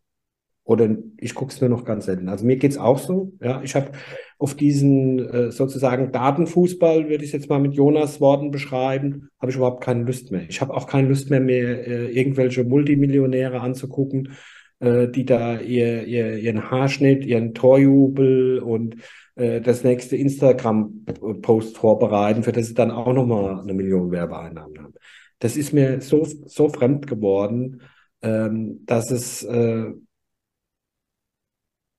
Oder 0.64 0.96
ich 1.18 1.34
gucke 1.34 1.52
es 1.52 1.60
nur 1.60 1.70
noch 1.70 1.84
ganz 1.84 2.06
selten. 2.06 2.28
Also 2.28 2.44
mir 2.44 2.56
geht 2.56 2.70
es 2.70 2.78
auch 2.78 2.98
so. 2.98 3.32
Ja, 3.40 3.62
ich 3.64 3.74
habe 3.74 3.90
auf 4.38 4.54
diesen 4.54 5.18
äh, 5.18 5.50
sozusagen 5.50 6.12
Datenfußball, 6.12 7.08
würde 7.08 7.24
ich 7.24 7.32
jetzt 7.32 7.48
mal 7.48 7.58
mit 7.58 7.74
Jonas 7.74 8.20
Worten 8.20 8.50
beschreiben, 8.50 9.28
habe 9.40 9.50
ich 9.50 9.56
überhaupt 9.56 9.82
keine 9.82 10.04
Lust 10.04 10.30
mehr. 10.30 10.42
Ich 10.48 10.60
habe 10.60 10.74
auch 10.74 10.86
keine 10.86 11.08
Lust 11.08 11.30
mehr, 11.30 11.40
mir 11.40 11.86
äh, 11.86 12.06
irgendwelche 12.12 12.62
Multimillionäre 12.64 13.60
anzugucken, 13.60 14.32
äh, 14.78 15.08
die 15.08 15.24
da 15.24 15.58
ihr, 15.58 16.04
ihr, 16.04 16.38
ihren 16.38 16.70
Haarschnitt, 16.70 17.24
ihren 17.24 17.54
Torjubel 17.54 18.60
und 18.60 18.96
äh, 19.34 19.60
das 19.60 19.82
nächste 19.82 20.16
Instagram-Post 20.16 21.76
vorbereiten, 21.76 22.42
für 22.44 22.52
das 22.52 22.66
sie 22.66 22.74
dann 22.74 22.90
auch 22.90 23.12
nochmal 23.12 23.60
eine 23.60 23.74
Million 23.74 24.10
Werbeeinnahmen 24.10 24.78
haben. 24.78 24.94
Das 25.38 25.56
ist 25.56 25.72
mir 25.72 26.00
so, 26.00 26.24
so 26.24 26.68
fremd 26.68 27.06
geworden, 27.08 27.82
ähm, 28.22 28.84
dass 28.86 29.10
es 29.10 29.42
äh, 29.42 29.92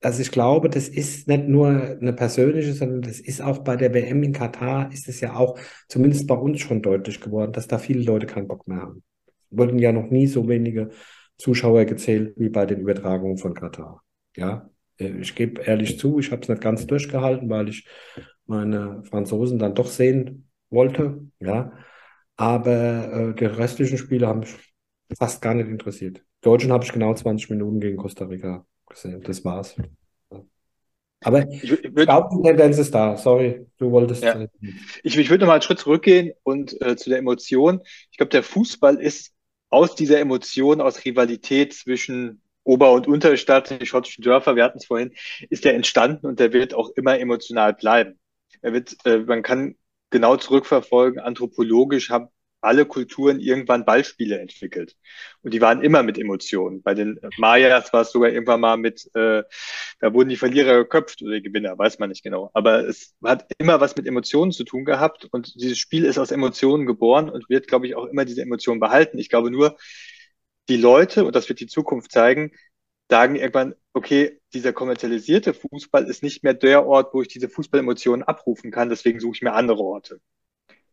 also 0.04 0.22
ich 0.22 0.32
glaube, 0.32 0.70
das 0.70 0.90
ist 0.90 1.28
nicht 1.28 1.48
nur 1.48 1.70
eine 1.70 2.14
persönliche, 2.14 2.74
sondern 2.74 3.02
das 3.02 3.20
ist 3.20 3.42
auch 3.42 3.60
bei 3.60 3.76
der 3.76 3.94
WM 3.94 4.22
in 4.24 4.34
Katar, 4.34 4.92
ist 4.92 5.08
es 5.08 5.22
ja 5.22 5.36
auch 5.36 5.58
zumindest 5.88 6.28
bei 6.28 6.36
uns 6.36 6.60
schon 6.60 6.82
deutlich 6.82 7.22
geworden, 7.22 7.54
dass 7.54 7.68
da 7.68 7.78
viele 7.78 8.04
Leute 8.04 8.28
keinen 8.28 8.48
Bock 8.48 8.68
mehr 8.68 8.82
haben. 8.82 9.04
Wurden 9.50 9.80
ja 9.80 9.92
noch 9.92 10.10
nie 10.10 10.28
so 10.28 10.48
wenige 10.48 10.90
Zuschauer 11.38 11.86
gezählt 11.86 12.34
wie 12.38 12.50
bei 12.50 12.66
den 12.66 12.82
Übertragungen 12.82 13.38
von 13.38 13.54
Katar. 13.54 14.04
Ja, 14.36 14.70
äh, 15.00 15.20
ich 15.20 15.36
gebe 15.36 15.62
ehrlich 15.62 16.00
zu, 16.00 16.20
ich 16.20 16.32
habe 16.32 16.42
es 16.42 16.50
nicht 16.50 16.62
ganz 16.62 16.86
durchgehalten, 16.86 17.50
weil 17.50 17.70
ich 17.70 17.88
meine 18.46 19.04
Franzosen 19.06 19.60
dann 19.60 19.76
doch 19.76 19.88
sehen 19.88 20.50
wollte. 20.70 21.22
Ja, 21.40 21.72
aber 22.36 23.32
äh, 23.32 23.36
die 23.36 23.46
restlichen 23.46 23.98
Spiele 23.98 24.28
haben 24.28 24.42
mich 24.42 24.56
fast 25.18 25.42
gar 25.42 25.54
nicht 25.54 25.70
interessiert. 25.70 26.24
Deutschen 26.42 26.72
habe 26.72 26.84
ich 26.84 26.92
genau 26.92 27.14
20 27.14 27.50
Minuten 27.52 27.80
gegen 27.80 27.98
Costa 27.98 28.26
Rica. 28.26 28.66
Das 29.02 29.44
war's. 29.44 29.76
Aber 31.24 31.50
ich, 31.50 31.72
ich 31.72 31.94
glaube, 31.94 32.30
die 32.36 32.44
Tendenz 32.44 32.78
ist 32.78 32.94
da. 32.94 33.18
Sorry, 33.18 33.66
du 33.78 33.92
wolltest. 33.92 34.24
Ja. 34.24 34.46
Ich, 35.04 35.18
ich 35.18 35.30
würde 35.30 35.42
noch 35.42 35.48
mal 35.48 35.54
einen 35.54 35.62
Schritt 35.62 35.80
zurückgehen 35.80 36.34
und 36.44 36.80
äh, 36.82 36.96
zu 36.96 37.10
der 37.10 37.20
Emotion. 37.20 37.82
Ich 38.12 38.18
glaube, 38.18 38.30
der 38.30 38.44
Fußball 38.44 39.02
ist 39.02 39.34
aus 39.70 39.96
dieser 39.96 40.20
Emotion, 40.20 40.82
aus 40.82 41.04
Rivalität 41.06 41.74
zwischen 41.74 42.42
Ober- 42.64 42.92
und 42.92 43.08
Unterstadt, 43.08 43.82
die 43.82 43.86
schottischen 43.86 44.24
Dörfer, 44.24 44.56
wir 44.56 44.64
hatten 44.64 44.78
es 44.78 44.86
vorhin, 44.86 45.14
ist 45.50 45.66
der 45.66 45.76
entstanden 45.76 46.28
und 46.28 46.40
der 46.40 46.54
wird 46.54 46.74
auch 46.74 46.90
immer 46.96 47.20
emotional 47.20 47.74
bleiben. 47.74 48.20
Er 48.62 48.74
wird, 48.74 48.96
äh, 49.06 49.20
man 49.20 49.44
kann 49.44 49.76
genau 50.10 50.38
zurückverfolgen, 50.38 51.20
anthropologisch 51.20 52.10
haben 52.10 52.28
alle 52.64 52.86
Kulturen 52.86 53.40
irgendwann 53.40 53.86
Ballspiele 53.86 54.40
entwickelt. 54.40 54.96
Und 55.42 55.54
die 55.54 55.62
waren 55.62 55.82
immer 55.82 56.04
mit 56.04 56.18
Emotionen. 56.18 56.82
Bei 56.82 56.94
den 56.94 57.20
Mayas 57.38 57.94
war 57.94 58.02
es 58.02 58.12
sogar 58.12 58.30
irgendwann 58.30 58.62
mal 58.62 58.78
mit, 58.78 59.10
äh, 59.16 59.44
da 60.00 60.14
wurden 60.14 60.30
die 60.30 60.38
Verlierer 60.38 60.76
geköpft 60.76 61.22
oder 61.22 61.34
die 61.34 61.44
Gewinner, 61.44 61.78
weiß 61.78 62.00
man 62.00 62.10
nicht 62.10 62.24
genau. 62.24 62.50
Aber 62.54 62.88
es 62.88 63.16
hat 63.24 63.48
immer 63.58 63.82
was 63.82 63.96
mit 63.96 64.08
Emotionen 64.08 64.52
zu 64.52 64.64
tun 64.64 64.86
gehabt 64.86 65.26
und 65.32 65.54
dieses 65.56 65.78
Spiel 65.78 66.06
ist 66.06 66.18
aus 66.18 66.32
Emotionen 66.32 66.86
geboren 66.86 67.30
und 67.30 67.50
wird, 67.50 67.68
glaube 67.68 67.88
ich, 67.88 67.96
auch 67.96 68.06
immer 68.06 68.26
diese 68.26 68.42
Emotionen 68.42 68.80
behalten. 68.80 69.20
Ich 69.20 69.30
glaube 69.30 69.52
nur, 69.52 69.78
die 70.70 70.78
Leute, 70.78 71.26
und 71.26 71.36
das 71.36 71.50
wird 71.50 71.60
die 71.60 71.68
Zukunft 71.68 72.12
zeigen, 72.12 72.52
sagen 73.10 73.36
irgendwann, 73.36 73.76
okay, 73.94 74.40
dieser 74.54 74.74
kommerzialisierte 74.74 75.54
Fußball 75.54 76.06
ist 76.06 76.24
nicht 76.24 76.44
mehr 76.44 76.54
der 76.54 76.86
Ort, 76.86 77.14
wo 77.14 77.22
ich 77.22 77.28
diese 77.28 77.50
Fußballemotionen 77.50 78.24
abrufen 78.24 78.72
kann, 78.72 78.90
deswegen 78.90 79.20
suche 79.20 79.36
ich 79.36 79.42
mir 79.42 79.54
andere 79.54 79.80
Orte. 79.80 80.20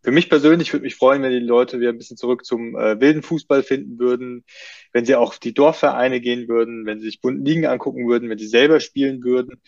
Für 0.02 0.12
mich 0.12 0.30
persönlich 0.30 0.72
würde 0.72 0.84
mich 0.84 0.96
freuen, 0.96 1.22
wenn 1.22 1.30
die 1.32 1.40
Leute 1.40 1.78
wieder 1.78 1.90
ein 1.90 1.98
bisschen 1.98 2.16
zurück 2.16 2.44
zum 2.44 2.74
äh, 2.76 3.00
wilden 3.00 3.22
Fußball 3.22 3.62
finden 3.62 3.98
würden, 3.98 4.44
wenn 4.92 5.04
sie 5.04 5.14
auch 5.14 5.34
die 5.34 5.52
Dorfvereine 5.52 6.20
gehen 6.20 6.48
würden, 6.48 6.86
wenn 6.86 7.00
sie 7.00 7.06
sich 7.06 7.20
bunten 7.20 7.44
Ligen 7.44 7.66
angucken 7.66 8.08
würden, 8.08 8.30
wenn 8.30 8.38
sie 8.38 8.46
selber 8.46 8.80
spielen 8.80 9.22
würden. 9.22 9.60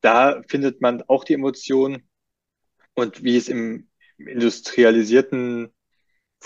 Da 0.00 0.42
findet 0.48 0.80
man 0.80 1.02
auch 1.02 1.24
die 1.24 1.34
Emotionen. 1.34 2.08
Und 2.94 3.22
wie 3.22 3.36
es 3.36 3.48
im 3.48 3.88
industrialisierten 4.18 5.72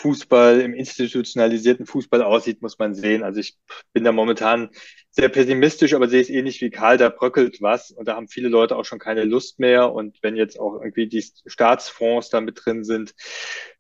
Fußball, 0.01 0.61
im 0.61 0.73
institutionalisierten 0.73 1.85
Fußball 1.85 2.23
aussieht, 2.23 2.63
muss 2.63 2.79
man 2.79 2.95
sehen. 2.95 3.23
Also 3.23 3.41
ich 3.41 3.59
bin 3.93 4.03
da 4.03 4.13
momentan 4.13 4.71
sehr 5.11 5.29
pessimistisch, 5.29 5.93
aber 5.93 6.09
sehe 6.09 6.23
es 6.23 6.31
ähnlich 6.31 6.63
wie 6.63 6.71
Karl, 6.71 6.97
da 6.97 7.11
bröckelt 7.11 7.61
was 7.61 7.91
und 7.91 8.09
da 8.09 8.17
haben 8.17 8.29
viele 8.29 8.49
Leute 8.49 8.77
auch 8.77 8.87
schon 8.87 8.99
keine 8.99 9.25
Lust 9.25 9.59
mehr. 9.59 9.93
Und 9.93 10.17
wenn 10.23 10.37
jetzt 10.37 10.59
auch 10.59 10.81
irgendwie 10.81 11.07
die 11.07 11.23
Staatsfonds 11.45 12.31
da 12.31 12.41
mit 12.41 12.65
drin 12.65 12.83
sind, 12.83 13.15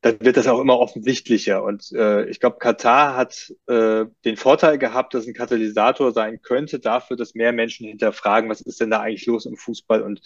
dann 0.02 0.20
wird 0.20 0.36
das 0.36 0.46
auch 0.46 0.60
immer 0.60 0.78
offensichtlicher. 0.78 1.62
Und 1.62 1.90
äh, 1.92 2.28
ich 2.28 2.38
glaube, 2.38 2.58
Katar 2.58 3.16
hat 3.16 3.54
äh, 3.66 4.04
den 4.26 4.36
Vorteil 4.36 4.76
gehabt, 4.76 5.14
dass 5.14 5.26
ein 5.26 5.32
Katalysator 5.32 6.12
sein 6.12 6.42
könnte 6.42 6.80
dafür, 6.80 7.16
dass 7.16 7.34
mehr 7.34 7.52
Menschen 7.52 7.86
hinterfragen, 7.86 8.50
was 8.50 8.60
ist 8.60 8.80
denn 8.80 8.90
da 8.90 9.00
eigentlich 9.00 9.24
los 9.26 9.46
im 9.46 9.56
Fußball 9.56 10.02
und 10.02 10.20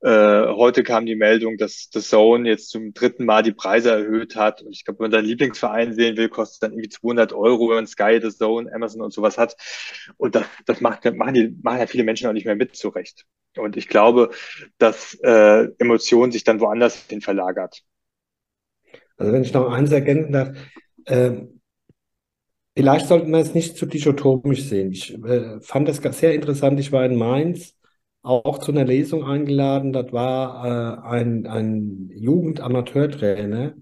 äh, 0.00 0.48
heute 0.48 0.82
kam 0.82 1.06
die 1.06 1.16
Meldung, 1.16 1.56
dass 1.56 1.88
The 1.92 2.00
Zone 2.00 2.48
jetzt 2.48 2.68
zum 2.68 2.92
dritten 2.92 3.24
Mal 3.24 3.42
die 3.42 3.52
Preise 3.52 3.90
erhöht 3.90 4.36
hat. 4.36 4.62
Und 4.62 4.72
ich 4.72 4.84
glaube, 4.84 4.98
wenn 4.98 5.10
man 5.10 5.12
seinen 5.12 5.28
Lieblingsverein 5.28 5.94
sehen 5.94 6.16
will, 6.16 6.28
kostet 6.28 6.62
dann 6.62 6.72
irgendwie 6.72 6.90
200 6.90 7.32
Euro, 7.32 7.70
wenn 7.70 7.76
man 7.76 7.86
Sky, 7.86 8.18
The 8.20 8.30
Zone, 8.30 8.70
Amazon 8.72 9.00
und 9.00 9.12
sowas 9.12 9.38
hat. 9.38 9.56
Und 10.16 10.34
das, 10.34 10.44
das 10.66 10.80
macht, 10.80 11.04
machen, 11.14 11.34
die, 11.34 11.56
machen 11.62 11.78
ja 11.78 11.86
viele 11.86 12.04
Menschen 12.04 12.28
auch 12.28 12.32
nicht 12.34 12.44
mehr 12.44 12.56
mit 12.56 12.76
zurecht. 12.76 13.24
Und 13.56 13.76
ich 13.76 13.88
glaube, 13.88 14.30
dass 14.78 15.14
äh, 15.22 15.68
Emotionen 15.78 16.32
sich 16.32 16.44
dann 16.44 16.60
woanders 16.60 17.06
hin 17.08 17.20
verlagert. 17.20 17.82
Also 19.16 19.32
wenn 19.32 19.42
ich 19.42 19.52
noch 19.52 19.70
eins 19.70 19.92
ergänzen 19.92 20.32
darf, 20.32 20.56
äh, 21.06 21.30
vielleicht 22.76 23.06
sollten 23.06 23.30
wir 23.30 23.38
es 23.38 23.54
nicht 23.54 23.76
zu 23.76 23.86
dichotomisch 23.86 24.64
sehen. 24.64 24.92
Ich 24.92 25.14
äh, 25.14 25.60
fand 25.60 25.88
das 25.88 25.98
sehr 26.18 26.34
interessant. 26.34 26.80
Ich 26.80 26.92
war 26.92 27.04
in 27.04 27.16
Mainz 27.16 27.74
auch 28.24 28.58
zu 28.58 28.72
einer 28.72 28.84
Lesung 28.84 29.24
eingeladen. 29.24 29.92
Das 29.92 30.12
war 30.12 30.64
äh, 30.64 31.08
ein, 31.08 31.46
ein 31.46 32.10
Jugendamateurtrainer, 32.12 33.74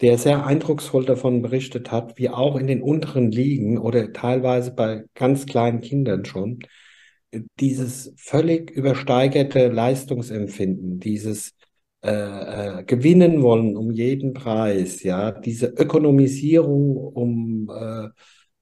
der 0.00 0.18
sehr 0.18 0.46
eindrucksvoll 0.46 1.04
davon 1.04 1.42
berichtet 1.42 1.90
hat, 1.90 2.18
wie 2.18 2.28
auch 2.28 2.56
in 2.56 2.66
den 2.66 2.82
unteren 2.82 3.30
Ligen 3.30 3.78
oder 3.78 4.12
teilweise 4.12 4.72
bei 4.72 5.04
ganz 5.14 5.46
kleinen 5.46 5.80
Kindern 5.80 6.24
schon 6.24 6.60
dieses 7.58 8.12
völlig 8.16 8.70
übersteigerte 8.70 9.68
Leistungsempfinden, 9.68 11.00
dieses 11.00 11.52
äh, 12.02 12.80
äh, 12.80 12.84
gewinnen 12.84 13.42
wollen 13.42 13.76
um 13.76 13.90
jeden 13.90 14.34
Preis, 14.34 15.02
ja, 15.02 15.32
diese 15.32 15.66
Ökonomisierung, 15.66 16.96
um 16.96 17.70
äh, 17.74 18.08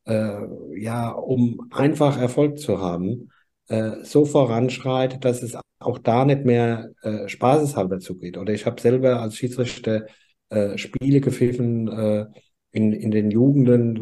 äh, 0.05 0.81
ja, 0.81 1.11
um 1.11 1.69
einfach 1.71 2.19
Erfolg 2.19 2.59
zu 2.59 2.81
haben, 2.81 3.31
äh, 3.69 4.05
so 4.05 4.25
voranschreitet, 4.25 5.25
dass 5.25 5.43
es 5.43 5.57
auch 5.79 5.99
da 5.99 6.25
nicht 6.25 6.45
mehr 6.45 6.91
äh, 7.03 7.29
spaßeshalber 7.29 7.99
zugeht. 8.01 8.39
Oder 8.39 8.53
ich 8.53 8.67
habe 8.67 8.81
selber 8.81 9.21
als 9.21 9.37
Schiedsrichter 9.37 10.07
äh, 10.51 10.79
Spiele 10.79 11.21
gepfiffen 11.21 11.89
äh, 11.89 12.27
in, 12.73 12.93
in 12.93 13.11
den 13.11 13.31
Jugenden 13.31 13.97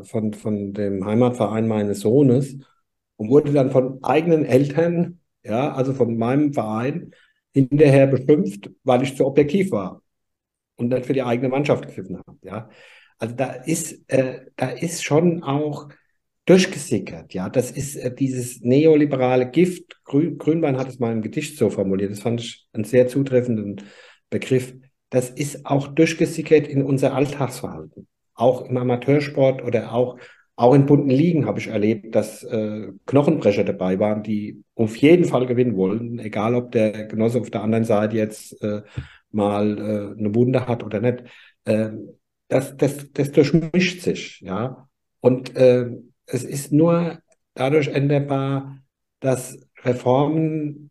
äh, 0.00 0.04
von, 0.04 0.32
von 0.34 0.72
dem 0.72 1.04
Heimatverein 1.04 1.68
meines 1.68 2.00
Sohnes 2.00 2.56
und 3.16 3.30
wurde 3.30 3.52
dann 3.52 3.70
von 3.70 4.02
eigenen 4.02 4.44
Eltern, 4.44 5.20
ja, 5.44 5.72
also 5.72 5.94
von 5.94 6.16
meinem 6.16 6.52
Verein, 6.52 7.12
hinterher 7.52 8.06
beschimpft, 8.06 8.70
weil 8.84 9.02
ich 9.02 9.16
zu 9.16 9.26
objektiv 9.26 9.70
war 9.70 10.02
und 10.76 10.88
nicht 10.88 11.06
für 11.06 11.14
die 11.14 11.22
eigene 11.22 11.48
Mannschaft 11.48 11.86
gepfiffen 11.86 12.18
habe. 12.18 12.38
Ja. 12.42 12.68
Also 13.18 13.34
da 13.34 13.52
ist, 13.52 14.10
äh, 14.10 14.40
da 14.56 14.68
ist 14.68 15.04
schon 15.04 15.42
auch 15.42 15.88
durchgesickert. 16.46 17.34
Ja, 17.34 17.48
das 17.50 17.70
ist 17.70 17.96
äh, 17.96 18.14
dieses 18.14 18.60
neoliberale 18.62 19.50
Gift. 19.50 20.02
Grün, 20.04 20.38
Grünbein 20.38 20.78
hat 20.78 20.88
es 20.88 20.98
mal 20.98 21.12
im 21.12 21.22
Gedicht 21.22 21.58
so 21.58 21.70
formuliert. 21.70 22.12
Das 22.12 22.20
fand 22.20 22.40
ich 22.40 22.66
einen 22.72 22.84
sehr 22.84 23.08
zutreffenden 23.08 23.82
Begriff. 24.30 24.74
Das 25.10 25.30
ist 25.30 25.66
auch 25.66 25.88
durchgesickert 25.88 26.66
in 26.68 26.82
unser 26.82 27.14
Alltagsverhalten. 27.14 28.06
Auch 28.34 28.62
im 28.68 28.76
Amateursport 28.76 29.62
oder 29.62 29.92
auch, 29.92 30.18
auch 30.54 30.74
in 30.74 30.86
bunten 30.86 31.10
Ligen 31.10 31.46
habe 31.46 31.58
ich 31.58 31.66
erlebt, 31.66 32.14
dass 32.14 32.44
äh, 32.44 32.88
Knochenbrecher 33.06 33.64
dabei 33.64 33.98
waren, 33.98 34.22
die 34.22 34.62
auf 34.74 34.96
jeden 34.96 35.24
Fall 35.24 35.46
gewinnen 35.46 35.76
wollten, 35.76 36.18
egal 36.18 36.54
ob 36.54 36.70
der 36.72 37.06
Genosse 37.06 37.40
auf 37.40 37.50
der 37.50 37.62
anderen 37.62 37.84
Seite 37.84 38.16
jetzt 38.16 38.62
äh, 38.62 38.82
mal 39.30 39.78
äh, 39.78 40.18
eine 40.18 40.34
Wunde 40.34 40.66
hat 40.66 40.84
oder 40.84 41.00
nicht. 41.00 41.24
Äh, 41.64 41.90
das, 42.48 42.76
das, 42.76 43.10
das 43.12 43.32
durchmischt 43.32 44.02
sich, 44.02 44.40
ja. 44.40 44.88
Und 45.20 45.56
äh, 45.56 45.90
es 46.26 46.44
ist 46.44 46.72
nur 46.72 47.20
dadurch 47.54 47.88
änderbar, 47.88 48.78
dass 49.20 49.58
Reformen 49.82 50.90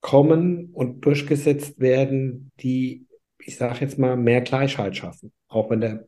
kommen 0.00 0.70
und 0.72 1.00
durchgesetzt 1.04 1.80
werden, 1.80 2.52
die, 2.60 3.06
ich 3.38 3.56
sage 3.56 3.80
jetzt 3.80 3.98
mal, 3.98 4.16
mehr 4.16 4.42
Gleichheit 4.42 4.96
schaffen. 4.96 5.32
Auch 5.48 5.70
wenn 5.70 5.80
der 5.80 6.06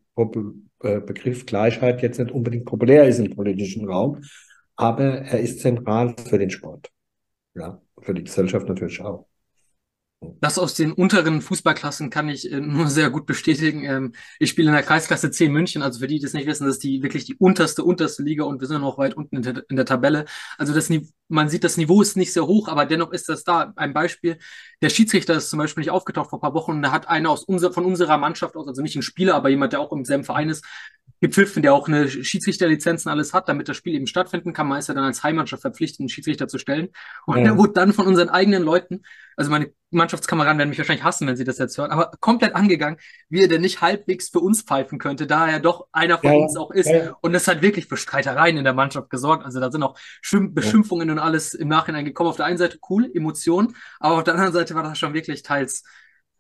äh, 0.83 1.01
Begriff 1.01 1.47
Gleichheit 1.47 2.03
jetzt 2.03 2.19
nicht 2.19 2.31
unbedingt 2.31 2.67
populär 2.67 3.09
ist 3.09 3.19
im 3.19 3.35
politischen 3.35 3.89
Raum, 3.89 4.23
aber 4.77 5.23
er 5.23 5.41
ist 5.41 5.61
zentral 5.61 6.14
für 6.29 6.39
den 6.39 6.51
Sport. 6.51 6.91
Ja, 7.55 7.81
für 7.99 8.12
die 8.12 8.25
Gesellschaft 8.25 8.69
natürlich 8.69 9.01
auch. 9.01 9.27
Das 10.21 10.59
aus 10.59 10.73
den 10.73 10.93
unteren 10.93 11.43
Fußballklassen 11.43 12.09
kann 12.09 12.31
ich 12.31 12.51
äh, 12.51 12.59
nur 12.59 12.89
sehr 12.89 13.11
gut 13.11 13.27
bestätigen. 13.27 13.85
Ähm, 13.85 14.14
ich 14.39 14.49
spiele 14.49 14.69
in 14.69 14.75
der 14.75 14.83
Kreisklasse 14.83 15.31
10 15.31 15.53
München, 15.53 15.83
also 15.83 16.01
für 16.01 16.07
die, 16.07 16.17
die 16.17 16.23
das 16.23 16.33
nicht 16.33 16.47
wissen, 16.47 16.64
das 16.64 16.77
ist 16.77 16.85
die 16.85 17.03
wirklich 17.03 17.27
die 17.27 17.35
unterste, 17.35 17.85
unterste 17.85 18.23
Liga 18.23 18.45
und 18.45 18.61
wir 18.61 18.67
sind 18.67 18.81
noch 18.81 18.97
weit 18.97 19.14
unten 19.14 19.37
in 19.37 19.43
der, 19.43 19.64
in 19.69 19.77
der 19.77 19.85
Tabelle. 19.85 20.25
Also 20.57 20.73
das, 20.73 20.91
man 21.29 21.51
sieht, 21.51 21.64
das 21.64 21.77
Niveau 21.77 22.01
ist 22.01 22.17
nicht 22.17 22.33
sehr 22.33 22.47
hoch, 22.47 22.69
aber 22.69 22.87
dennoch 22.87 23.12
ist 23.12 23.29
das 23.29 23.45
da. 23.45 23.75
Ein 23.77 23.93
Beispiel, 23.93 24.39
der 24.81 24.89
Schiedsrichter 24.89 25.35
ist 25.35 25.51
zum 25.51 25.59
Beispiel 25.59 25.83
nicht 25.83 25.91
aufgetaucht 25.91 26.31
vor 26.31 26.39
ein 26.39 26.43
paar 26.43 26.55
Wochen 26.55 26.73
und 26.73 26.83
da 26.83 26.93
hat 26.93 27.09
einer 27.09 27.29
aus 27.29 27.45
unser, 27.45 27.73
von 27.73 27.85
unserer 27.85 28.17
Mannschaft 28.17 28.57
aus, 28.57 28.67
also 28.67 28.81
nicht 28.81 28.97
ein 28.97 29.03
Spieler, 29.03 29.35
aber 29.35 29.51
jemand, 29.51 29.75
der 29.75 29.81
auch 29.81 29.93
im 29.93 30.07
selben 30.07 30.25
Verein 30.25 30.49
ist, 30.49 30.64
gepfiffen, 31.21 31.62
der 31.62 31.73
auch 31.73 31.89
eine 31.89 32.09
Schiedsrichterlizenz 32.09 33.07
und 33.07 33.12
alles 33.12 33.33
hat, 33.33 33.49
damit 33.49 33.69
das 33.69 33.77
Spiel 33.77 33.95
eben 33.95 34.07
stattfinden 34.07 34.53
kann. 34.53 34.69
Man 34.69 34.79
ist 34.79 34.89
ja 34.89 34.95
dann 34.95 35.05
als 35.05 35.23
Heimmannschaft 35.23 35.62
verpflichtet, 35.62 36.01
einen 36.01 36.09
Schiedsrichter 36.09 36.49
zu 36.49 36.59
stellen. 36.59 36.89
Und 37.25 37.39
ja. 37.39 37.45
der 37.45 37.59
wurde 37.59 37.73
dann 37.73 37.93
von 37.93 38.07
unseren 38.07 38.29
eigenen 38.29 38.62
Leuten, 38.62 39.03
also 39.37 39.51
meine 39.51 39.73
Mannschaftskameraden 39.91 40.59
werden 40.59 40.69
mich 40.69 40.79
wahrscheinlich 40.79 41.05
hassen, 41.05 41.27
wenn 41.27 41.37
sie 41.37 41.45
das 41.45 41.59
jetzt 41.59 41.79
hören, 41.79 41.91
aber 41.91 42.11
komplett 42.21 42.55
angegangen, 42.55 42.99
wie 43.29 43.43
er 43.43 43.49
denn 43.49 43.61
nicht 43.61 43.81
halbwegs 43.81 44.29
für 44.29 44.41
uns 44.41 44.62
pfeifen 44.62 44.99
könnte, 44.99 45.27
da 45.27 45.49
er 45.49 45.61
doch 45.61 45.87
einer 45.93 46.19
von 46.19 46.33
ja, 46.33 46.39
uns 46.39 46.57
auch 46.57 46.71
ist. 46.71 46.89
Ja. 46.89 47.17
Und 47.21 47.33
das 47.33 47.47
hat 47.49 47.62
wirklich 47.62 47.87
für 47.87 47.97
Streitereien 47.97 48.57
in 48.57 48.64
der 48.64 48.75
Mannschaft 48.75 49.11
gesorgt. 49.11 49.45
Also 49.45 49.61
da 49.61 49.71
sind 49.71 49.83
auch 49.83 49.99
Schim 50.21 50.55
Beschimpfungen 50.55 51.11
und 51.11 51.19
alles 51.19 51.55
im 51.55 51.69
Nachhinein 51.69 52.05
gekommen. 52.05 52.31
Auf 52.31 52.37
der 52.37 52.47
einen 52.47 52.59
Seite 52.59 52.79
cool, 52.91 53.11
Emotionen, 53.14 53.77
aber 54.01 54.17
auf 54.17 54.25
der 54.25 54.35
anderen 54.35 54.53
Seite 54.53 54.75
war 54.75 54.83
das 54.83 54.99
schon 54.99 55.14
wirklich 55.14 55.43
teils 55.43 55.85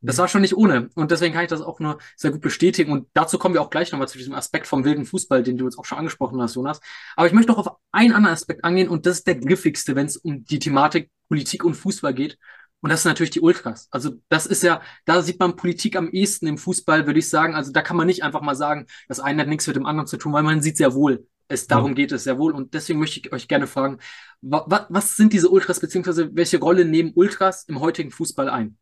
das 0.00 0.18
war 0.18 0.28
schon 0.28 0.42
nicht 0.42 0.56
ohne. 0.56 0.90
Und 0.94 1.10
deswegen 1.10 1.34
kann 1.34 1.44
ich 1.44 1.50
das 1.50 1.62
auch 1.62 1.80
nur 1.80 1.98
sehr 2.16 2.30
gut 2.30 2.40
bestätigen. 2.40 2.92
Und 2.92 3.08
dazu 3.14 3.38
kommen 3.38 3.54
wir 3.54 3.62
auch 3.62 3.70
gleich 3.70 3.92
nochmal 3.92 4.08
zu 4.08 4.18
diesem 4.18 4.34
Aspekt 4.34 4.66
vom 4.66 4.84
wilden 4.84 5.04
Fußball, 5.04 5.42
den 5.42 5.56
du 5.56 5.64
jetzt 5.64 5.78
auch 5.78 5.84
schon 5.84 5.98
angesprochen 5.98 6.40
hast, 6.40 6.54
Jonas. 6.54 6.80
Aber 7.16 7.26
ich 7.26 7.32
möchte 7.32 7.50
noch 7.50 7.58
auf 7.58 7.76
einen 7.92 8.12
anderen 8.12 8.34
Aspekt 8.34 8.64
angehen 8.64 8.88
und 8.88 9.06
das 9.06 9.18
ist 9.18 9.26
der 9.26 9.36
griffigste, 9.36 9.96
wenn 9.96 10.06
es 10.06 10.16
um 10.16 10.44
die 10.44 10.58
Thematik 10.58 11.10
Politik 11.28 11.64
und 11.64 11.74
Fußball 11.74 12.14
geht. 12.14 12.38
Und 12.80 12.90
das 12.90 13.00
ist 13.00 13.06
natürlich 13.06 13.30
die 13.30 13.40
Ultras. 13.40 13.88
Also 13.90 14.12
das 14.28 14.46
ist 14.46 14.62
ja, 14.62 14.80
da 15.06 15.22
sieht 15.22 15.40
man 15.40 15.56
Politik 15.56 15.96
am 15.96 16.10
ehesten 16.10 16.46
im 16.46 16.58
Fußball, 16.58 17.06
würde 17.06 17.18
ich 17.18 17.28
sagen. 17.28 17.54
Also 17.54 17.72
da 17.72 17.82
kann 17.82 17.96
man 17.96 18.06
nicht 18.06 18.22
einfach 18.22 18.42
mal 18.42 18.54
sagen, 18.54 18.86
das 19.08 19.18
eine 19.18 19.42
hat 19.42 19.48
nichts 19.48 19.66
mit 19.66 19.76
dem 19.76 19.86
anderen 19.86 20.06
zu 20.06 20.18
tun, 20.18 20.32
weil 20.32 20.42
man 20.42 20.62
sieht 20.62 20.76
sehr 20.76 20.94
wohl, 20.94 21.26
es 21.48 21.66
darum 21.66 21.94
geht 21.94 22.12
es 22.12 22.24
sehr 22.24 22.38
wohl. 22.38 22.52
Und 22.52 22.74
deswegen 22.74 22.98
möchte 22.98 23.20
ich 23.20 23.32
euch 23.32 23.48
gerne 23.48 23.66
fragen, 23.66 23.98
wa 24.40 24.86
was 24.90 25.16
sind 25.16 25.32
diese 25.32 25.48
Ultras, 25.48 25.80
beziehungsweise 25.80 26.30
welche 26.34 26.58
Rolle 26.58 26.84
nehmen 26.84 27.12
Ultras 27.14 27.64
im 27.64 27.80
heutigen 27.80 28.10
Fußball 28.10 28.48
ein? 28.48 28.76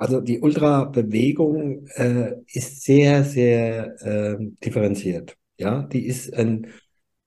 Also 0.00 0.22
die 0.22 0.40
Ultrabewegung 0.40 1.86
äh, 1.96 2.32
ist 2.46 2.82
sehr, 2.84 3.22
sehr 3.22 4.00
äh, 4.00 4.36
differenziert. 4.64 5.36
Ja, 5.58 5.82
die 5.82 6.06
ist 6.06 6.32
ein, 6.32 6.68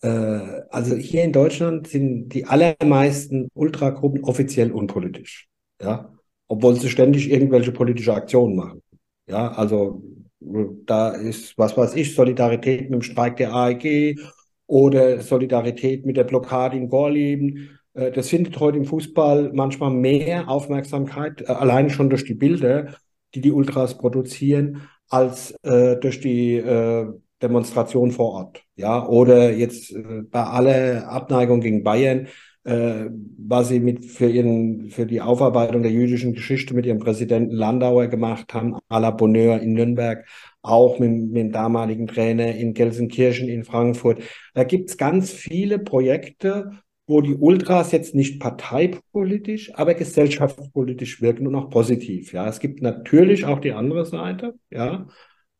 äh, 0.01 0.07
also 0.07 0.95
hier 0.95 1.23
in 1.23 1.31
Deutschland 1.31 1.87
sind 1.87 2.29
die 2.29 2.45
allermeisten 2.45 3.47
Ultragruppen 3.53 4.23
offiziell 4.23 4.71
unpolitisch. 4.71 5.47
Ja, 5.79 6.13
obwohl 6.47 6.75
sie 6.75 6.89
ständig 6.89 7.29
irgendwelche 7.29 7.71
politische 7.71 8.15
Aktionen 8.15 8.55
machen. 8.55 8.81
Ja, 9.27 9.51
also 9.51 10.01
da 10.39 11.09
ist, 11.09 11.55
was 11.59 11.77
weiß 11.77 11.95
ich, 11.95 12.15
Solidarität 12.15 12.89
mit 12.89 12.93
dem 12.93 13.01
Streik 13.03 13.37
der 13.37 13.53
AEG 13.53 14.19
oder 14.65 15.21
Solidarität 15.21 16.07
mit 16.07 16.17
der 16.17 16.23
Blockade 16.23 16.75
in 16.75 16.89
Gorleben 16.89 17.77
das 17.93 18.29
findet 18.29 18.59
heute 18.59 18.77
im 18.77 18.85
Fußball 18.85 19.51
manchmal 19.53 19.91
mehr 19.91 20.49
Aufmerksamkeit, 20.49 21.41
äh, 21.41 21.45
allein 21.51 21.89
schon 21.89 22.09
durch 22.09 22.25
die 22.25 22.33
Bilder, 22.33 22.95
die 23.35 23.41
die 23.41 23.51
Ultras 23.51 23.97
produzieren, 23.97 24.89
als 25.09 25.51
äh, 25.63 25.97
durch 25.97 26.19
die, 26.19 26.55
äh, 26.55 27.07
Demonstration 27.43 28.11
vor 28.11 28.31
Ort. 28.31 28.63
Ja, 28.75 29.05
oder 29.07 29.51
jetzt 29.51 29.91
äh, 29.91 30.23
bei 30.23 30.43
aller 30.43 31.07
Abneigung 31.09 31.61
gegen 31.61 31.83
Bayern, 31.83 32.27
äh, 32.63 33.09
was 33.37 33.67
sie 33.67 33.81
mit 33.81 34.05
für 34.05 34.29
ihren, 34.29 34.89
für 34.89 35.05
die 35.05 35.21
Aufarbeitung 35.21 35.83
der 35.83 35.91
jüdischen 35.91 36.33
Geschichte 36.33 36.73
mit 36.73 36.85
ihrem 36.85 36.99
Präsidenten 36.99 37.53
Landauer 37.53 38.07
gemacht 38.07 38.53
haben, 38.53 38.77
à 38.89 38.99
la 38.99 39.11
Bonheur 39.11 39.59
in 39.59 39.73
Nürnberg, 39.73 40.25
auch 40.61 40.97
mit, 40.99 41.11
mit 41.11 41.35
dem 41.35 41.51
damaligen 41.51 42.07
Trainer 42.07 42.55
in 42.55 42.73
Gelsenkirchen, 42.73 43.49
in 43.49 43.65
Frankfurt. 43.65 44.23
Da 44.53 44.63
gibt's 44.63 44.97
ganz 44.97 45.31
viele 45.31 45.79
Projekte, 45.79 46.71
wo 47.05 47.21
die 47.21 47.35
Ultras 47.35 47.91
jetzt 47.91 48.15
nicht 48.15 48.39
parteipolitisch, 48.39 49.73
aber 49.75 49.93
gesellschaftspolitisch 49.93 51.21
wirken 51.21 51.47
und 51.47 51.55
auch 51.55 51.69
positiv. 51.69 52.33
Ja, 52.33 52.47
es 52.47 52.59
gibt 52.59 52.81
natürlich 52.81 53.45
auch 53.45 53.59
die 53.59 53.73
andere 53.73 54.05
Seite, 54.05 54.55
ja, 54.71 55.07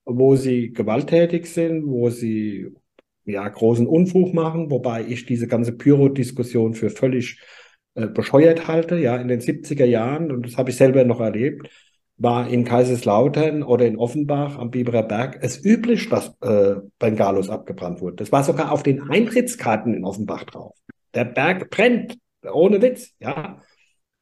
wo 0.05 0.35
sie 0.35 0.71
gewalttätig 0.71 1.47
sind, 1.47 1.85
wo 1.85 2.09
sie 2.09 2.69
ja 3.25 3.47
großen 3.47 3.87
Unfug 3.87 4.33
machen, 4.33 4.69
wobei 4.71 5.05
ich 5.05 5.25
diese 5.25 5.47
ganze 5.47 5.73
Pyro-Diskussion 5.73 6.73
für 6.73 6.89
völlig 6.89 7.41
äh, 7.95 8.07
bescheuert 8.07 8.67
halte. 8.67 8.97
Ja, 8.99 9.17
in 9.17 9.27
den 9.27 9.41
70er 9.41 9.85
Jahren, 9.85 10.31
und 10.31 10.45
das 10.45 10.57
habe 10.57 10.69
ich 10.69 10.77
selber 10.77 11.03
noch 11.03 11.19
erlebt, 11.19 11.69
war 12.17 12.49
in 12.49 12.63
Kaiserslautern 12.63 13.63
oder 13.63 13.85
in 13.85 13.97
Offenbach 13.97 14.57
am 14.57 14.71
Biberer 14.71 15.03
Berg 15.03 15.39
es 15.41 15.63
üblich, 15.63 16.09
dass 16.09 16.33
äh, 16.41 16.75
Bengalos 16.99 17.49
abgebrannt 17.49 18.01
wurden. 18.01 18.17
Das 18.17 18.31
war 18.31 18.43
sogar 18.43 18.71
auf 18.71 18.83
den 18.83 19.01
Eintrittskarten 19.01 19.93
in 19.93 20.05
Offenbach 20.05 20.43
drauf. 20.45 20.73
Der 21.13 21.25
Berg 21.25 21.69
brennt, 21.69 22.17
ohne 22.51 22.81
Witz, 22.81 23.13
ja. 23.19 23.61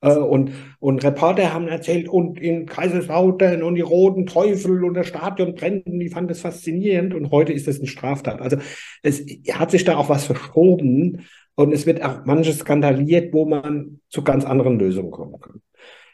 Äh, 0.02 0.16
und, 0.16 0.52
und 0.80 1.04
Reporter 1.04 1.54
haben 1.54 1.68
erzählt, 1.68 2.10
und 2.10 2.40
in 2.40 2.66
Kaiserslautern 2.66 3.64
und 3.64 3.76
die 3.76 3.82
Roten 3.82 4.26
Teufel 4.26 4.84
und 4.84 4.96
das 4.96 5.08
Stadion 5.08 5.56
brennen, 5.56 6.00
die 6.00 6.10
fanden 6.10 6.30
das 6.30 6.42
faszinierend 6.42 7.14
und 7.14 7.32
heute 7.32 7.54
ist 7.54 7.68
das 7.68 7.80
eine 7.80 7.88
Straftat. 7.88 8.42
Also 8.42 8.58
es 9.04 9.26
hat 9.52 9.72
sich 9.72 9.84
da 9.84 9.98
auch 9.98 10.10
was 10.10 10.26
verschoben 10.26 11.26
und 11.56 11.72
es 11.72 11.86
wird 11.86 12.04
auch 12.04 12.26
manches 12.26 12.60
skandaliert, 12.60 13.34
wo 13.34 13.46
man 13.46 14.02
zu 14.10 14.24
ganz 14.24 14.46
anderen 14.46 14.80
Lösungen 14.80 15.12
kommen 15.12 15.40
kann. 15.40 15.62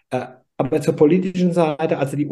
Äh, 0.10 0.28
aber 0.58 0.82
zur 0.82 0.96
politischen 0.96 1.54
Seite, 1.54 1.98
also 1.98 2.18
die 2.18 2.30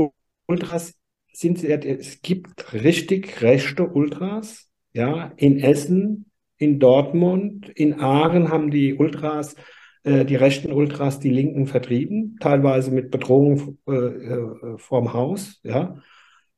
Ultras 0.47 0.95
sind, 1.31 1.63
es 1.63 2.21
gibt 2.21 2.73
richtig 2.73 3.41
rechte 3.41 3.87
Ultras, 3.87 4.69
ja, 4.93 5.33
in 5.35 5.59
Essen, 5.59 6.31
in 6.57 6.79
Dortmund, 6.79 7.69
in 7.69 7.99
Aachen 7.99 8.49
haben 8.49 8.71
die 8.71 8.93
Ultras, 8.95 9.55
äh, 10.03 10.25
die 10.25 10.35
rechten 10.35 10.71
Ultras, 10.71 11.19
die 11.19 11.29
Linken 11.29 11.67
vertrieben, 11.67 12.37
teilweise 12.39 12.91
mit 12.91 13.11
Bedrohung 13.11 13.77
äh, 13.87 13.91
äh, 13.93 14.77
vorm 14.77 15.13
Haus. 15.13 15.59
Ja. 15.63 15.97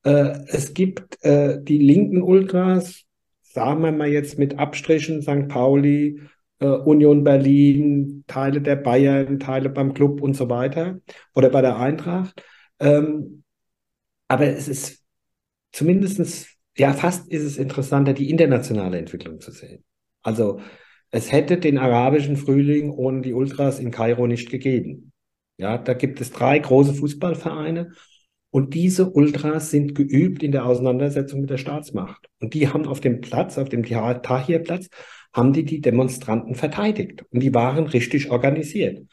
Äh, 0.03 0.39
es 0.47 0.73
gibt 0.73 1.23
äh, 1.23 1.61
die 1.63 1.79
linken 1.79 2.21
Ultras, 2.21 3.03
sagen 3.41 3.83
wir 3.83 3.91
mal 3.91 4.07
jetzt 4.07 4.37
mit 4.37 4.59
Abstrichen, 4.59 5.21
St. 5.21 5.47
Pauli, 5.47 6.21
äh, 6.59 6.65
Union 6.67 7.23
Berlin, 7.23 8.23
Teile 8.27 8.61
der 8.61 8.75
Bayern, 8.75 9.39
Teile 9.39 9.69
beim 9.69 9.93
Club 9.93 10.21
und 10.21 10.35
so 10.35 10.49
weiter 10.49 10.99
oder 11.33 11.49
bei 11.49 11.61
der 11.61 11.77
Eintracht. 11.77 12.43
Ähm, 12.79 13.43
aber 14.27 14.47
es 14.47 14.67
ist 14.67 15.03
zumindestens 15.71 16.56
ja, 16.77 16.93
fast 16.93 17.27
ist 17.29 17.43
es 17.43 17.57
interessanter, 17.57 18.13
die 18.13 18.29
internationale 18.29 18.97
Entwicklung 18.97 19.39
zu 19.39 19.51
sehen. 19.51 19.83
Also 20.21 20.59
es 21.11 21.31
hätte 21.31 21.57
den 21.57 21.77
arabischen 21.77 22.37
Frühling 22.37 22.91
ohne 22.91 23.21
die 23.21 23.33
Ultras 23.33 23.79
in 23.79 23.91
Kairo 23.91 24.27
nicht 24.27 24.49
gegeben. 24.49 25.11
Ja, 25.57 25.77
da 25.77 25.93
gibt 25.93 26.21
es 26.21 26.31
drei 26.31 26.59
große 26.59 26.93
Fußballvereine 26.93 27.93
und 28.51 28.73
diese 28.73 29.09
Ultras 29.09 29.71
sind 29.71 29.95
geübt 29.95 30.43
in 30.43 30.51
der 30.51 30.65
Auseinandersetzung 30.65 31.41
mit 31.41 31.49
der 31.49 31.57
Staatsmacht. 31.57 32.27
Und 32.39 32.53
die 32.53 32.67
haben 32.67 32.85
auf 32.85 32.99
dem 32.99 33.21
Platz, 33.21 33.57
auf 33.57 33.69
dem 33.69 33.83
Tahir-Platz, 33.83 34.89
haben 35.33 35.53
die 35.53 35.65
die 35.65 35.81
Demonstranten 35.81 36.55
verteidigt 36.55 37.23
und 37.31 37.41
die 37.41 37.53
waren 37.53 37.87
richtig 37.87 38.29
organisiert. 38.31 39.05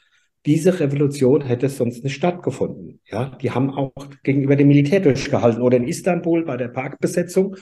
Diese 0.47 0.79
Revolution 0.81 1.41
hätte 1.41 1.69
sonst 1.69 2.05
nicht 2.05 2.15
stattgefunden. 2.15 2.94
Ja, 3.07 3.37
die 3.41 3.51
haben 3.51 3.71
auch 3.71 3.93
gegenüber 4.23 4.57
dem 4.57 4.69
Militär 4.69 5.01
durchgehalten 5.01 5.63
oder 5.63 5.77
in 5.77 5.87
Istanbul 5.87 6.45
bei 6.45 6.57
der 6.57 6.69
Parkbesetzung, 6.69 7.57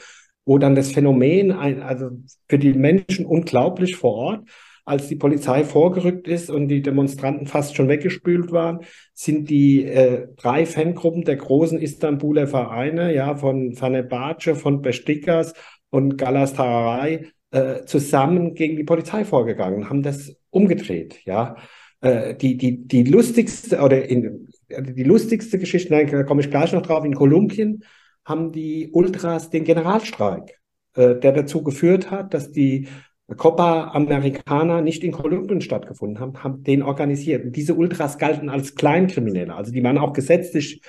wo 0.45 0.59
dann 0.59 0.75
das 0.75 0.93
Phänomen, 0.93 1.53
ein, 1.53 1.83
also 1.83 2.11
für 2.49 2.59
die 2.59 2.73
Menschen 2.73 3.27
unglaublich 3.27 3.97
vor 3.97 4.15
Ort, 4.15 4.49
als 4.85 5.09
die 5.09 5.17
Polizei 5.17 5.65
vorgerückt 5.65 6.27
ist 6.27 6.51
und 6.51 6.69
die 6.69 6.83
Demonstranten 6.83 7.47
fast 7.47 7.77
schon 7.77 7.89
weggespült 7.89 8.51
waren, 8.51 8.81
sind 9.15 9.49
die 9.49 9.85
äh, 9.85 10.29
drei 10.37 10.67
Fangruppen 10.67 11.25
der 11.25 11.37
großen 11.37 11.81
Istanbuler 11.81 12.49
Vereine, 12.49 13.15
ja, 13.15 13.37
von 13.37 13.75
Fenerbahce, 13.75 14.57
von 14.57 14.83
Beşiktaş 14.83 15.53
und 15.91 16.17
Galatasaray 16.19 17.27
äh, 17.53 17.85
zusammen 17.85 18.55
gegen 18.55 18.77
die 18.77 18.85
Polizei 18.85 19.25
vorgegangen, 19.25 19.89
haben 19.89 20.03
das 20.03 20.35
umgedreht, 20.51 21.21
ja. 21.25 21.57
Äh, 22.01 22.35
die, 22.35 22.57
die, 22.57 22.87
die 22.87 23.05
lustigste 23.05 23.81
oder 23.81 24.09
in, 24.09 24.49
die 24.81 25.05
lustigste 25.05 25.59
Geschichte, 25.59 26.07
da 26.07 26.23
komme 26.23 26.41
ich 26.41 26.51
gleich 26.51 26.73
noch 26.73 26.83
drauf, 26.83 27.05
in 27.05 27.15
Kolumbien 27.15 27.85
haben 28.25 28.53
die 28.53 28.91
Ultras 28.93 29.51
den 29.51 29.65
Generalstreik, 29.65 30.61
äh, 30.95 31.17
der 31.17 31.33
dazu 31.33 31.63
geführt 31.63 32.11
hat, 32.11 32.35
dass 32.35 32.51
die 32.53 32.89
Copa 33.37 33.93
Americana 33.95 34.81
nicht 34.81 35.05
in 35.05 35.13
Kolumbien 35.13 35.61
stattgefunden 35.61 36.21
haben, 36.21 36.43
haben 36.43 36.63
den 36.63 36.83
organisiert. 36.83 37.45
Und 37.45 37.57
diese 37.57 37.75
Ultras 37.75 38.19
galten 38.19 38.49
als 38.49 38.75
Kleinkriminelle, 38.75 39.55
also 39.55 39.73
die 39.73 39.83
waren 39.83 39.99
auch 39.99 40.13
gesetzlich 40.13 40.83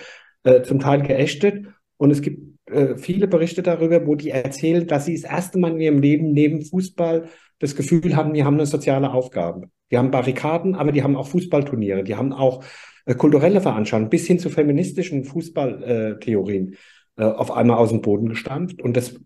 äh, 0.44 0.62
zum 0.62 0.80
Teil 0.80 1.02
geächtet. 1.04 1.68
Und 1.98 2.12
es 2.12 2.22
gibt 2.22 2.54
äh, 2.66 2.98
viele 2.98 3.28
Berichte 3.28 3.64
darüber, 3.64 4.06
wo 4.06 4.16
die 4.16 4.30
erzählen, 4.30 4.88
dass 4.88 5.06
sie 5.06 5.20
das 5.20 5.30
erste 5.30 5.60
Mal 5.60 5.72
in 5.72 5.80
ihrem 5.80 6.00
Leben 6.00 6.32
neben 6.34 6.64
Fußball 6.64 7.30
das 7.60 7.76
Gefühl 7.76 8.16
haben, 8.16 8.34
die 8.34 8.44
haben 8.44 8.56
eine 8.56 8.66
soziale 8.66 9.12
Aufgabe. 9.12 9.70
Die 9.92 9.98
haben 9.98 10.12
Barrikaden, 10.12 10.76
aber 10.76 10.92
die 10.92 11.04
haben 11.04 11.16
auch 11.16 11.28
Fußballturniere, 11.28 12.04
die 12.04 12.16
haben 12.16 12.34
auch 12.34 12.64
äh, 13.06 13.16
kulturelle 13.16 13.62
Veranstaltungen 13.62 14.10
bis 14.10 14.28
hin 14.28 14.40
zu 14.40 14.50
feministischen 14.50 15.26
Fußballtheorien 15.26 16.76
äh, 17.18 17.24
auf 17.24 17.52
einmal 17.52 17.78
aus 17.78 17.90
dem 17.90 18.02
Boden 18.02 18.30
gestampft. 18.30 18.82
Und 18.82 18.98
das 18.98 19.20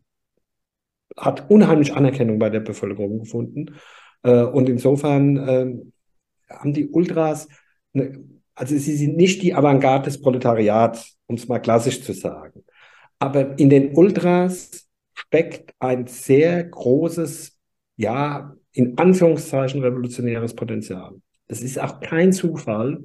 hat 1.16 1.50
unheimlich 1.50 1.94
Anerkennung 1.94 2.40
bei 2.40 2.50
der 2.50 2.60
Bevölkerung 2.60 3.20
gefunden. 3.20 3.76
Äh, 4.24 4.44
und 4.44 4.70
insofern 4.70 5.38
ähm, 5.48 5.94
haben 6.50 6.74
die 6.74 6.88
Ultras, 6.90 7.48
also 8.56 8.78
sie 8.78 8.96
sind 8.96 9.18
nicht 9.18 9.42
die 9.42 9.54
Avantgarde 9.54 10.06
des 10.06 10.22
Proletariats, 10.22 11.18
um 11.28 11.36
es 11.36 11.48
mal 11.48 11.60
klassisch 11.60 12.02
zu 12.02 12.14
sagen. 12.14 12.64
Aber 13.20 13.58
in 13.58 13.70
den 13.70 13.96
Ultras 13.96 14.88
steckt 15.14 15.74
ein 15.80 16.08
sehr 16.08 16.64
großes, 16.64 17.58
ja, 17.96 18.56
in 18.72 18.98
Anführungszeichen 18.98 19.82
revolutionäres 19.82 20.56
Potenzial. 20.56 21.16
Es 21.48 21.62
ist 21.62 21.80
auch 21.80 22.00
kein 22.00 22.32
Zufall, 22.32 23.04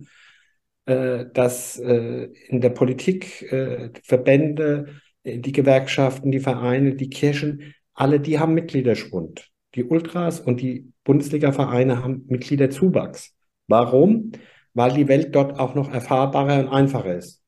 dass 0.85 1.79
äh, 1.79 2.29
in 2.49 2.61
der 2.61 2.71
Politik 2.71 3.43
äh, 3.53 3.91
Verbände, 4.03 5.01
äh, 5.23 5.39
die 5.39 5.53
Gewerkschaften, 5.53 6.31
die 6.33 6.41
Vereine, 6.41 6.95
die 6.95 7.11
Kirchen, 7.11 7.75
alle 7.95 8.21
die 8.21 8.39
haben 8.39 8.55
Mitgliederschwund. 8.55 9.51
Die 9.75 9.85
Ultras 9.85 10.41
und 10.41 10.61
die 10.61 10.93
Bundesliga-Vereine 11.05 12.03
haben 12.03 12.25
Mitgliederzuwachs. 12.29 13.35
Warum? 13.69 14.33
Weil 14.75 14.93
die 14.95 15.09
Welt 15.09 15.35
dort 15.35 15.59
auch 15.59 15.75
noch 15.75 15.93
erfahrbarer 15.93 16.61
und 16.61 16.69
einfacher 16.69 17.17
ist. 17.17 17.43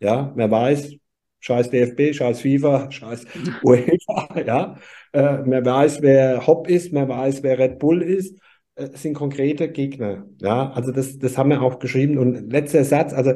Ja, 0.00 0.32
wer 0.36 0.50
weiß, 0.50 0.94
scheiß 1.40 1.70
DFB, 1.70 2.14
scheiß 2.14 2.40
FIFA, 2.40 2.90
scheiß 2.90 3.24
UEFA, 3.62 4.40
ja. 4.44 4.78
Äh, 5.12 5.38
man 5.38 5.64
weiß, 5.64 6.02
wer 6.02 6.46
Hopp 6.46 6.68
ist, 6.68 6.92
man 6.92 7.08
weiß, 7.08 7.42
wer 7.42 7.58
Red 7.58 7.78
Bull 7.78 8.02
ist, 8.02 8.36
äh, 8.36 8.40
sind 8.76 9.14
konkrete 9.14 9.70
Gegner, 9.70 10.26
ja. 10.40 10.70
Also 10.72 10.92
das, 10.92 11.18
das 11.18 11.38
haben 11.38 11.50
wir 11.50 11.62
auch 11.62 11.78
geschrieben. 11.78 12.18
Und 12.18 12.50
letzter 12.50 12.84
Satz, 12.84 13.12
also 13.12 13.34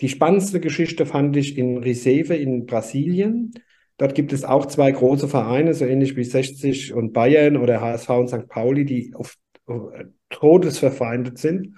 die 0.00 0.08
spannendste 0.08 0.60
Geschichte 0.60 1.06
fand 1.06 1.36
ich 1.36 1.56
in 1.56 1.78
Recife 1.78 2.34
in 2.34 2.66
Brasilien. 2.66 3.52
Dort 3.96 4.14
gibt 4.14 4.32
es 4.32 4.44
auch 4.44 4.66
zwei 4.66 4.92
große 4.92 5.26
Vereine, 5.26 5.74
so 5.74 5.84
ähnlich 5.84 6.16
wie 6.16 6.24
60 6.24 6.94
und 6.94 7.12
Bayern 7.12 7.56
oder 7.56 7.80
HSV 7.80 8.10
und 8.10 8.28
St. 8.28 8.48
Pauli, 8.48 8.84
die 8.84 9.12
auf, 9.14 9.36
äh, 9.66 10.04
todesverfeindet 10.30 11.38
sind. 11.38 11.74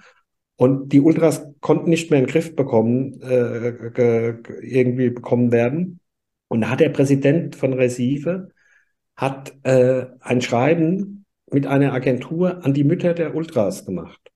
Und 0.55 0.93
die 0.93 1.01
Ultras 1.01 1.47
konnten 1.61 1.89
nicht 1.89 2.11
mehr 2.11 2.19
in 2.19 2.25
den 2.25 2.31
Griff 2.31 2.55
bekommen, 2.55 3.19
äh, 3.21 4.35
irgendwie 4.61 5.09
bekommen 5.09 5.51
werden. 5.51 5.99
Und 6.49 6.61
da 6.61 6.69
hat 6.69 6.81
der 6.81 6.89
Präsident 6.89 7.55
von 7.55 7.73
Recife 7.73 8.49
hat 9.15 9.53
äh, 9.63 10.05
ein 10.19 10.41
Schreiben 10.41 11.20
mit 11.51 11.67
einer 11.67 11.93
Agentur 11.93 12.63
an 12.63 12.73
die 12.73 12.83
Mütter 12.83 13.13
der 13.13 13.35
Ultras 13.35 13.85
gemacht 13.85 14.31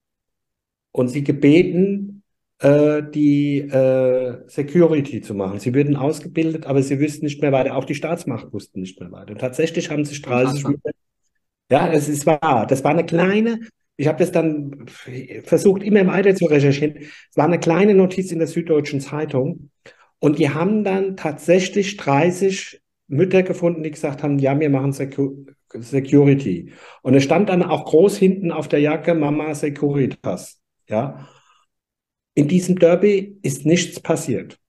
und 0.92 1.08
sie 1.08 1.24
gebeten, 1.24 2.24
äh, 2.60 3.04
die 3.04 3.60
äh, 3.60 4.44
Security 4.48 5.22
zu 5.22 5.34
machen. 5.34 5.60
Sie 5.60 5.74
würden 5.74 5.96
ausgebildet, 5.96 6.66
aber 6.66 6.82
sie 6.82 7.00
wüssten 7.00 7.26
nicht 7.26 7.42
mehr 7.42 7.52
weiter. 7.52 7.76
Auch 7.76 7.86
die 7.86 7.96
Staatsmacht 7.96 8.52
wussten 8.54 8.82
nicht 8.82 9.00
mehr 9.00 9.12
weiter. 9.12 9.32
Und 9.32 9.40
tatsächlich 9.40 9.90
haben 9.90 10.06
sich 10.06 10.22
30 10.22 10.68
Mütter, 10.68 10.92
ja, 11.72 11.92
es 11.92 12.08
ist 12.08 12.26
wahr. 12.26 12.66
Das 12.68 12.84
war 12.84 12.92
eine 12.92 13.06
kleine 13.06 13.60
ich 13.98 14.08
habe 14.08 14.20
das 14.20 14.32
dann 14.32 14.86
versucht, 15.44 15.84
immer 15.84 16.06
weiter 16.08 16.36
zu 16.36 16.46
recherchieren. 16.46 16.98
Es 16.98 17.38
war 17.38 17.46
eine 17.46 17.60
kleine 17.60 17.96
Notiz 17.96 18.32
in 18.32 18.40
der 18.40 18.48
Süddeutschen 18.48 19.00
Zeitung. 19.00 19.70
Und 20.20 20.40
die 20.40 20.50
haben 20.50 20.84
dann 20.84 21.16
tatsächlich 21.16 21.98
30 21.98 22.82
Mütter 23.08 23.44
gefunden, 23.44 23.84
die 23.84 23.92
gesagt 23.92 24.24
haben, 24.24 24.40
ja, 24.40 24.60
wir 24.60 24.70
machen 24.70 24.92
Secu 24.92 25.46
Security. 25.74 26.72
Und 27.02 27.16
es 27.16 27.24
stand 27.24 27.50
dann 27.50 27.64
auch 27.64 27.86
groß 27.86 28.18
hinten 28.18 28.52
auf 28.52 28.68
der 28.68 28.80
Jacke 28.80 29.14
Mama 29.14 29.54
Securitas. 29.54 30.62
Ja. 30.88 31.28
In 32.34 32.48
diesem 32.48 32.78
Derby 32.78 33.40
ist 33.42 33.66
nichts 33.66 34.00
passiert. 34.00 34.60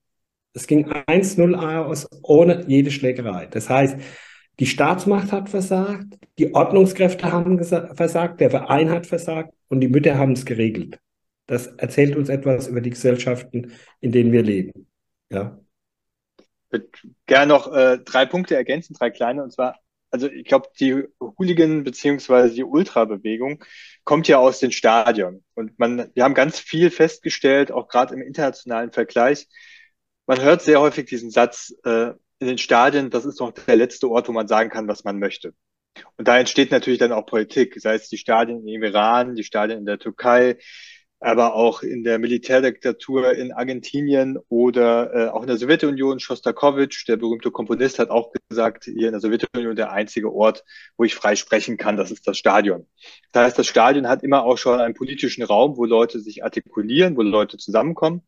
Es 0.53 0.67
ging 0.67 0.89
1-0 0.89 1.55
aus 1.55 2.07
ohne 2.23 2.65
jede 2.67 2.91
Schlägerei. 2.91 3.45
Das 3.45 3.69
heißt, 3.69 3.97
die 4.59 4.65
Staatsmacht 4.65 5.31
hat 5.31 5.49
versagt, 5.49 6.17
die 6.39 6.53
Ordnungskräfte 6.55 7.31
haben 7.31 7.63
versagt, 7.63 8.41
der 8.41 8.49
Verein 8.49 8.89
hat 8.89 9.05
versagt 9.05 9.53
und 9.67 9.81
die 9.81 9.87
Mütter 9.87 10.17
haben 10.17 10.31
es 10.31 10.45
geregelt. 10.45 10.99
Das 11.45 11.67
erzählt 11.67 12.15
uns 12.15 12.29
etwas 12.29 12.67
über 12.67 12.81
die 12.81 12.89
Gesellschaften, 12.89 13.71
in 14.01 14.11
denen 14.11 14.31
wir 14.31 14.41
leben. 14.43 14.87
Ja. 15.29 15.59
Ich 16.39 16.45
würde 16.71 16.87
gerne 17.25 17.47
noch 17.47 17.71
äh, 17.73 17.99
drei 17.99 18.25
Punkte 18.25 18.55
ergänzen, 18.55 18.93
drei 18.93 19.11
kleine. 19.11 19.43
Und 19.43 19.53
zwar, 19.53 19.77
also 20.11 20.27
ich 20.29 20.45
glaube, 20.45 20.69
die 20.79 21.03
Hooligan- 21.19 21.83
beziehungsweise 21.83 22.53
die 22.53 22.63
Ultra-Bewegung 22.63 23.63
kommt 24.03 24.27
ja 24.27 24.37
aus 24.37 24.59
den 24.59 24.71
Stadien. 24.71 25.43
Und 25.53 25.77
man, 25.79 26.09
wir 26.13 26.23
haben 26.23 26.33
ganz 26.33 26.59
viel 26.59 26.91
festgestellt, 26.91 27.71
auch 27.71 27.87
gerade 27.87 28.13
im 28.15 28.21
internationalen 28.21 28.91
Vergleich. 28.91 29.47
Man 30.25 30.41
hört 30.41 30.61
sehr 30.61 30.81
häufig 30.81 31.05
diesen 31.05 31.31
Satz, 31.31 31.73
äh, 31.83 32.11
in 32.39 32.47
den 32.47 32.57
Stadien, 32.57 33.09
das 33.09 33.25
ist 33.25 33.39
doch 33.39 33.51
der 33.51 33.75
letzte 33.75 34.09
Ort, 34.09 34.27
wo 34.27 34.31
man 34.31 34.47
sagen 34.47 34.69
kann, 34.69 34.87
was 34.87 35.03
man 35.03 35.17
möchte. 35.19 35.53
Und 36.17 36.27
da 36.27 36.37
entsteht 36.37 36.71
natürlich 36.71 36.99
dann 36.99 37.11
auch 37.11 37.25
Politik, 37.25 37.75
sei 37.79 37.95
es 37.95 38.09
die 38.09 38.17
Stadien 38.17 38.67
im 38.67 38.83
Iran, 38.83 39.35
die 39.35 39.43
Stadien 39.43 39.79
in 39.79 39.85
der 39.85 39.97
Türkei, 39.97 40.57
aber 41.19 41.55
auch 41.55 41.81
in 41.81 42.03
der 42.03 42.19
Militärdiktatur 42.19 43.33
in 43.33 43.51
Argentinien 43.51 44.37
oder 44.49 45.13
äh, 45.13 45.29
auch 45.29 45.41
in 45.41 45.47
der 45.47 45.57
Sowjetunion. 45.57 46.19
Shostakovich, 46.19 47.05
der 47.07 47.17
berühmte 47.17 47.49
Komponist, 47.49 47.97
hat 47.99 48.09
auch 48.09 48.31
gesagt, 48.49 48.85
hier 48.85 49.07
in 49.07 49.13
der 49.13 49.19
Sowjetunion 49.19 49.75
der 49.75 49.91
einzige 49.91 50.31
Ort, 50.31 50.63
wo 50.95 51.03
ich 51.03 51.15
frei 51.15 51.35
sprechen 51.35 51.77
kann, 51.77 51.97
das 51.97 52.11
ist 52.11 52.27
das 52.27 52.37
Stadion. 52.37 52.85
Das 53.31 53.45
heißt, 53.45 53.59
das 53.59 53.67
Stadion 53.67 54.07
hat 54.07 54.23
immer 54.23 54.43
auch 54.43 54.57
schon 54.57 54.79
einen 54.79 54.93
politischen 54.93 55.43
Raum, 55.43 55.77
wo 55.77 55.85
Leute 55.85 56.19
sich 56.19 56.43
artikulieren, 56.43 57.17
wo 57.17 57.23
Leute 57.23 57.57
zusammenkommen 57.57 58.21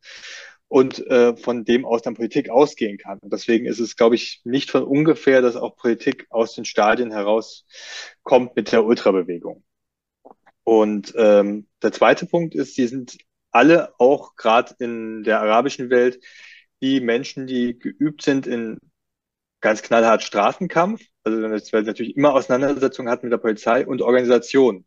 und 0.67 1.05
äh, 1.07 1.35
von 1.35 1.65
dem 1.65 1.85
aus 1.85 2.01
dann 2.01 2.15
Politik 2.15 2.49
ausgehen 2.49 2.97
kann. 2.97 3.19
Und 3.19 3.33
deswegen 3.33 3.65
ist 3.65 3.79
es, 3.79 3.95
glaube 3.95 4.15
ich, 4.15 4.41
nicht 4.45 4.71
von 4.71 4.83
ungefähr, 4.83 5.41
dass 5.41 5.55
auch 5.55 5.75
Politik 5.75 6.25
aus 6.29 6.55
den 6.55 6.65
Stadien 6.65 7.11
herauskommt 7.11 8.55
mit 8.55 8.71
der 8.71 8.83
Ultrabewegung. 8.83 9.63
Und 10.69 11.15
ähm, 11.17 11.65
der 11.81 11.91
zweite 11.91 12.27
Punkt 12.27 12.53
ist, 12.53 12.75
sie 12.75 12.85
sind 12.85 13.17
alle 13.49 13.99
auch 13.99 14.35
gerade 14.35 14.75
in 14.77 15.23
der 15.23 15.41
arabischen 15.41 15.89
Welt 15.89 16.23
die 16.79 17.01
Menschen, 17.01 17.47
die 17.47 17.79
geübt 17.79 18.21
sind 18.21 18.45
in 18.45 18.77
ganz 19.61 19.81
knallhart 19.81 20.21
Straßenkampf, 20.21 21.01
also 21.23 21.41
weil 21.41 21.53
es 21.53 21.71
natürlich 21.71 22.15
immer 22.15 22.35
Auseinandersetzungen 22.35 23.11
hat 23.11 23.23
mit 23.23 23.31
der 23.31 23.39
Polizei 23.39 23.83
und 23.83 24.03
Organisation. 24.03 24.85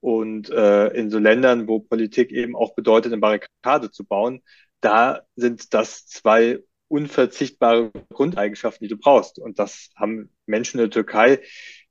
Und 0.00 0.50
äh, 0.50 0.88
in 0.88 1.08
so 1.08 1.20
Ländern, 1.20 1.68
wo 1.68 1.78
Politik 1.78 2.32
eben 2.32 2.56
auch 2.56 2.74
bedeutet, 2.74 3.12
eine 3.12 3.20
Barrikade 3.20 3.92
zu 3.92 4.04
bauen, 4.04 4.42
da 4.80 5.22
sind 5.36 5.72
das 5.72 6.04
zwei 6.08 6.58
unverzichtbare 6.88 7.92
Grundeigenschaften, 8.12 8.88
die 8.88 8.92
du 8.92 8.98
brauchst. 8.98 9.38
Und 9.38 9.60
das 9.60 9.90
haben 9.94 10.30
Menschen 10.46 10.80
in 10.80 10.86
der 10.86 10.90
Türkei, 10.90 11.38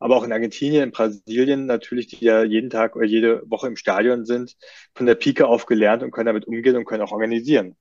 aber 0.01 0.17
auch 0.17 0.23
in 0.23 0.33
Argentinien, 0.33 0.83
in 0.83 0.91
Brasilien 0.91 1.67
natürlich, 1.67 2.07
die 2.07 2.25
ja 2.25 2.43
jeden 2.43 2.69
Tag 2.69 2.95
oder 2.95 3.05
jede 3.05 3.43
Woche 3.49 3.67
im 3.67 3.75
Stadion 3.75 4.25
sind, 4.25 4.57
von 4.95 5.05
der 5.05 5.15
Pike 5.15 5.47
auf 5.47 5.65
gelernt 5.65 6.03
und 6.03 6.11
können 6.11 6.25
damit 6.25 6.47
umgehen 6.47 6.75
und 6.75 6.85
können 6.85 7.03
auch 7.03 7.11
organisieren. 7.11 7.75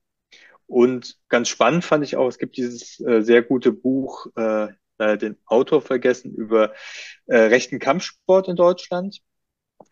Und 0.67 1.17
ganz 1.27 1.49
spannend 1.49 1.83
fand 1.83 2.03
ich 2.03 2.15
auch, 2.15 2.27
es 2.27 2.37
gibt 2.37 2.57
dieses 2.57 2.99
äh, 3.01 3.21
sehr 3.21 3.41
gute 3.41 3.71
Buch, 3.73 4.27
äh, 4.35 4.67
den 4.99 5.35
Autor 5.47 5.81
vergessen, 5.81 6.31
über 6.31 6.73
äh, 7.25 7.35
rechten 7.35 7.79
Kampfsport 7.79 8.47
in 8.47 8.55
Deutschland. 8.55 9.21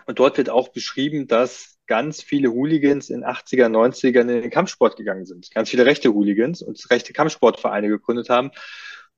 Und 0.05 0.19
dort 0.19 0.37
wird 0.37 0.51
auch 0.51 0.69
beschrieben, 0.69 1.27
dass 1.27 1.79
ganz 1.87 2.21
viele 2.21 2.51
Hooligans 2.51 3.09
in 3.09 3.25
80er, 3.25 3.69
90ern 3.69 4.21
in 4.21 4.41
den 4.43 4.51
Kampfsport 4.51 4.97
gegangen 4.97 5.25
sind. 5.25 5.49
Ganz 5.49 5.71
viele 5.71 5.87
rechte 5.87 6.13
Hooligans 6.13 6.61
und 6.61 6.79
rechte 6.91 7.11
Kampfsportvereine 7.11 7.87
gegründet 7.87 8.29
haben. 8.29 8.51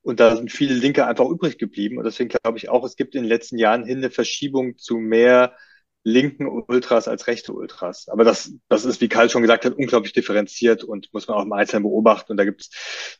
Und 0.02 0.20
da 0.20 0.36
sind 0.36 0.50
viele 0.50 0.74
Linke 0.74 1.06
einfach 1.06 1.28
übrig 1.28 1.58
geblieben. 1.58 1.98
Und 1.98 2.04
deswegen 2.04 2.28
glaube 2.28 2.58
ich 2.58 2.68
auch, 2.68 2.84
es 2.84 2.96
gibt 2.96 3.14
in 3.14 3.22
den 3.22 3.28
letzten 3.28 3.56
Jahren 3.56 3.84
hin 3.84 3.98
eine 3.98 4.10
Verschiebung 4.10 4.76
zu 4.76 4.98
mehr 4.98 5.56
linken 6.04 6.46
Ultras 6.48 7.06
als 7.06 7.28
rechte 7.28 7.52
Ultras. 7.52 8.08
Aber 8.08 8.24
das, 8.24 8.52
das 8.68 8.84
ist, 8.84 9.00
wie 9.00 9.08
Karl 9.08 9.30
schon 9.30 9.42
gesagt 9.42 9.64
hat, 9.64 9.74
unglaublich 9.74 10.12
differenziert 10.12 10.82
und 10.82 11.12
muss 11.12 11.28
man 11.28 11.36
auch 11.36 11.44
im 11.44 11.52
Einzelnen 11.52 11.84
beobachten. 11.84 12.32
Und 12.32 12.38
da 12.38 12.44
gibt's 12.44 12.70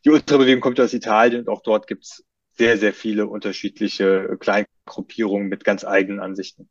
die 0.05 0.11
Ultrabewegung 0.11 0.61
kommt 0.61 0.81
aus 0.81 0.93
Italien 0.93 1.43
und 1.43 1.49
auch 1.49 1.63
dort 1.63 1.87
gibt's 1.87 2.25
sehr, 2.55 2.77
sehr 2.79 2.93
viele 2.93 3.29
unterschiedliche 3.29 4.37
Kleingruppierungen 4.39 5.49
mit 5.49 5.65
ganz 5.65 5.85
eigenen 5.85 6.21
Ansichten. 6.21 6.69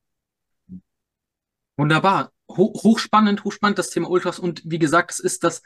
Wunderbar. 1.78 2.32
hochspannend, 2.49 3.45
hochspannend 3.45 3.80
das 3.80 3.89
Thema 3.89 4.09
Ultras. 4.09 4.38
Und 4.38 4.62
wie 4.66 4.80
gesagt, 4.80 5.12
es 5.12 5.20
ist 5.20 5.43
das 5.45 5.64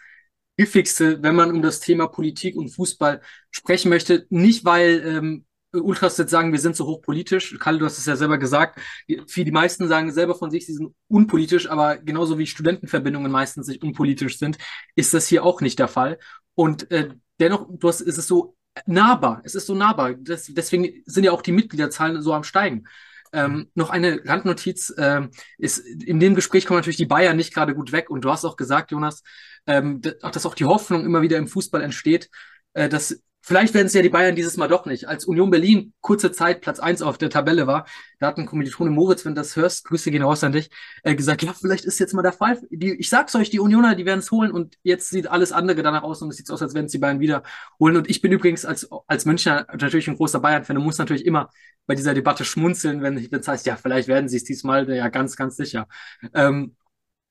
Häufigste, 0.60 1.22
wenn 1.22 1.36
man 1.36 1.51
um 1.51 1.62
das 1.62 1.80
Thema 1.80 2.08
Politik 2.08 2.56
und 2.56 2.70
Fußball 2.70 3.22
sprechen 3.51 3.89
möchte. 3.89 4.26
Nicht, 4.30 4.66
weil 4.66 5.03
ähm, 5.06 5.45
Ultras 5.74 6.18
jetzt 6.18 6.32
sagen, 6.32 6.51
wir 6.51 6.60
sind 6.60 6.76
so 6.76 6.86
hochpolitisch. 6.86 7.58
Kalle, 7.60 7.80
du 7.80 7.86
hast 7.86 7.97
es 7.97 8.06
ja 8.06 8.16
selber 8.16 8.38
gesagt. 8.38 8.80
Die, 9.10 9.22
die 9.43 9.51
meisten 9.51 9.88
sagen 9.88 10.12
selber 10.12 10.36
von 10.36 10.51
sich, 10.51 10.66
sie 10.66 10.74
sind 10.74 10.93
unpolitisch, 11.08 11.70
aber 11.70 11.97
genauso 11.97 12.38
wie 12.38 12.47
Studentenverbindungen 12.47 13.32
meistens 13.32 13.68
nicht 13.68 13.84
unpolitisch 13.84 14.39
sind, 14.39 14.58
ist 14.95 15.14
das 15.14 15.28
hier 15.28 15.43
auch 15.43 15.62
nicht 15.62 15.80
der 15.80 15.88
Fall. 15.88 16.18
Und 16.53 16.89
äh, 16.91 17.10
dennoch, 17.39 17.68
du 17.70 17.88
hast, 17.88 18.01
ist 18.01 18.18
es 18.18 18.28
so 18.28 18.56
nahbar. 18.86 19.41
Es 19.43 19.56
ist 19.56 19.68
so 19.68 19.76
nahbar. 19.76 20.14
Das, 20.14 20.45
deswegen 20.45 21.03
sind 21.06 21.24
ja 21.24 21.32
auch 21.32 21.41
die 21.41 21.51
Mitgliederzahlen 21.51 22.22
so 22.22 22.34
am 22.34 22.43
Steigen. 22.43 22.88
Ähm, 23.36 23.70
noch 23.76 23.90
eine 23.90 24.22
Randnotiz 24.26 24.94
ähm, 24.98 25.32
ist, 25.58 25.80
in 25.80 26.20
dem 26.20 26.36
Gespräch 26.36 26.66
kommen 26.66 26.80
natürlich 26.80 26.98
die 26.98 27.06
Bayern 27.06 27.36
nicht 27.36 27.54
gerade 27.54 27.76
gut 27.76 27.92
weg. 27.92 28.10
Und 28.10 28.22
du 28.24 28.32
hast 28.32 28.46
auch 28.46 28.56
gesagt, 28.56 28.92
Jonas, 28.92 29.22
ähm, 29.68 30.02
dass 30.02 30.46
auch 30.46 30.56
die 30.56 30.66
Hoffnung 30.66 31.06
immer 31.06 31.22
wieder 31.22 31.38
im 31.38 31.48
Fußball 31.48 31.82
entsteht, 31.82 32.30
äh, 32.74 32.90
dass 32.90 33.22
Vielleicht 33.48 33.76
werden 33.76 33.86
es 33.86 33.93
ja 33.93 34.02
die 34.02 34.10
Bayern 34.10 34.36
dieses 34.36 34.58
Mal 34.58 34.68
doch 34.68 34.88
nicht. 34.88 35.08
Als 35.08 35.26
Union 35.26 35.52
Berlin 35.52 35.93
kurze 36.02 36.32
Zeit 36.32 36.62
Platz 36.62 36.80
eins 36.80 37.04
auf 37.04 37.20
der 37.20 37.30
Tabelle 37.30 37.68
war, 37.68 37.86
da 38.18 38.26
hat 38.26 38.39
ein 38.39 38.48
Kommilitone 38.48 38.89
Moritz, 38.89 39.24
wenn 39.24 39.36
du 39.36 39.41
das 39.41 39.56
hörst, 39.56 39.86
Grüße 39.86 40.10
gehen 40.10 40.24
raus 40.24 40.43
an 40.43 40.52
dich, 40.52 40.72
äh, 41.04 41.14
gesagt, 41.14 41.43
ja, 41.43 41.54
vielleicht 41.54 41.86
ist 41.86 42.00
jetzt 42.00 42.16
mal 42.16 42.24
der 42.24 42.34
Fall. 42.34 42.60
Die, 42.72 42.96
ich 42.96 43.08
sag's 43.08 43.36
euch, 43.36 43.52
die 43.52 43.60
Unioner, 43.60 43.93
die 43.93 44.08
werden 44.08 44.18
es 44.18 44.32
holen 44.32 44.50
und 44.52 44.80
jetzt 44.82 45.12
sieht 45.12 45.28
alles 45.28 45.52
andere 45.52 45.84
danach 45.84 46.02
aus 46.02 46.24
und 46.24 46.30
es 46.30 46.38
sieht 46.38 46.50
aus, 46.50 46.64
als 46.64 46.74
wenn 46.74 46.86
es 46.86 46.91
die 46.91 46.98
Bayern 46.98 47.20
wieder 47.20 47.43
holen. 47.80 47.98
Und 47.98 48.10
ich 48.10 48.20
bin 48.20 48.32
übrigens 48.32 48.66
als, 48.66 48.89
als 49.06 49.26
Münchner 49.26 49.68
natürlich 49.72 50.08
ein 50.08 50.16
großer 50.16 50.39
Bayern-Fan 50.39 50.78
und 50.78 50.84
muss 50.84 50.98
natürlich 50.98 51.28
immer 51.28 51.52
bei 51.86 51.93
dieser 51.93 52.16
Debatte 52.16 52.46
schmunzeln, 52.46 53.04
wenn 53.04 53.16
es 53.16 53.48
heißt, 53.48 53.68
ja, 53.68 53.76
vielleicht 53.76 54.08
werden 54.08 54.28
sie 54.28 54.38
es 54.38 54.43
diesmal, 54.43 54.89
ja, 54.89 55.10
ganz, 55.10 55.36
ganz 55.36 55.56
sicher. 55.56 55.88
Ähm, 56.34 56.76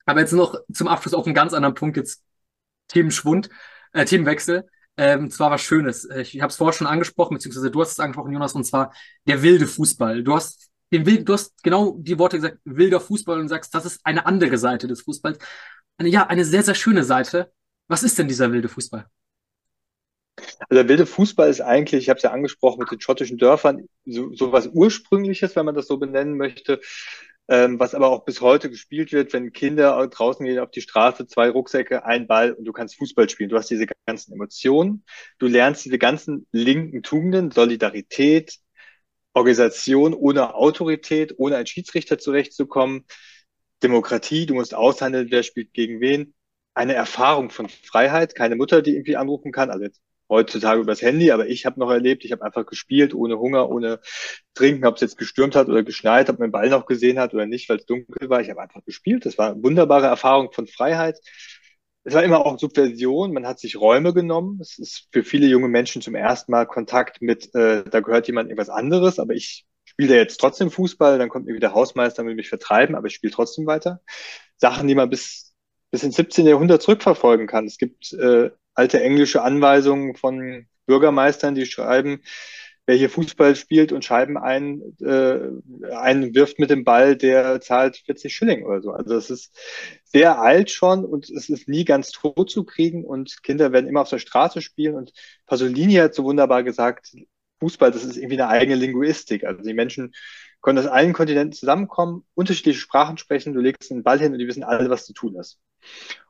aber 0.05 0.21
jetzt 0.21 0.31
noch 0.31 0.55
zum 0.71 0.87
Abschluss 0.87 1.13
auf 1.13 1.25
einen 1.25 1.35
ganz 1.35 1.51
anderen 1.51 1.75
Punkt, 1.75 1.97
jetzt 1.97 2.23
Themenschwund, 2.87 3.49
äh, 3.91 4.05
Themenwechsel. 4.05 4.65
Ähm, 4.97 5.29
zwar 5.29 5.51
was 5.51 5.61
Schönes. 5.61 6.05
Äh, 6.05 6.21
ich, 6.21 6.41
habe 6.41 6.51
es 6.51 6.57
vorher 6.57 6.73
schon 6.73 6.87
angesprochen, 6.87 7.35
beziehungsweise 7.35 7.71
du 7.71 7.81
hast 7.81 7.91
es 7.91 7.99
angesprochen, 7.99 8.31
Jonas, 8.31 8.53
und 8.53 8.63
zwar 8.63 8.93
der 9.27 9.41
wilde 9.41 9.67
Fußball. 9.67 10.23
Du 10.23 10.35
hast 10.35 10.69
den 10.91 11.05
wild, 11.05 11.27
du 11.27 11.33
hast 11.33 11.61
genau 11.63 11.95
die 11.99 12.17
Worte 12.17 12.37
gesagt, 12.37 12.59
wilder 12.63 12.99
Fußball 12.99 13.39
und 13.39 13.49
sagst, 13.49 13.73
das 13.73 13.85
ist 13.85 14.01
eine 14.03 14.25
andere 14.25 14.57
Seite 14.57 14.87
des 14.87 15.01
Fußballs. 15.01 15.39
Eine, 15.97 16.09
ja, 16.09 16.27
eine 16.27 16.45
sehr, 16.45 16.63
sehr 16.63 16.75
schöne 16.75 17.03
Seite. 17.03 17.51
Was 17.87 18.03
ist 18.03 18.17
denn 18.17 18.27
dieser 18.27 18.51
wilde 18.51 18.69
Fußball? 18.69 19.05
Also 20.37 20.81
der 20.81 20.87
wilde 20.87 21.05
Fußball 21.05 21.49
ist 21.49 21.61
eigentlich, 21.61 22.03
ich 22.03 22.09
habe 22.09 22.17
es 22.17 22.23
ja 22.23 22.31
angesprochen 22.31 22.79
mit 22.79 22.91
den 22.91 22.99
schottischen 22.99 23.37
Dörfern, 23.37 23.87
so, 24.05 24.33
so 24.33 24.51
was 24.51 24.67
Ursprüngliches, 24.67 25.55
wenn 25.55 25.65
man 25.65 25.75
das 25.75 25.87
so 25.87 25.97
benennen 25.97 26.37
möchte 26.37 26.81
ähm, 27.47 27.79
was 27.79 27.93
aber 27.93 28.09
auch 28.09 28.25
bis 28.25 28.41
heute 28.41 28.69
gespielt 28.69 29.11
wird, 29.11 29.33
wenn 29.33 29.53
Kinder 29.53 30.07
draußen 30.07 30.45
gehen 30.45 30.59
auf 30.59 30.71
die 30.71 30.81
Straße, 30.81 31.27
zwei 31.27 31.49
Rucksäcke, 31.49 32.05
ein 32.05 32.27
Ball 32.27 32.53
und 32.53 32.65
du 32.65 32.73
kannst 32.73 32.97
Fußball 32.97 33.29
spielen. 33.29 33.49
Du 33.49 33.57
hast 33.57 33.69
diese 33.69 33.87
ganzen 34.07 34.33
Emotionen, 34.33 35.03
du 35.37 35.47
lernst 35.47 35.85
diese 35.85 35.99
ganzen 35.99 36.47
linken 36.51 37.03
Tugenden, 37.03 37.51
Solidarität, 37.51 38.59
Organisation 39.33 40.13
ohne 40.13 40.55
Autorität, 40.55 41.35
ohne 41.37 41.57
einen 41.57 41.67
Schiedsrichter 41.67 42.17
zurechtzukommen, 42.17 43.05
Demokratie, 43.83 44.45
du 44.45 44.55
musst 44.55 44.73
aushandeln, 44.73 45.27
wer 45.29 45.43
spielt 45.43 45.73
gegen 45.73 45.99
wen, 45.99 46.33
eine 46.73 46.93
Erfahrung 46.93 47.49
von 47.51 47.69
Freiheit, 47.69 48.33
keine 48.33 48.55
Mutter, 48.55 48.81
die 48.81 48.91
irgendwie 48.91 49.17
anrufen 49.17 49.51
kann, 49.51 49.69
also 49.69 49.83
jetzt 49.83 50.01
heutzutage 50.29 50.81
übers 50.81 51.01
Handy, 51.01 51.31
aber 51.31 51.47
ich 51.47 51.65
habe 51.65 51.79
noch 51.79 51.91
erlebt, 51.91 52.25
ich 52.25 52.31
habe 52.31 52.43
einfach 52.43 52.65
gespielt, 52.65 53.13
ohne 53.13 53.37
Hunger, 53.37 53.69
ohne 53.69 53.99
Trinken, 54.53 54.85
ob 54.85 54.95
es 54.95 55.01
jetzt 55.01 55.17
gestürmt 55.17 55.55
hat 55.55 55.67
oder 55.67 55.83
geschneit, 55.83 56.29
ob 56.29 56.37
den 56.37 56.51
Ball 56.51 56.69
noch 56.69 56.85
gesehen 56.85 57.19
hat 57.19 57.33
oder 57.33 57.45
nicht, 57.45 57.69
weil 57.69 57.77
es 57.77 57.85
dunkel 57.85 58.29
war. 58.29 58.41
Ich 58.41 58.49
habe 58.49 58.61
einfach 58.61 58.83
gespielt. 58.85 59.25
Das 59.25 59.37
war 59.37 59.51
eine 59.51 59.63
wunderbare 59.63 60.07
Erfahrung 60.07 60.51
von 60.51 60.67
Freiheit. 60.67 61.19
Es 62.03 62.13
war 62.13 62.23
immer 62.23 62.45
auch 62.45 62.59
Subversion, 62.59 63.33
man 63.33 63.47
hat 63.47 63.59
sich 63.59 63.79
Räume 63.79 64.13
genommen. 64.13 64.59
Es 64.61 64.77
ist 64.77 65.07
für 65.11 65.23
viele 65.23 65.47
junge 65.47 65.69
Menschen 65.69 66.03
zum 66.03 66.13
ersten 66.13 66.51
Mal 66.51 66.67
Kontakt 66.67 67.21
mit, 67.21 67.53
äh, 67.55 67.83
da 67.83 67.99
gehört 67.99 68.27
jemand 68.27 68.49
irgendwas 68.49 68.69
anderes, 68.69 69.17
aber 69.17 69.33
ich 69.33 69.65
spiele 69.85 70.15
jetzt 70.15 70.37
trotzdem 70.37 70.69
Fußball, 70.69 71.17
dann 71.17 71.29
kommt 71.29 71.47
mir 71.47 71.55
wieder 71.55 71.73
Hausmeister 71.73 72.21
und 72.21 72.27
will 72.27 72.35
mich 72.35 72.49
vertreiben, 72.49 72.95
aber 72.95 73.07
ich 73.07 73.15
spiele 73.15 73.33
trotzdem 73.33 73.65
weiter. 73.65 74.01
Sachen, 74.57 74.87
die 74.87 74.95
man 74.95 75.09
bis, 75.09 75.55
bis 75.89 76.03
ins 76.03 76.15
17. 76.15 76.45
Jahrhundert 76.45 76.83
zurückverfolgen 76.83 77.47
kann. 77.47 77.65
Es 77.65 77.77
gibt 77.77 78.13
äh, 78.13 78.51
alte 78.75 79.01
englische 79.01 79.41
Anweisungen 79.41 80.15
von 80.15 80.67
Bürgermeistern, 80.85 81.55
die 81.55 81.65
schreiben, 81.65 82.21
wer 82.85 82.95
hier 82.95 83.09
Fußball 83.09 83.55
spielt 83.55 83.91
und 83.91 84.05
Scheiben 84.05 84.37
ein, 84.37 84.81
äh, 85.01 85.39
einwirft 85.95 86.59
mit 86.59 86.69
dem 86.69 86.83
Ball, 86.83 87.15
der 87.15 87.59
zahlt 87.61 87.97
40 87.97 88.35
Schilling 88.35 88.63
oder 88.63 88.81
so. 88.81 88.91
Also 88.91 89.15
es 89.15 89.29
ist 89.29 89.57
sehr 90.03 90.39
alt 90.39 90.69
schon 90.69 91.03
und 91.03 91.29
es 91.29 91.49
ist 91.49 91.67
nie 91.67 91.85
ganz 91.85 92.11
tot 92.11 92.49
zu 92.49 92.63
kriegen 92.63 93.03
und 93.03 93.41
Kinder 93.43 93.71
werden 93.71 93.87
immer 93.87 94.01
auf 94.01 94.09
der 94.09 94.19
Straße 94.19 94.61
spielen 94.61 94.95
und 94.95 95.13
Pasolini 95.47 95.95
hat 95.95 96.13
so 96.13 96.23
wunderbar 96.23 96.63
gesagt, 96.63 97.15
Fußball, 97.59 97.91
das 97.91 98.03
ist 98.03 98.17
irgendwie 98.17 98.39
eine 98.39 98.49
eigene 98.49 98.75
Linguistik. 98.75 99.45
Also 99.45 99.63
die 99.63 99.73
Menschen 99.73 100.13
können 100.61 100.77
aus 100.77 100.87
allen 100.87 101.13
Kontinenten 101.13 101.53
zusammenkommen, 101.53 102.25
unterschiedliche 102.35 102.79
Sprachen 102.79 103.17
sprechen, 103.17 103.53
du 103.53 103.61
legst 103.61 103.91
einen 103.91 104.03
Ball 104.03 104.19
hin 104.19 104.33
und 104.33 104.39
die 104.39 104.47
wissen 104.47 104.63
alle, 104.63 104.89
was 104.89 105.05
zu 105.05 105.13
tun 105.13 105.35
ist. 105.35 105.59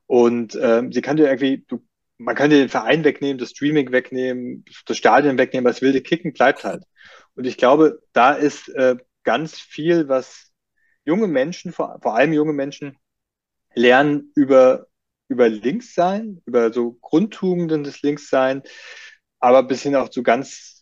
Und 0.08 0.58
ähm, 0.62 0.92
sie 0.92 1.02
kann 1.02 1.18
dir 1.18 1.26
irgendwie, 1.26 1.66
du 1.68 1.82
man 2.18 2.36
dir 2.36 2.60
den 2.60 2.70
Verein 2.70 3.04
wegnehmen, 3.04 3.38
das 3.38 3.52
Streaming 3.52 3.92
wegnehmen, 3.92 4.66
das 4.86 4.98
Stadion 4.98 5.38
wegnehmen, 5.38 5.66
das 5.66 5.82
wilde 5.82 6.02
Kicken 6.02 6.34
bleibt 6.34 6.64
halt. 6.64 6.84
Und 7.36 7.46
ich 7.46 7.58
glaube, 7.58 8.02
da 8.14 8.34
ist 8.34 8.70
äh, 8.70 8.96
ganz 9.24 9.60
viel, 9.60 10.08
was 10.08 10.52
junge 11.04 11.28
Menschen, 11.28 11.74
vor, 11.74 12.00
vor 12.02 12.16
allem 12.16 12.34
junge 12.34 12.54
Menschen, 12.54 12.98
lernen 13.74 14.32
über, 14.36 14.88
über 15.28 15.50
Linkssein, 15.50 16.42
über 16.46 16.72
so 16.72 16.94
Grundtugenden 17.02 17.84
des 17.84 18.02
Linkssein, 18.02 18.64
aber 19.40 19.64
bis 19.64 19.84
hin 19.84 19.96
auch 19.96 20.10
zu 20.10 20.24
ganz 20.24 20.76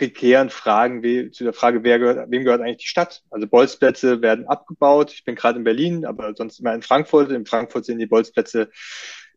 prekären 0.00 0.48
Fragen, 0.48 1.02
wie 1.02 1.30
zu 1.30 1.44
der 1.44 1.52
Frage, 1.52 1.84
wer 1.84 1.98
gehört, 1.98 2.30
wem 2.30 2.44
gehört 2.44 2.62
eigentlich 2.62 2.78
die 2.78 2.88
Stadt? 2.88 3.22
Also 3.30 3.46
Bolzplätze 3.46 4.22
werden 4.22 4.48
abgebaut. 4.48 5.12
Ich 5.12 5.24
bin 5.24 5.34
gerade 5.34 5.58
in 5.58 5.64
Berlin, 5.64 6.06
aber 6.06 6.34
sonst 6.34 6.58
immer 6.58 6.74
in 6.74 6.80
Frankfurt. 6.80 7.30
In 7.30 7.44
Frankfurt 7.44 7.84
sind 7.84 7.98
die 7.98 8.06
Bolzplätze 8.06 8.70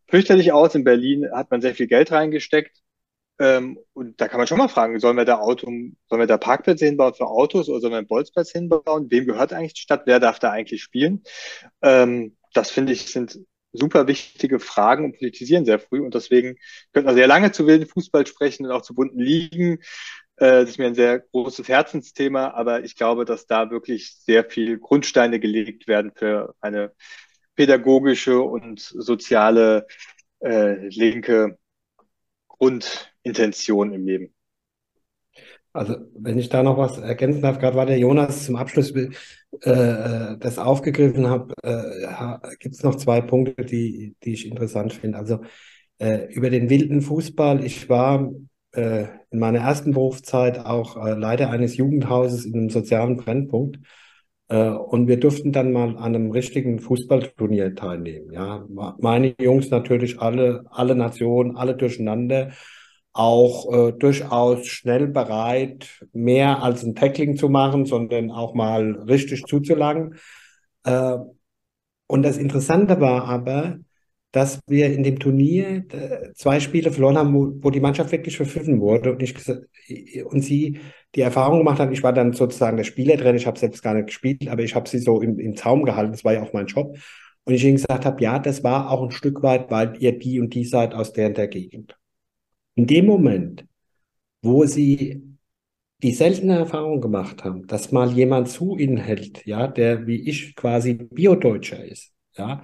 fürchterlich 0.07 0.51
aus. 0.51 0.75
In 0.75 0.83
Berlin 0.83 1.29
hat 1.31 1.51
man 1.51 1.61
sehr 1.61 1.75
viel 1.75 1.87
Geld 1.87 2.11
reingesteckt. 2.11 2.77
Ähm, 3.39 3.79
und 3.93 4.21
da 4.21 4.27
kann 4.27 4.37
man 4.37 4.47
schon 4.47 4.59
mal 4.59 4.67
fragen, 4.67 4.99
sollen 4.99 5.17
wir 5.17 5.25
da 5.25 5.39
Auto, 5.39 5.65
sollen 5.67 6.21
wir 6.21 6.27
da 6.27 6.37
Parkplätze 6.37 6.85
hinbauen 6.85 7.15
für 7.15 7.27
Autos 7.27 7.67
oder 7.67 7.79
sollen 7.81 7.93
wir 7.93 7.97
einen 7.97 8.07
Bolzplatz 8.07 8.51
hinbauen? 8.51 9.09
Wem 9.09 9.25
gehört 9.25 9.53
eigentlich 9.53 9.73
die 9.73 9.81
Stadt? 9.81 10.03
Wer 10.05 10.19
darf 10.19 10.39
da 10.39 10.51
eigentlich 10.51 10.83
spielen? 10.83 11.23
Ähm, 11.81 12.37
das 12.53 12.69
finde 12.69 12.93
ich 12.93 13.11
sind 13.11 13.39
super 13.73 14.07
wichtige 14.07 14.59
Fragen 14.59 15.05
und 15.05 15.17
politisieren 15.17 15.65
sehr 15.65 15.79
früh. 15.79 15.99
Und 16.01 16.13
deswegen 16.13 16.57
könnte 16.93 17.07
man 17.07 17.15
sehr 17.15 17.27
lange 17.27 17.51
zu 17.51 17.65
wilden 17.67 17.87
Fußball 17.87 18.27
sprechen 18.27 18.65
und 18.65 18.71
auch 18.71 18.83
zu 18.83 18.93
bunten 18.93 19.19
Ligen. 19.19 19.79
Äh, 20.37 20.61
das 20.61 20.71
ist 20.71 20.79
mir 20.79 20.87
ein 20.87 20.95
sehr 20.95 21.19
großes 21.19 21.67
Herzensthema, 21.67 22.49
aber 22.51 22.83
ich 22.83 22.95
glaube, 22.95 23.25
dass 23.25 23.47
da 23.47 23.71
wirklich 23.71 24.15
sehr 24.19 24.45
viel 24.45 24.79
Grundsteine 24.79 25.39
gelegt 25.39 25.87
werden 25.87 26.11
für 26.15 26.55
eine 26.61 26.93
pädagogische 27.55 28.41
und 28.41 28.79
soziale 28.79 29.85
äh, 30.39 30.87
linke 30.87 31.57
Grundintention 32.47 33.93
im 33.93 34.05
Leben. 34.05 34.33
Also, 35.71 35.95
wenn 36.15 36.37
ich 36.37 36.49
da 36.49 36.61
noch 36.61 36.77
was 36.77 36.99
ergänzen 36.99 37.41
darf, 37.41 37.57
gerade 37.57 37.75
war 37.75 37.87
der 37.87 37.97
Jonas 37.97 38.45
zum 38.45 38.55
Abschluss 38.57 38.91
äh, 38.91 39.09
äh 39.63 40.37
das 40.37 40.59
aufgegriffen 40.59 41.27
habe, 41.27 41.53
äh, 41.63 42.55
gibt 42.59 42.75
es 42.75 42.83
noch 42.83 42.95
zwei 42.95 43.21
Punkte, 43.21 43.65
die, 43.65 44.15
die 44.23 44.33
ich 44.33 44.45
interessant 44.47 44.93
finde. 44.93 45.17
Also 45.17 45.41
äh, 45.97 46.31
über 46.31 46.51
den 46.51 46.69
wilden 46.69 47.01
Fußball. 47.01 47.63
Ich 47.65 47.89
war 47.89 48.31
äh, 48.73 49.07
in 49.31 49.39
meiner 49.39 49.59
ersten 49.59 49.93
Berufszeit 49.93 50.59
auch 50.59 50.95
äh, 51.03 51.13
Leiter 51.13 51.49
eines 51.49 51.75
Jugendhauses 51.77 52.45
in 52.45 52.53
einem 52.53 52.69
sozialen 52.69 53.17
Brennpunkt. 53.17 53.79
Äh, 54.49 54.69
und 54.69 55.07
wir 55.07 55.19
durften 55.19 55.51
dann 55.51 55.71
mal 55.71 55.89
an 55.97 55.97
einem 55.97 56.31
richtigen 56.31 56.79
Fußballturnier 56.79 57.75
teilnehmen. 57.75 58.31
Ja, 58.31 58.65
meine 58.99 59.35
Jungs 59.39 59.69
natürlich 59.69 60.19
alle, 60.19 60.65
alle 60.69 60.95
Nationen, 60.95 61.55
alle 61.55 61.75
durcheinander, 61.75 62.51
auch 63.13 63.71
äh, 63.71 63.91
durchaus 63.93 64.65
schnell 64.65 65.07
bereit, 65.07 66.05
mehr 66.13 66.63
als 66.63 66.83
ein 66.83 66.95
Tackling 66.95 67.37
zu 67.37 67.47
machen, 67.49 67.85
sondern 67.85 68.31
auch 68.31 68.53
mal 68.55 69.03
richtig 69.07 69.43
zuzulangen. 69.45 70.15
Äh, 70.83 71.17
und 72.07 72.23
das 72.23 72.37
Interessante 72.37 72.99
war 72.99 73.25
aber, 73.25 73.77
dass 74.34 74.59
wir 74.67 74.91
in 74.91 75.03
dem 75.03 75.19
Turnier 75.19 75.86
äh, 75.91 76.34
zwei 76.34 76.59
Spiele 76.59 76.91
verloren 76.91 77.17
haben, 77.17 77.34
wo, 77.36 77.53
wo 77.63 77.69
die 77.69 77.79
Mannschaft 77.79 78.11
wirklich 78.11 78.36
verpfiffen 78.36 78.81
wurde 78.81 79.11
und, 79.13 79.21
ich, 79.21 79.36
und 80.25 80.41
sie 80.41 80.79
die 81.13 81.21
Erfahrung 81.21 81.59
gemacht 81.59 81.79
haben, 81.79 81.91
ich 81.91 82.01
war 82.01 82.13
dann 82.13 82.34
sozusagen 82.34 82.75
der 82.75 82.84
Spieler 82.84 83.15
drin, 83.15 83.36
ich 83.36 83.45
habe 83.45 83.59
selbst 83.59 83.84
gar 83.84 83.93
nicht 83.93 84.07
gespielt, 84.07 84.47
aber 84.47 84.63
ich 84.63 84.73
habe 84.73 84.89
sie 84.89 84.97
so 84.97 85.21
im, 85.21 85.38
im 85.38 85.55
Zaum 85.55 85.84
gehalten, 85.84 86.13
das 86.13 86.25
war 86.25 86.34
ja 86.34 86.41
auch 86.41 86.51
mein 86.51 86.65
Job. 86.65 86.97
Und 87.45 87.53
ich 87.53 87.63
ihnen 87.63 87.75
gesagt 87.75 88.05
habe, 88.05 88.23
ja, 88.23 88.39
das 88.39 88.63
war 88.63 88.89
auch 88.89 89.03
ein 89.03 89.11
Stück 89.11 89.43
weit, 89.43 89.69
weil 89.69 89.95
ihr 89.99 90.17
die 90.17 90.39
und 90.39 90.55
die 90.55 90.65
seid 90.65 90.95
aus 90.95 91.13
der 91.13 91.27
und 91.27 91.38
der 91.38 91.47
Gegend. 91.47 91.95
In 92.73 92.88
dem 92.88 93.05
Moment, 93.05 93.65
wo 94.41 94.65
sie 94.65 95.21
die 96.01 96.11
seltene 96.11 96.57
Erfahrung 96.57 97.01
gemacht 97.01 97.43
haben, 97.43 97.67
dass 97.67 97.91
mal 97.91 98.11
jemand 98.11 98.49
zu 98.49 98.77
ihnen 98.77 98.97
hält, 98.97 99.45
ja, 99.45 99.67
der 99.67 100.07
wie 100.07 100.27
ich 100.27 100.55
quasi 100.55 100.95
Biodeutscher 100.95 101.84
ist, 101.86 102.13
ja, 102.36 102.63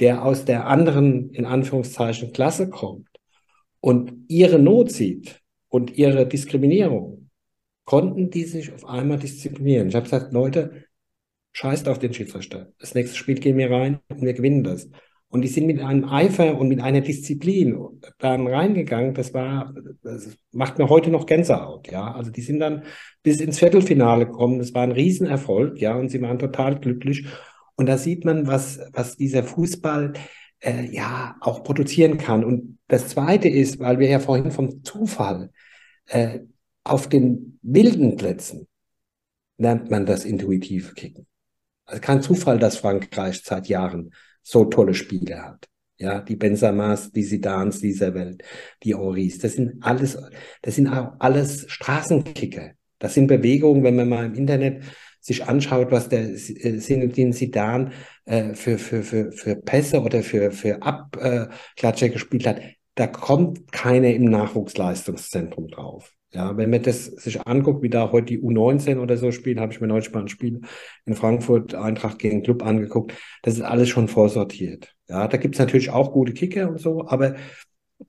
der 0.00 0.24
aus 0.24 0.44
der 0.44 0.66
anderen, 0.66 1.30
in 1.30 1.44
Anführungszeichen, 1.44 2.32
Klasse 2.32 2.70
kommt 2.70 3.08
und 3.80 4.12
ihre 4.28 4.58
Not 4.58 4.90
sieht 4.90 5.40
und 5.68 5.96
ihre 5.96 6.26
Diskriminierung, 6.26 7.30
konnten 7.84 8.30
die 8.30 8.44
sich 8.44 8.72
auf 8.72 8.84
einmal 8.84 9.18
disziplinieren. 9.18 9.88
Ich 9.88 9.94
habe 9.94 10.04
gesagt, 10.04 10.32
Leute, 10.32 10.84
scheißt 11.52 11.88
auf 11.88 11.98
den 11.98 12.12
Schiedsrichter. 12.12 12.72
Das 12.78 12.94
nächste 12.94 13.16
Spiel 13.16 13.36
gehen 13.40 13.56
wir 13.56 13.70
rein 13.70 14.00
und 14.08 14.22
wir 14.22 14.34
gewinnen 14.34 14.62
das. 14.62 14.88
Und 15.30 15.42
die 15.42 15.48
sind 15.48 15.66
mit 15.66 15.80
einem 15.80 16.04
Eifer 16.04 16.58
und 16.58 16.68
mit 16.68 16.80
einer 16.80 17.02
Disziplin 17.02 17.76
dann 18.18 18.46
reingegangen. 18.46 19.12
Das 19.12 19.34
war, 19.34 19.74
das 20.02 20.38
macht 20.52 20.78
mir 20.78 20.88
heute 20.88 21.10
noch 21.10 21.26
Gänsehaut, 21.26 21.90
ja. 21.90 22.12
Also 22.12 22.30
die 22.30 22.40
sind 22.40 22.60
dann 22.60 22.84
bis 23.22 23.40
ins 23.40 23.58
Viertelfinale 23.58 24.26
gekommen. 24.26 24.58
Das 24.58 24.72
war 24.72 24.82
ein 24.82 24.92
Riesenerfolg, 24.92 25.80
ja. 25.80 25.96
Und 25.96 26.10
sie 26.10 26.22
waren 26.22 26.38
total 26.38 26.80
glücklich. 26.80 27.26
Und 27.78 27.86
da 27.86 27.96
sieht 27.96 28.24
man, 28.24 28.48
was, 28.48 28.80
was 28.92 29.16
dieser 29.16 29.44
Fußball 29.44 30.12
äh, 30.58 30.84
ja 30.90 31.36
auch 31.40 31.62
produzieren 31.62 32.18
kann. 32.18 32.44
Und 32.44 32.78
das 32.88 33.06
Zweite 33.06 33.48
ist, 33.48 33.78
weil 33.78 34.00
wir 34.00 34.08
ja 34.08 34.18
vorhin 34.18 34.50
vom 34.50 34.82
Zufall 34.82 35.52
äh, 36.06 36.40
auf 36.82 37.08
den 37.08 37.60
wilden 37.62 38.16
Plätzen 38.16 38.66
lernt 39.58 39.90
man 39.90 40.06
das 40.06 40.24
intuitive 40.24 40.94
Kicken. 40.94 41.26
Also 41.84 42.00
kein 42.00 42.20
Zufall, 42.20 42.58
dass 42.58 42.78
Frankreich 42.78 43.42
seit 43.44 43.68
Jahren 43.68 44.12
so 44.42 44.64
tolle 44.64 44.94
Spiele 44.94 45.40
hat. 45.40 45.68
Ja, 45.98 46.20
die 46.20 46.36
Benzamas, 46.36 47.12
die 47.12 47.22
Sidans 47.22 47.80
dieser 47.80 48.14
Welt, 48.14 48.42
die 48.82 48.94
Oris, 48.96 49.38
das 49.38 49.54
sind 49.54 49.82
alles, 49.84 50.18
das 50.62 50.74
sind 50.74 50.88
auch 50.88 51.14
alles 51.20 51.64
Straßenkicker. 51.68 52.72
Das 52.98 53.14
sind 53.14 53.28
Bewegungen, 53.28 53.84
wenn 53.84 53.96
man 53.96 54.08
mal 54.08 54.26
im 54.26 54.34
Internet 54.34 54.82
sich 55.28 55.46
anschaut, 55.46 55.92
was 55.92 56.08
der 56.08 56.34
Zinedine 56.34 57.32
Zidane 57.32 57.90
äh, 58.24 58.54
für, 58.54 58.78
für, 58.78 59.02
für, 59.02 59.30
für 59.30 59.56
Pässe 59.56 60.00
oder 60.00 60.22
für, 60.22 60.50
für 60.50 60.82
Abklatscher 60.82 62.08
gespielt 62.08 62.46
hat, 62.46 62.60
da 62.94 63.06
kommt 63.06 63.70
keiner 63.70 64.08
im 64.08 64.24
Nachwuchsleistungszentrum 64.24 65.68
drauf. 65.68 66.12
Ja, 66.32 66.56
wenn 66.56 66.70
man 66.70 66.82
das 66.82 67.06
sich 67.06 67.46
anguckt, 67.46 67.82
wie 67.82 67.88
da 67.88 68.10
heute 68.10 68.26
die 68.26 68.40
U19 68.40 68.98
oder 68.98 69.16
so 69.16 69.30
spielen, 69.30 69.60
habe 69.60 69.72
ich 69.72 69.80
mir 69.80 69.86
neulich 69.86 70.12
mal 70.12 70.20
ein 70.20 70.28
Spiel 70.28 70.60
in 71.06 71.14
Frankfurt 71.14 71.74
Eintracht 71.74 72.18
gegen 72.18 72.42
Club 72.42 72.64
angeguckt. 72.64 73.14
Das 73.42 73.54
ist 73.54 73.62
alles 73.62 73.88
schon 73.88 74.08
vorsortiert. 74.08 74.94
Ja, 75.08 75.28
da 75.28 75.36
gibt 75.36 75.54
es 75.54 75.58
natürlich 75.58 75.90
auch 75.90 76.12
gute 76.12 76.32
Kicker 76.32 76.68
und 76.68 76.80
so, 76.80 77.06
aber 77.06 77.36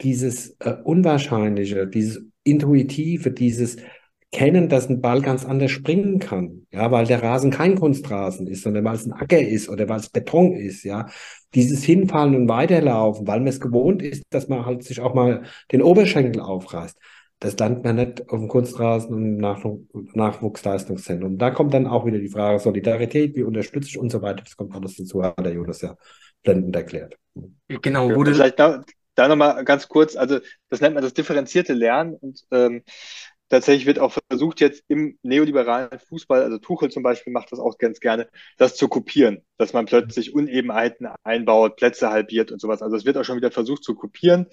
dieses 0.01 0.57
äh, 0.59 0.76
Unwahrscheinliche, 0.84 1.88
dieses 1.88 2.26
Intuitive, 2.43 3.32
dieses 3.32 3.78
kennen, 4.32 4.70
dass 4.70 4.90
ein 4.90 5.02
Ball 5.02 5.22
ganz 5.22 5.46
anders 5.46 5.72
springen 5.72 6.20
kann. 6.20 6.68
Ja, 6.72 6.92
weil 6.92 7.06
der 7.06 7.24
Rasen 7.24 7.52
kein 7.52 7.76
Kunstrasen 7.76 8.48
ist, 8.48 8.64
sondern 8.64 8.84
weil 8.86 8.96
es 8.96 9.06
ein 9.06 9.14
Acker 9.14 9.42
ist 9.42 9.70
oder 9.70 9.90
weil 9.90 10.00
es 10.00 10.10
Beton 10.10 10.54
ist. 10.54 10.84
Ja, 10.84 11.08
dieses 11.56 11.84
Hinfallen 11.84 12.36
und 12.36 12.48
Weiterlaufen, 12.48 13.26
weil 13.28 13.40
man 13.40 13.48
es 13.48 13.60
gewohnt 13.60 14.02
ist, 14.02 14.24
dass 14.30 14.48
man 14.48 14.66
halt 14.66 14.84
sich 14.84 15.02
auch 15.02 15.14
mal 15.14 15.44
den 15.72 15.82
Oberschenkel 15.82 16.42
aufreißt. 16.42 16.98
Das 17.40 17.58
lernt 17.58 17.86
man 17.86 17.96
nicht 17.96 18.30
auf 18.30 18.40
dem 18.40 18.50
Kunstrasen 18.50 19.16
und 19.16 19.24
im 19.24 19.38
Nach 19.38 19.64
Nachwuchsleistungszentrum. 20.14 21.38
Da 21.38 21.52
kommt 21.52 21.74
dann 21.74 21.88
auch 21.88 22.06
wieder 22.06 22.20
die 22.20 22.30
Frage 22.30 22.60
Solidarität, 22.60 23.36
wie 23.36 23.44
unterstütze 23.44 23.88
ich 23.88 23.98
und 23.98 24.12
so 24.12 24.22
weiter. 24.22 24.44
Das 24.44 24.58
kommt 24.58 24.76
alles 24.76 24.98
dazu, 24.98 25.24
hat 25.24 25.40
der 25.40 25.54
Jonas 25.54 25.82
ja 25.82 25.96
blendend 26.44 26.76
erklärt. 26.76 27.18
Genau, 27.68 28.14
wurde 28.14 28.34
vielleicht 28.34 28.60
da, 28.60 28.84
da 29.16 29.28
nochmal 29.30 29.64
ganz 29.64 29.88
kurz, 29.88 30.18
also 30.18 30.40
das 30.70 30.82
nennt 30.82 30.96
man 30.96 31.04
das 31.04 31.14
differenzierte 31.14 31.74
Lernen 31.74 32.16
und 32.16 32.44
ähm, 32.52 32.84
tatsächlich 33.50 33.86
wird 33.86 34.00
auch 34.00 34.18
versucht, 34.30 34.62
jetzt 34.62 34.84
im 34.88 35.18
neoliberalen 35.24 36.00
Fußball, 36.00 36.43
also 36.43 36.58
Tuchel 36.58 36.89
zum 36.89 37.04
Beispiel 37.04 37.34
macht 37.34 37.52
das 37.52 37.60
auch 37.60 37.78
ganz 37.78 38.00
gerne, 38.00 38.30
das 38.58 38.76
zu 38.76 38.88
kopieren, 38.88 39.43
dass 39.58 39.74
man 39.74 39.86
plötzlich 39.86 40.34
Unebenheiten 40.34 41.08
einbaut, 41.24 41.76
Plätze 41.78 42.10
halbiert 42.10 42.52
und 42.52 42.62
sowas. 42.62 42.82
Also 42.82 42.95
es 42.95 43.06
wird 43.06 43.18
auch 43.18 43.26
schon 43.26 43.38
wieder 43.38 43.52
versucht 43.52 43.84
zu 43.84 43.95
kopieren. 43.95 44.47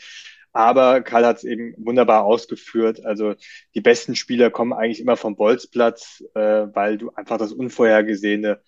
Aber 0.52 1.02
Karl 1.02 1.26
hat 1.26 1.36
es 1.36 1.44
eben 1.44 1.74
wunderbar 1.76 2.24
ausgeführt. 2.24 3.04
Also 3.04 3.34
die 3.74 3.82
besten 3.82 4.14
Spieler 4.14 4.50
kommen 4.50 4.72
eigentlich 4.72 5.00
immer 5.00 5.18
vom 5.18 5.36
Bolzplatz, 5.36 6.24
äh, 6.34 6.40
weil 6.40 6.96
du 6.96 7.10
einfach 7.10 7.36
das 7.36 7.52
Unvorhergesehene 7.52 8.62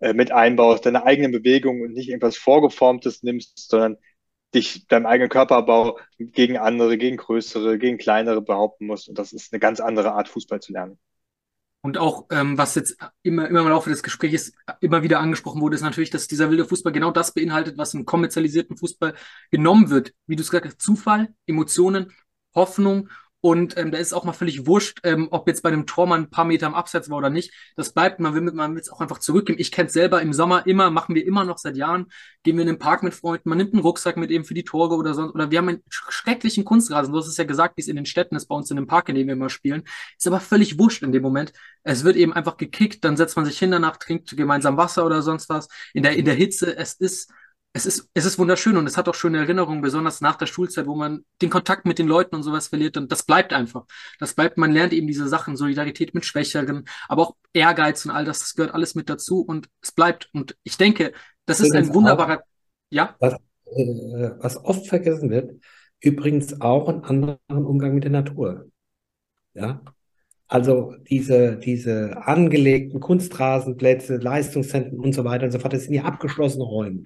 äh, 0.00 0.14
mit 0.14 0.32
einbaust, 0.32 0.84
deine 0.84 1.04
eigene 1.04 1.28
Bewegung 1.28 1.80
und 1.82 1.92
nicht 1.92 2.08
irgendwas 2.08 2.36
Vorgeformtes 2.36 3.22
nimmst, 3.22 3.70
sondern 3.70 3.98
dich 4.54 4.86
deinem 4.86 5.06
eigenen 5.06 5.28
Körperbau 5.28 5.98
gegen 6.18 6.56
andere, 6.56 6.96
gegen 6.98 7.16
größere, 7.16 7.78
gegen 7.78 7.98
kleinere 7.98 8.42
behaupten 8.42 8.86
musst. 8.86 9.08
Und 9.08 9.18
das 9.18 9.32
ist 9.32 9.52
eine 9.52 9.60
ganz 9.60 9.80
andere 9.80 10.12
Art, 10.12 10.28
Fußball 10.28 10.60
zu 10.60 10.72
lernen. 10.72 10.98
Und 11.80 11.96
auch, 11.96 12.26
ähm, 12.30 12.58
was 12.58 12.74
jetzt 12.74 12.96
immer, 13.22 13.48
immer 13.48 13.60
im 13.60 13.68
Laufe 13.68 13.88
des 13.88 14.02
Gesprächs 14.02 14.52
immer 14.80 15.02
wieder 15.02 15.20
angesprochen 15.20 15.60
wurde, 15.60 15.76
ist 15.76 15.82
natürlich, 15.82 16.10
dass 16.10 16.26
dieser 16.26 16.50
wilde 16.50 16.64
Fußball 16.64 16.92
genau 16.92 17.12
das 17.12 17.32
beinhaltet, 17.32 17.78
was 17.78 17.94
im 17.94 18.04
kommerzialisierten 18.04 18.76
Fußball 18.76 19.14
genommen 19.50 19.88
wird. 19.90 20.12
Wie 20.26 20.34
du 20.34 20.42
es 20.42 20.50
gesagt 20.50 20.66
hast, 20.66 20.80
Zufall, 20.80 21.28
Emotionen, 21.46 22.12
Hoffnung 22.54 23.08
und 23.40 23.76
ähm, 23.76 23.92
da 23.92 23.98
ist 23.98 24.12
auch 24.12 24.24
mal 24.24 24.32
völlig 24.32 24.66
wurscht, 24.66 24.98
ähm, 25.04 25.28
ob 25.30 25.46
jetzt 25.46 25.62
bei 25.62 25.68
einem 25.68 25.86
Tor 25.86 26.08
mal 26.08 26.18
ein 26.18 26.30
paar 26.30 26.44
Meter 26.44 26.66
am 26.66 26.74
Abseits 26.74 27.08
war 27.08 27.18
oder 27.18 27.30
nicht. 27.30 27.52
Das 27.76 27.92
bleibt, 27.92 28.18
man 28.18 28.34
will 28.34 28.42
man 28.42 28.74
will 28.74 28.80
es 28.80 28.90
auch 28.90 29.00
einfach 29.00 29.18
zurückgeben. 29.18 29.60
Ich 29.60 29.70
kenne 29.70 29.86
es 29.86 29.92
selber 29.92 30.20
im 30.22 30.32
Sommer 30.32 30.66
immer, 30.66 30.90
machen 30.90 31.14
wir 31.14 31.24
immer 31.24 31.44
noch 31.44 31.58
seit 31.58 31.76
Jahren. 31.76 32.06
Gehen 32.42 32.56
wir 32.56 32.62
in 32.62 32.68
den 32.68 32.78
Park 32.80 33.04
mit 33.04 33.14
Freunden, 33.14 33.48
man 33.48 33.58
nimmt 33.58 33.74
einen 33.74 33.82
Rucksack 33.82 34.16
mit 34.16 34.32
eben 34.32 34.44
für 34.44 34.54
die 34.54 34.64
Tore 34.64 34.96
oder 34.96 35.14
sonst. 35.14 35.34
Oder 35.34 35.52
wir 35.52 35.58
haben 35.58 35.68
einen 35.68 35.82
schrecklichen 35.88 36.64
Kunstrasen. 36.64 37.12
Du 37.12 37.18
hast 37.18 37.28
es 37.28 37.36
ja 37.36 37.44
gesagt, 37.44 37.76
wie 37.76 37.82
es 37.82 37.88
in 37.88 37.96
den 37.96 38.06
Städten 38.06 38.34
ist, 38.34 38.46
bei 38.46 38.56
uns 38.56 38.70
in 38.70 38.76
dem 38.76 38.88
Park, 38.88 39.08
in 39.08 39.14
dem 39.14 39.28
wir 39.28 39.34
immer 39.34 39.50
spielen. 39.50 39.84
Ist 40.16 40.26
aber 40.26 40.40
völlig 40.40 40.78
wurscht 40.78 41.04
in 41.04 41.12
dem 41.12 41.22
Moment. 41.22 41.52
Es 41.84 42.02
wird 42.02 42.16
eben 42.16 42.32
einfach 42.32 42.56
gekickt, 42.56 43.04
dann 43.04 43.16
setzt 43.16 43.36
man 43.36 43.44
sich 43.44 43.58
hin 43.58 43.70
danach, 43.70 43.98
trinkt 43.98 44.36
gemeinsam 44.36 44.76
Wasser 44.76 45.06
oder 45.06 45.22
sonst 45.22 45.48
was. 45.48 45.68
In 45.94 46.02
der, 46.02 46.16
in 46.16 46.24
der 46.24 46.34
Hitze, 46.34 46.76
es 46.76 46.94
ist 46.94 47.32
es 47.72 47.86
ist, 47.86 48.08
es 48.14 48.24
ist 48.24 48.38
wunderschön 48.38 48.76
und 48.76 48.86
es 48.86 48.96
hat 48.96 49.08
auch 49.08 49.14
schöne 49.14 49.38
Erinnerungen, 49.38 49.82
besonders 49.82 50.20
nach 50.20 50.36
der 50.36 50.46
Schulzeit, 50.46 50.86
wo 50.86 50.94
man 50.94 51.24
den 51.42 51.50
Kontakt 51.50 51.86
mit 51.86 51.98
den 51.98 52.08
Leuten 52.08 52.34
und 52.34 52.42
sowas 52.42 52.68
verliert. 52.68 52.96
Und 52.96 53.12
das 53.12 53.22
bleibt 53.22 53.52
einfach. 53.52 53.84
Das 54.18 54.34
bleibt, 54.34 54.56
man 54.56 54.72
lernt 54.72 54.92
eben 54.92 55.06
diese 55.06 55.28
Sachen, 55.28 55.56
Solidarität 55.56 56.14
mit 56.14 56.24
Schwächeren, 56.24 56.86
aber 57.08 57.22
auch 57.22 57.36
Ehrgeiz 57.52 58.04
und 58.04 58.10
all 58.10 58.24
das, 58.24 58.40
das 58.40 58.54
gehört 58.54 58.74
alles 58.74 58.94
mit 58.94 59.08
dazu 59.08 59.42
und 59.42 59.68
es 59.82 59.92
bleibt. 59.92 60.28
Und 60.32 60.56
ich 60.64 60.76
denke, 60.76 61.12
das 61.46 61.60
ist 61.60 61.74
ein 61.74 61.92
wunderbarer, 61.94 62.38
auch, 62.38 62.42
ja? 62.90 63.16
Was, 63.20 63.34
äh, 63.66 64.30
was 64.38 64.56
oft 64.64 64.86
vergessen 64.86 65.30
wird, 65.30 65.52
übrigens 66.00 66.60
auch 66.60 66.88
ein 66.88 67.04
anderer 67.04 67.38
Umgang 67.48 67.94
mit 67.94 68.04
der 68.04 68.10
Natur. 68.10 68.66
Ja, 69.54 69.82
also 70.46 70.94
diese, 71.10 71.58
diese 71.58 72.16
angelegten 72.26 73.00
Kunstrasenplätze, 73.00 74.16
Leistungszentren 74.16 74.98
und 74.98 75.14
so 75.14 75.24
weiter 75.24 75.44
und 75.44 75.50
so 75.50 75.58
fort, 75.58 75.74
das 75.74 75.84
sind 75.84 75.94
ja 75.94 76.04
abgeschlossene 76.04 76.64
Räume. 76.64 77.04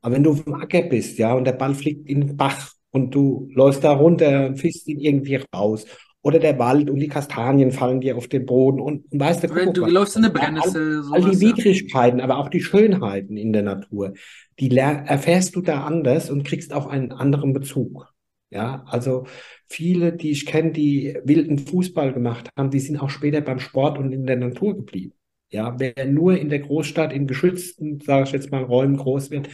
Aber 0.00 0.14
wenn 0.14 0.22
du 0.22 0.30
auf 0.30 0.44
dem 0.44 0.54
Acker 0.54 0.82
bist, 0.82 1.18
ja, 1.18 1.34
und 1.34 1.44
der 1.44 1.52
Ball 1.52 1.74
fliegt 1.74 2.08
in 2.08 2.20
den 2.20 2.36
Bach 2.36 2.72
und 2.90 3.14
du 3.14 3.48
läufst 3.52 3.84
da 3.84 3.92
runter 3.92 4.46
und 4.46 4.56
fischst 4.56 4.88
ihn 4.88 4.98
irgendwie 4.98 5.40
raus. 5.54 5.86
Oder 6.22 6.38
der 6.38 6.58
Wald 6.58 6.90
und 6.90 6.98
die 6.98 7.08
Kastanien 7.08 7.72
fallen 7.72 8.02
dir 8.02 8.16
auf 8.16 8.28
den 8.28 8.44
Boden 8.44 8.78
und, 8.78 9.10
und 9.10 9.20
weißt 9.20 9.42
du, 9.42 9.48
guck, 9.48 9.72
du 9.72 9.86
läufst 9.86 10.16
in 10.16 10.24
eine 10.24 10.32
Brennnessel. 10.32 11.02
All, 11.10 11.22
all 11.24 11.30
die 11.30 11.40
Widrigkeiten, 11.40 12.18
ja. 12.18 12.24
aber 12.24 12.38
auch 12.38 12.50
die 12.50 12.60
Schönheiten 12.60 13.38
in 13.38 13.54
der 13.54 13.62
Natur, 13.62 14.12
die 14.58 14.76
erfährst 14.76 15.56
du 15.56 15.62
da 15.62 15.84
anders 15.84 16.28
und 16.28 16.44
kriegst 16.44 16.74
auch 16.74 16.86
einen 16.86 17.12
anderen 17.12 17.54
Bezug. 17.54 18.12
Ja, 18.50 18.84
also 18.86 19.26
viele, 19.68 20.12
die 20.12 20.32
ich 20.32 20.44
kenne, 20.44 20.72
die 20.72 21.16
wilden 21.24 21.58
Fußball 21.58 22.12
gemacht 22.12 22.50
haben, 22.56 22.70
die 22.70 22.80
sind 22.80 22.98
auch 22.98 23.08
später 23.08 23.40
beim 23.40 23.60
Sport 23.60 23.96
und 23.96 24.12
in 24.12 24.26
der 24.26 24.36
Natur 24.36 24.76
geblieben. 24.76 25.14
Ja, 25.50 25.76
wer 25.78 26.04
nur 26.06 26.36
in 26.36 26.48
der 26.48 26.58
Großstadt 26.58 27.12
in 27.12 27.26
geschützten, 27.26 28.00
sage 28.00 28.24
ich 28.24 28.32
jetzt 28.32 28.50
mal, 28.50 28.62
Räumen 28.62 28.96
groß 28.96 29.30
wird, 29.30 29.48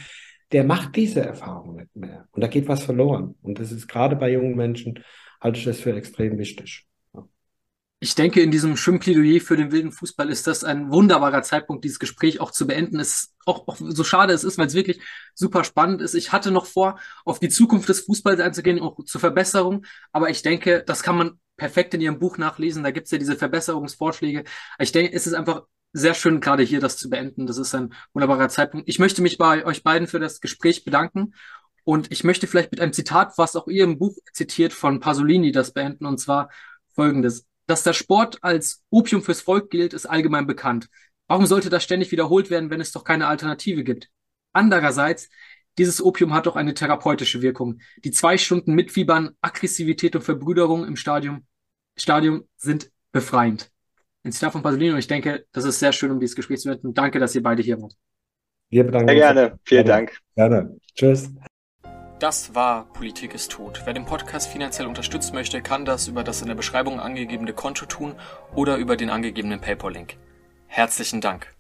der 0.53 0.65
macht 0.65 0.97
diese 0.97 1.21
Erfahrung 1.21 1.77
nicht 1.77 1.95
mehr. 1.97 2.29
Und 2.33 2.43
da 2.43 2.47
geht 2.47 2.69
was 2.69 2.83
verloren. 2.83 3.35
Und 3.43 3.59
das 3.59 3.73
ist 3.73 3.89
gerade 3.89 4.17
bei 4.17 4.31
jungen 4.31 4.57
Menschen, 4.57 5.03
halte 5.41 5.59
ich 5.59 5.65
das 5.65 5.81
für 5.81 5.95
extrem 5.95 6.39
wichtig. 6.39 6.87
Ich 7.99 8.15
denke, 8.15 8.43
in 8.43 8.51
diesem 8.51 8.77
schönen 8.77 9.01
Plädoyer 9.01 9.41
für 9.41 9.57
den 9.57 9.73
wilden 9.73 9.91
Fußball 9.91 10.29
ist 10.29 10.47
das 10.47 10.65
ein 10.65 10.91
wunderbarer 10.93 11.43
Zeitpunkt, 11.43 11.83
dieses 11.83 11.99
Gespräch 11.99 12.41
auch 12.41 12.51
zu 12.51 12.67
beenden. 12.67 13.01
Es 13.01 13.09
ist 13.09 13.35
auch, 13.47 13.67
auch 13.67 13.77
so 13.79 14.05
schade 14.05 14.35
es 14.35 14.45
ist, 14.45 14.59
weil 14.59 14.67
es 14.67 14.75
wirklich 14.75 15.01
super 15.35 15.65
spannend 15.65 16.03
ist. 16.03 16.15
Ich 16.15 16.31
hatte 16.31 16.51
noch 16.51 16.67
vor, 16.67 17.01
auf 17.25 17.41
die 17.41 17.49
Zukunft 17.49 17.89
des 17.89 18.01
Fußballs 18.01 18.41
einzugehen, 18.41 18.81
auch 18.81 19.03
zur 19.05 19.21
Verbesserung. 19.21 19.87
Aber 20.13 20.29
ich 20.29 20.43
denke, 20.43 20.85
das 20.87 21.03
kann 21.03 21.17
man 21.17 21.41
perfekt 21.57 21.95
in 21.95 22.03
Ihrem 22.03 22.19
Buch 22.19 22.37
nachlesen. 22.37 22.83
Da 22.85 22.91
gibt 22.91 23.07
es 23.07 23.13
ja 23.13 23.19
diese 23.19 23.37
Verbesserungsvorschläge. 23.37 24.45
Ich 24.79 24.93
denke, 24.93 25.15
es 25.15 25.27
ist 25.27 25.33
einfach 25.33 25.63
sehr 25.97 26.15
schön, 26.15 26.41
gerade 26.41 26.63
hier 26.63 26.81
das 26.81 26.99
zu 26.99 27.09
beenden. 27.09 27.47
Das 27.47 27.57
ist 27.57 27.75
ein 27.75 27.95
wunderbarer 28.13 28.51
Zeitpunkt. 28.51 28.89
Ich 28.89 28.99
möchte 28.99 29.23
mich 29.23 29.39
bei 29.39 29.65
euch 29.65 29.83
beiden 29.83 30.07
für 30.07 30.21
das 30.21 30.41
Gespräch 30.41 30.85
bedanken. 30.85 31.35
Und 31.85 32.13
ich 32.13 32.23
möchte 32.23 32.47
vielleicht 32.47 32.71
mit 32.71 32.81
einem 32.81 32.93
Zitat, 32.93 33.39
was 33.39 33.57
auch 33.57 33.67
ihr 33.67 33.85
im 33.85 33.99
Buch 33.99 34.15
zitiert, 34.33 34.73
von 34.73 35.01
Pasolini 35.01 35.53
das 35.53 35.73
beenden, 35.73 36.05
und 36.05 36.19
zwar 36.19 36.51
folgendes. 36.95 37.47
Dass 37.67 37.83
der 37.83 37.95
Sport 37.95 38.39
als 38.43 38.83
Opium 38.91 39.23
fürs 39.23 39.41
Volk 39.41 39.71
gilt, 39.71 39.95
ist 39.95 40.05
allgemein 40.05 40.47
bekannt. 40.47 40.89
Warum 41.29 41.47
sollte 41.47 41.71
das 41.71 41.85
ständig 41.85 42.13
wiederholt 42.13 42.51
werden, 42.51 42.71
wenn 42.71 42.81
es 42.81 42.93
doch 42.93 43.05
keine 43.05 43.27
Alternative 43.27 43.83
gibt? 43.83 44.11
Andererseits, 44.53 45.31
dieses 45.79 46.03
Opium 46.03 46.35
hat 46.35 46.47
doch 46.47 46.57
eine 46.57 46.75
therapeutische 46.75 47.41
Wirkung. 47.41 47.81
Die 48.05 48.11
zwei 48.11 48.37
Stunden 48.37 48.75
Mitfiebern, 48.75 49.31
Aggressivität 49.41 50.15
und 50.15 50.23
Verbrüderung 50.23 50.85
im 50.85 50.97
Stadium, 50.97 51.47
Stadium 51.97 52.47
sind 52.57 52.91
befreiend 53.13 53.71
ein 54.27 54.33
Zitat 54.33 54.53
von 54.53 54.63
Pasolini 54.63 54.93
und 54.93 54.99
ich 54.99 55.07
denke, 55.07 55.47
das 55.53 55.65
ist 55.65 55.79
sehr 55.79 55.93
schön, 55.93 56.11
um 56.11 56.21
dieses 56.21 56.37
Gespräch 56.37 56.61
zu 56.61 56.69
beenden. 56.69 56.93
Danke, 56.93 57.19
dass 57.19 57.35
ihr 57.35 57.43
beide 57.43 57.63
hier 57.63 57.81
wart. 57.81 57.95
Wir 58.69 58.85
bedanken 58.85 59.09
sehr 59.09 59.17
gerne. 59.17 59.59
Vielen 59.65 59.85
gerne. 59.85 60.07
Dank. 60.07 60.21
Gerne. 60.35 60.77
Tschüss. 60.95 61.31
Das 62.19 62.55
war 62.55 62.93
Politik 62.93 63.35
ist 63.35 63.53
tot. 63.53 63.83
Wer 63.85 63.93
den 63.93 64.07
Podcast 64.07 64.49
finanziell 64.49 64.89
unterstützen 64.89 65.35
möchte, 65.35 65.61
kann 65.61 65.85
das 65.85 66.09
über 66.09 66.25
das 66.25 66.41
in 66.41 66.49
der 66.49 66.55
Beschreibung 66.55 66.99
angegebene 66.99 67.53
Konto 67.53 67.87
tun 67.87 68.15
oder 68.55 68.77
über 68.79 68.97
den 68.97 69.11
angegebenen 69.11 69.61
PayPal-Link. 69.61 70.17
Herzlichen 70.67 71.21
Dank. 71.21 71.56